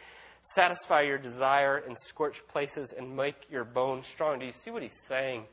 satisfy 0.54 1.02
your 1.02 1.18
desire 1.18 1.78
in 1.86 1.94
scorched 2.08 2.40
places 2.48 2.92
and 2.96 3.14
make 3.14 3.34
your 3.50 3.64
bones 3.64 4.06
strong. 4.14 4.38
Do 4.38 4.46
you 4.46 4.52
see 4.64 4.70
what 4.70 4.82
he's 4.82 4.90
saying? 5.08 5.44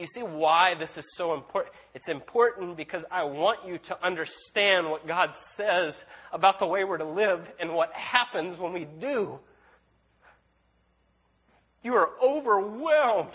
You 0.00 0.06
see 0.14 0.22
why 0.22 0.74
this 0.78 0.88
is 0.96 1.04
so 1.18 1.34
important? 1.34 1.74
It's 1.94 2.08
important 2.08 2.74
because 2.74 3.02
I 3.10 3.24
want 3.24 3.66
you 3.66 3.76
to 3.88 4.04
understand 4.06 4.88
what 4.88 5.06
God 5.06 5.28
says 5.58 5.92
about 6.32 6.58
the 6.58 6.66
way 6.66 6.84
we're 6.84 6.96
to 6.96 7.04
live 7.04 7.40
and 7.60 7.74
what 7.74 7.92
happens 7.92 8.58
when 8.58 8.72
we 8.72 8.86
do. 8.98 9.38
You 11.82 11.94
are 11.96 12.08
overwhelmed. 12.22 13.34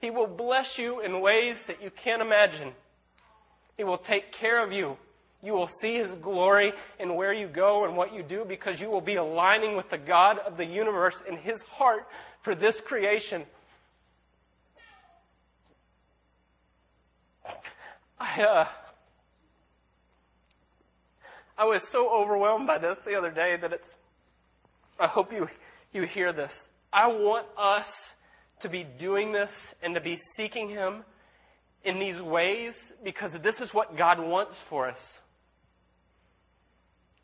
He 0.00 0.10
will 0.10 0.26
bless 0.26 0.66
you 0.76 1.00
in 1.00 1.22
ways 1.22 1.56
that 1.68 1.82
you 1.82 1.90
can't 2.04 2.20
imagine. 2.20 2.72
He 3.78 3.84
will 3.84 3.98
take 3.98 4.24
care 4.38 4.62
of 4.62 4.72
you. 4.72 4.98
You 5.42 5.54
will 5.54 5.70
see 5.80 5.94
His 5.94 6.12
glory 6.22 6.72
in 7.00 7.14
where 7.14 7.32
you 7.32 7.48
go 7.48 7.86
and 7.86 7.96
what 7.96 8.12
you 8.12 8.22
do 8.22 8.44
because 8.46 8.78
you 8.78 8.90
will 8.90 9.00
be 9.00 9.16
aligning 9.16 9.74
with 9.74 9.88
the 9.90 9.96
God 9.98 10.36
of 10.46 10.58
the 10.58 10.66
universe 10.66 11.16
in 11.26 11.38
His 11.38 11.62
heart 11.70 12.06
for 12.44 12.54
this 12.54 12.74
creation. 12.86 13.44
I, 18.22 18.42
uh, 18.42 18.68
I 21.58 21.64
was 21.64 21.82
so 21.90 22.08
overwhelmed 22.08 22.68
by 22.68 22.78
this 22.78 22.96
the 23.04 23.16
other 23.16 23.32
day 23.32 23.56
that 23.60 23.72
it's, 23.72 23.88
I 24.98 25.08
hope 25.08 25.32
you, 25.32 25.48
you 25.92 26.02
hear 26.06 26.32
this. 26.32 26.52
I 26.92 27.08
want 27.08 27.46
us 27.58 27.86
to 28.60 28.68
be 28.68 28.86
doing 29.00 29.32
this 29.32 29.50
and 29.82 29.94
to 29.96 30.00
be 30.00 30.20
seeking 30.36 30.68
Him 30.68 31.02
in 31.82 31.98
these 31.98 32.20
ways 32.20 32.74
because 33.02 33.32
this 33.42 33.56
is 33.56 33.74
what 33.74 33.98
God 33.98 34.20
wants 34.20 34.54
for 34.70 34.88
us. 34.88 34.98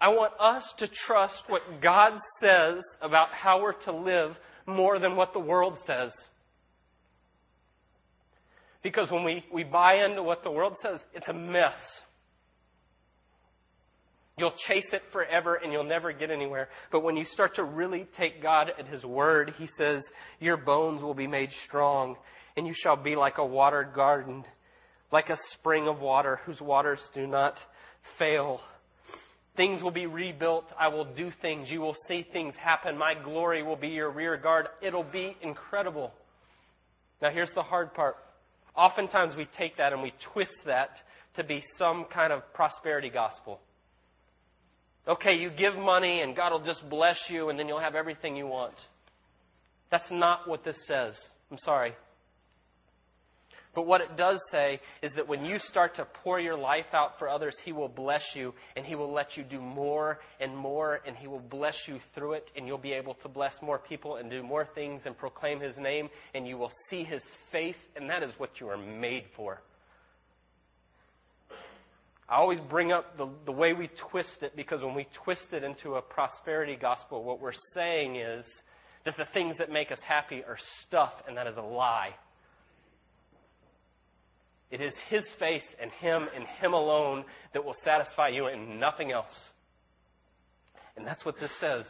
I 0.00 0.08
want 0.08 0.32
us 0.40 0.64
to 0.78 0.88
trust 1.06 1.44
what 1.46 1.62
God 1.80 2.18
says 2.40 2.82
about 3.00 3.28
how 3.28 3.62
we're 3.62 3.80
to 3.84 3.92
live 3.92 4.36
more 4.66 4.98
than 4.98 5.14
what 5.14 5.32
the 5.32 5.38
world 5.38 5.78
says. 5.86 6.10
Because 8.82 9.10
when 9.10 9.24
we, 9.24 9.44
we 9.52 9.64
buy 9.64 10.04
into 10.04 10.22
what 10.22 10.44
the 10.44 10.50
world 10.50 10.76
says, 10.82 11.00
it's 11.14 11.28
a 11.28 11.32
mess. 11.32 11.74
You'll 14.38 14.54
chase 14.68 14.86
it 14.92 15.02
forever 15.12 15.56
and 15.56 15.72
you'll 15.72 15.82
never 15.82 16.12
get 16.12 16.30
anywhere. 16.30 16.68
But 16.92 17.02
when 17.02 17.16
you 17.16 17.24
start 17.24 17.56
to 17.56 17.64
really 17.64 18.06
take 18.16 18.40
God 18.40 18.70
at 18.78 18.86
His 18.86 19.02
word, 19.02 19.52
He 19.58 19.68
says, 19.76 20.04
Your 20.38 20.56
bones 20.56 21.02
will 21.02 21.14
be 21.14 21.26
made 21.26 21.50
strong, 21.66 22.16
and 22.56 22.66
you 22.66 22.74
shall 22.76 22.96
be 22.96 23.16
like 23.16 23.38
a 23.38 23.44
watered 23.44 23.94
garden, 23.94 24.44
like 25.10 25.28
a 25.28 25.36
spring 25.54 25.88
of 25.88 25.98
water 25.98 26.38
whose 26.46 26.60
waters 26.60 27.00
do 27.14 27.26
not 27.26 27.54
fail. 28.16 28.60
Things 29.56 29.82
will 29.82 29.90
be 29.90 30.06
rebuilt. 30.06 30.66
I 30.78 30.86
will 30.86 31.16
do 31.16 31.32
things. 31.42 31.68
You 31.68 31.80
will 31.80 31.96
see 32.06 32.24
things 32.32 32.54
happen. 32.54 32.96
My 32.96 33.14
glory 33.14 33.64
will 33.64 33.74
be 33.74 33.88
your 33.88 34.10
rear 34.10 34.36
guard. 34.36 34.68
It'll 34.80 35.02
be 35.02 35.36
incredible. 35.42 36.12
Now, 37.20 37.30
here's 37.30 37.50
the 37.56 37.62
hard 37.62 37.92
part 37.92 38.14
Oftentimes 38.78 39.34
we 39.34 39.48
take 39.58 39.76
that 39.78 39.92
and 39.92 40.00
we 40.00 40.12
twist 40.32 40.54
that 40.64 40.90
to 41.34 41.42
be 41.42 41.64
some 41.76 42.04
kind 42.04 42.32
of 42.32 42.42
prosperity 42.54 43.10
gospel. 43.10 43.60
Okay, 45.08 45.34
you 45.36 45.50
give 45.50 45.74
money 45.74 46.20
and 46.20 46.36
God 46.36 46.52
will 46.52 46.64
just 46.64 46.88
bless 46.88 47.18
you 47.28 47.48
and 47.48 47.58
then 47.58 47.66
you'll 47.66 47.80
have 47.80 47.96
everything 47.96 48.36
you 48.36 48.46
want. 48.46 48.74
That's 49.90 50.10
not 50.12 50.48
what 50.48 50.64
this 50.64 50.76
says. 50.86 51.14
I'm 51.50 51.58
sorry. 51.58 51.92
But 53.78 53.86
what 53.86 54.00
it 54.00 54.16
does 54.16 54.40
say 54.50 54.80
is 55.02 55.12
that 55.14 55.28
when 55.28 55.44
you 55.44 55.60
start 55.60 55.94
to 55.94 56.06
pour 56.24 56.40
your 56.40 56.58
life 56.58 56.92
out 56.92 57.12
for 57.16 57.28
others, 57.28 57.54
He 57.64 57.70
will 57.70 57.88
bless 57.88 58.24
you 58.34 58.52
and 58.74 58.84
He 58.84 58.96
will 58.96 59.12
let 59.12 59.36
you 59.36 59.44
do 59.44 59.60
more 59.60 60.18
and 60.40 60.56
more 60.56 60.98
and 61.06 61.16
He 61.16 61.28
will 61.28 61.38
bless 61.38 61.76
you 61.86 62.00
through 62.12 62.32
it 62.32 62.50
and 62.56 62.66
you'll 62.66 62.76
be 62.76 62.92
able 62.92 63.14
to 63.22 63.28
bless 63.28 63.52
more 63.62 63.78
people 63.78 64.16
and 64.16 64.28
do 64.28 64.42
more 64.42 64.66
things 64.74 65.02
and 65.04 65.16
proclaim 65.16 65.60
His 65.60 65.76
name 65.76 66.08
and 66.34 66.44
you 66.44 66.58
will 66.58 66.72
see 66.90 67.04
His 67.04 67.22
face 67.52 67.76
and 67.94 68.10
that 68.10 68.24
is 68.24 68.32
what 68.38 68.50
you 68.58 68.66
are 68.68 68.76
made 68.76 69.26
for. 69.36 69.62
I 72.28 72.34
always 72.34 72.58
bring 72.68 72.90
up 72.90 73.16
the, 73.16 73.28
the 73.46 73.52
way 73.52 73.74
we 73.74 73.90
twist 74.10 74.42
it 74.42 74.56
because 74.56 74.82
when 74.82 74.96
we 74.96 75.06
twist 75.22 75.52
it 75.52 75.62
into 75.62 75.94
a 75.94 76.02
prosperity 76.02 76.74
gospel, 76.74 77.22
what 77.22 77.40
we're 77.40 77.52
saying 77.74 78.16
is 78.16 78.44
that 79.04 79.16
the 79.16 79.26
things 79.32 79.56
that 79.58 79.70
make 79.70 79.92
us 79.92 80.00
happy 80.04 80.42
are 80.42 80.58
stuff 80.84 81.12
and 81.28 81.36
that 81.36 81.46
is 81.46 81.56
a 81.56 81.62
lie. 81.62 82.10
It 84.70 84.80
is 84.80 84.92
His 85.08 85.24
faith 85.38 85.62
and 85.80 85.90
Him 86.00 86.26
and 86.34 86.44
Him 86.60 86.72
alone 86.72 87.24
that 87.54 87.64
will 87.64 87.76
satisfy 87.84 88.28
you 88.28 88.46
and 88.46 88.78
nothing 88.78 89.12
else. 89.12 89.32
And 90.96 91.06
that's 91.06 91.24
what 91.24 91.38
this 91.40 91.50
says. 91.60 91.84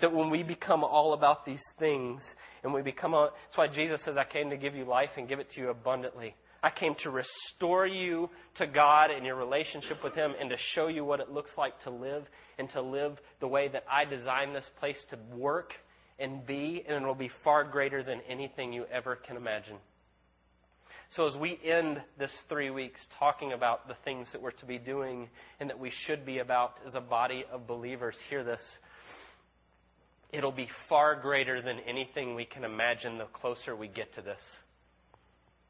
That 0.00 0.12
when 0.12 0.30
we 0.30 0.42
become 0.42 0.82
all 0.82 1.12
about 1.12 1.44
these 1.44 1.62
things, 1.78 2.22
and 2.64 2.72
we 2.72 2.82
become, 2.82 3.14
all, 3.14 3.30
that's 3.46 3.56
why 3.56 3.68
Jesus 3.68 4.00
says, 4.04 4.16
I 4.16 4.24
came 4.24 4.50
to 4.50 4.56
give 4.56 4.74
you 4.74 4.84
life 4.84 5.10
and 5.16 5.28
give 5.28 5.38
it 5.38 5.50
to 5.54 5.60
you 5.60 5.68
abundantly. 5.68 6.34
I 6.62 6.70
came 6.70 6.94
to 7.02 7.10
restore 7.10 7.86
you 7.86 8.28
to 8.58 8.66
God 8.66 9.10
and 9.10 9.24
your 9.24 9.36
relationship 9.36 10.02
with 10.02 10.14
Him 10.14 10.34
and 10.38 10.50
to 10.50 10.56
show 10.74 10.88
you 10.88 11.04
what 11.04 11.20
it 11.20 11.30
looks 11.30 11.50
like 11.56 11.78
to 11.82 11.90
live 11.90 12.24
and 12.58 12.68
to 12.70 12.82
live 12.82 13.18
the 13.40 13.48
way 13.48 13.68
that 13.68 13.84
I 13.90 14.04
designed 14.04 14.54
this 14.54 14.68
place 14.78 14.98
to 15.10 15.18
work 15.36 15.72
and 16.18 16.46
be, 16.46 16.84
and 16.86 17.02
it 17.02 17.06
will 17.06 17.14
be 17.14 17.30
far 17.44 17.64
greater 17.64 18.02
than 18.02 18.20
anything 18.28 18.72
you 18.72 18.84
ever 18.92 19.16
can 19.16 19.36
imagine. 19.36 19.76
So, 21.16 21.26
as 21.26 21.34
we 21.34 21.58
end 21.64 22.00
this 22.20 22.30
three 22.48 22.70
weeks 22.70 23.00
talking 23.18 23.52
about 23.52 23.88
the 23.88 23.96
things 24.04 24.28
that 24.30 24.40
we're 24.40 24.52
to 24.52 24.66
be 24.66 24.78
doing 24.78 25.28
and 25.58 25.68
that 25.68 25.78
we 25.78 25.90
should 26.06 26.24
be 26.24 26.38
about 26.38 26.74
as 26.86 26.94
a 26.94 27.00
body 27.00 27.44
of 27.52 27.66
believers, 27.66 28.14
hear 28.28 28.44
this. 28.44 28.60
It'll 30.32 30.52
be 30.52 30.68
far 30.88 31.20
greater 31.20 31.60
than 31.60 31.80
anything 31.80 32.36
we 32.36 32.44
can 32.44 32.62
imagine 32.62 33.18
the 33.18 33.24
closer 33.24 33.74
we 33.74 33.88
get 33.88 34.14
to 34.14 34.22
this. 34.22 34.38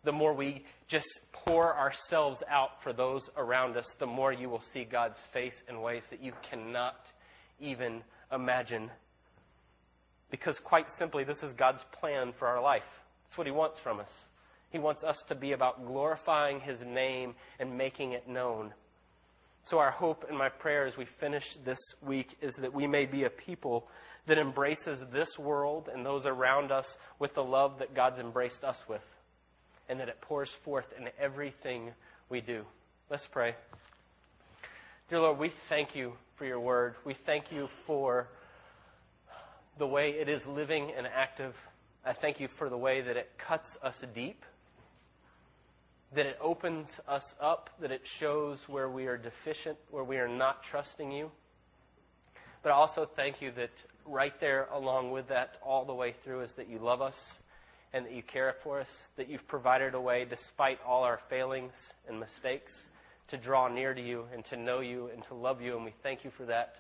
The 0.04 0.12
more 0.12 0.34
we 0.34 0.62
just 0.88 1.08
pour 1.32 1.74
ourselves 1.74 2.38
out 2.50 2.70
for 2.82 2.92
those 2.92 3.22
around 3.38 3.78
us, 3.78 3.86
the 3.98 4.06
more 4.06 4.34
you 4.34 4.50
will 4.50 4.62
see 4.74 4.84
God's 4.84 5.18
face 5.32 5.54
in 5.70 5.80
ways 5.80 6.02
that 6.10 6.22
you 6.22 6.32
cannot 6.50 7.00
even 7.58 8.02
imagine. 8.30 8.90
Because, 10.30 10.58
quite 10.64 10.86
simply, 10.98 11.24
this 11.24 11.38
is 11.38 11.54
God's 11.54 11.82
plan 11.98 12.34
for 12.38 12.46
our 12.46 12.60
life. 12.60 12.82
It's 13.28 13.38
what 13.38 13.46
He 13.46 13.52
wants 13.52 13.78
from 13.82 14.00
us. 14.00 14.10
He 14.70 14.78
wants 14.78 15.02
us 15.02 15.16
to 15.28 15.34
be 15.34 15.52
about 15.52 15.84
glorifying 15.86 16.60
His 16.60 16.78
name 16.86 17.34
and 17.58 17.76
making 17.76 18.12
it 18.12 18.28
known. 18.28 18.72
So, 19.64 19.78
our 19.78 19.90
hope 19.90 20.24
and 20.28 20.38
my 20.38 20.48
prayer 20.48 20.86
as 20.86 20.96
we 20.96 21.06
finish 21.18 21.44
this 21.64 21.78
week 22.06 22.34
is 22.40 22.54
that 22.60 22.72
we 22.72 22.86
may 22.86 23.04
be 23.04 23.24
a 23.24 23.30
people 23.30 23.86
that 24.26 24.38
embraces 24.38 25.00
this 25.12 25.28
world 25.38 25.88
and 25.92 26.06
those 26.06 26.24
around 26.24 26.72
us 26.72 26.86
with 27.18 27.34
the 27.34 27.42
love 27.42 27.78
that 27.78 27.94
God's 27.94 28.18
embraced 28.20 28.64
us 28.64 28.76
with, 28.88 29.02
and 29.88 30.00
that 30.00 30.08
it 30.08 30.20
pours 30.22 30.48
forth 30.64 30.86
in 30.98 31.08
everything 31.20 31.90
we 32.30 32.40
do. 32.40 32.64
Let's 33.10 33.26
pray. 33.32 33.54
Dear 35.10 35.20
Lord, 35.20 35.38
we 35.38 35.52
thank 35.68 35.94
you 35.94 36.12
for 36.38 36.46
your 36.46 36.60
word. 36.60 36.94
We 37.04 37.16
thank 37.26 37.50
you 37.50 37.68
for 37.86 38.28
the 39.78 39.86
way 39.86 40.10
it 40.10 40.28
is 40.28 40.40
living 40.46 40.92
and 40.96 41.06
active. 41.06 41.54
I 42.06 42.14
thank 42.14 42.40
you 42.40 42.48
for 42.56 42.70
the 42.70 42.78
way 42.78 43.02
that 43.02 43.16
it 43.16 43.30
cuts 43.46 43.68
us 43.82 43.94
deep 44.14 44.42
that 46.14 46.26
it 46.26 46.36
opens 46.40 46.88
us 47.06 47.22
up, 47.40 47.70
that 47.80 47.90
it 47.90 48.02
shows 48.18 48.58
where 48.66 48.90
we 48.90 49.06
are 49.06 49.16
deficient, 49.16 49.78
where 49.90 50.04
we 50.04 50.16
are 50.16 50.28
not 50.28 50.58
trusting 50.70 51.12
you. 51.12 51.30
But 52.62 52.70
I 52.70 52.72
also 52.72 53.08
thank 53.16 53.40
you 53.40 53.52
that 53.52 53.70
right 54.04 54.34
there, 54.40 54.66
along 54.72 55.12
with 55.12 55.28
that, 55.28 55.56
all 55.64 55.84
the 55.84 55.94
way 55.94 56.14
through, 56.24 56.42
is 56.42 56.50
that 56.56 56.68
you 56.68 56.78
love 56.78 57.00
us 57.00 57.14
and 57.92 58.04
that 58.04 58.12
you 58.12 58.22
care 58.22 58.54
for 58.62 58.80
us, 58.80 58.88
that 59.16 59.28
you've 59.28 59.46
provided 59.48 59.94
a 59.94 60.00
way, 60.00 60.26
despite 60.28 60.78
all 60.86 61.04
our 61.04 61.20
failings 61.30 61.72
and 62.08 62.20
mistakes, 62.20 62.72
to 63.28 63.36
draw 63.36 63.68
near 63.68 63.94
to 63.94 64.00
you 64.00 64.24
and 64.34 64.44
to 64.46 64.56
know 64.56 64.80
you 64.80 65.08
and 65.14 65.22
to 65.28 65.34
love 65.34 65.60
you. 65.60 65.76
And 65.76 65.84
we 65.84 65.94
thank 66.02 66.24
you 66.24 66.30
for 66.36 66.44
that. 66.46 66.74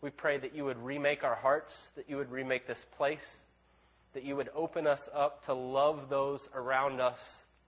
We 0.00 0.10
pray 0.10 0.38
that 0.38 0.54
you 0.54 0.64
would 0.64 0.78
remake 0.78 1.22
our 1.22 1.34
hearts, 1.34 1.72
that 1.96 2.08
you 2.08 2.16
would 2.16 2.30
remake 2.30 2.66
this 2.66 2.78
place, 2.96 3.18
that 4.14 4.24
you 4.24 4.36
would 4.36 4.50
open 4.54 4.86
us 4.86 5.00
up 5.14 5.44
to 5.46 5.54
love 5.54 6.08
those 6.10 6.40
around 6.54 7.00
us, 7.00 7.18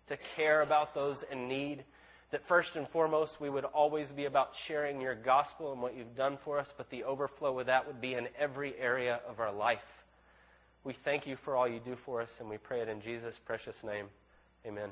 to 0.08 0.16
care 0.36 0.62
about 0.62 0.94
those 0.94 1.16
in 1.30 1.48
need. 1.48 1.84
That 2.32 2.40
first 2.48 2.70
and 2.74 2.88
foremost, 2.88 3.32
we 3.40 3.50
would 3.50 3.64
always 3.64 4.08
be 4.10 4.24
about 4.24 4.50
sharing 4.66 5.00
your 5.00 5.14
gospel 5.14 5.72
and 5.72 5.80
what 5.80 5.96
you've 5.96 6.16
done 6.16 6.38
for 6.44 6.58
us, 6.58 6.66
but 6.76 6.90
the 6.90 7.04
overflow 7.04 7.58
of 7.60 7.66
that 7.66 7.86
would 7.86 8.00
be 8.00 8.14
in 8.14 8.26
every 8.38 8.74
area 8.78 9.20
of 9.28 9.38
our 9.38 9.52
life. 9.52 9.78
We 10.82 10.96
thank 11.04 11.26
you 11.26 11.36
for 11.44 11.56
all 11.56 11.68
you 11.68 11.80
do 11.84 11.96
for 12.04 12.20
us, 12.20 12.30
and 12.40 12.48
we 12.48 12.58
pray 12.58 12.80
it 12.80 12.88
in 12.88 13.00
Jesus' 13.00 13.34
precious 13.44 13.76
name. 13.84 14.06
Amen. 14.66 14.90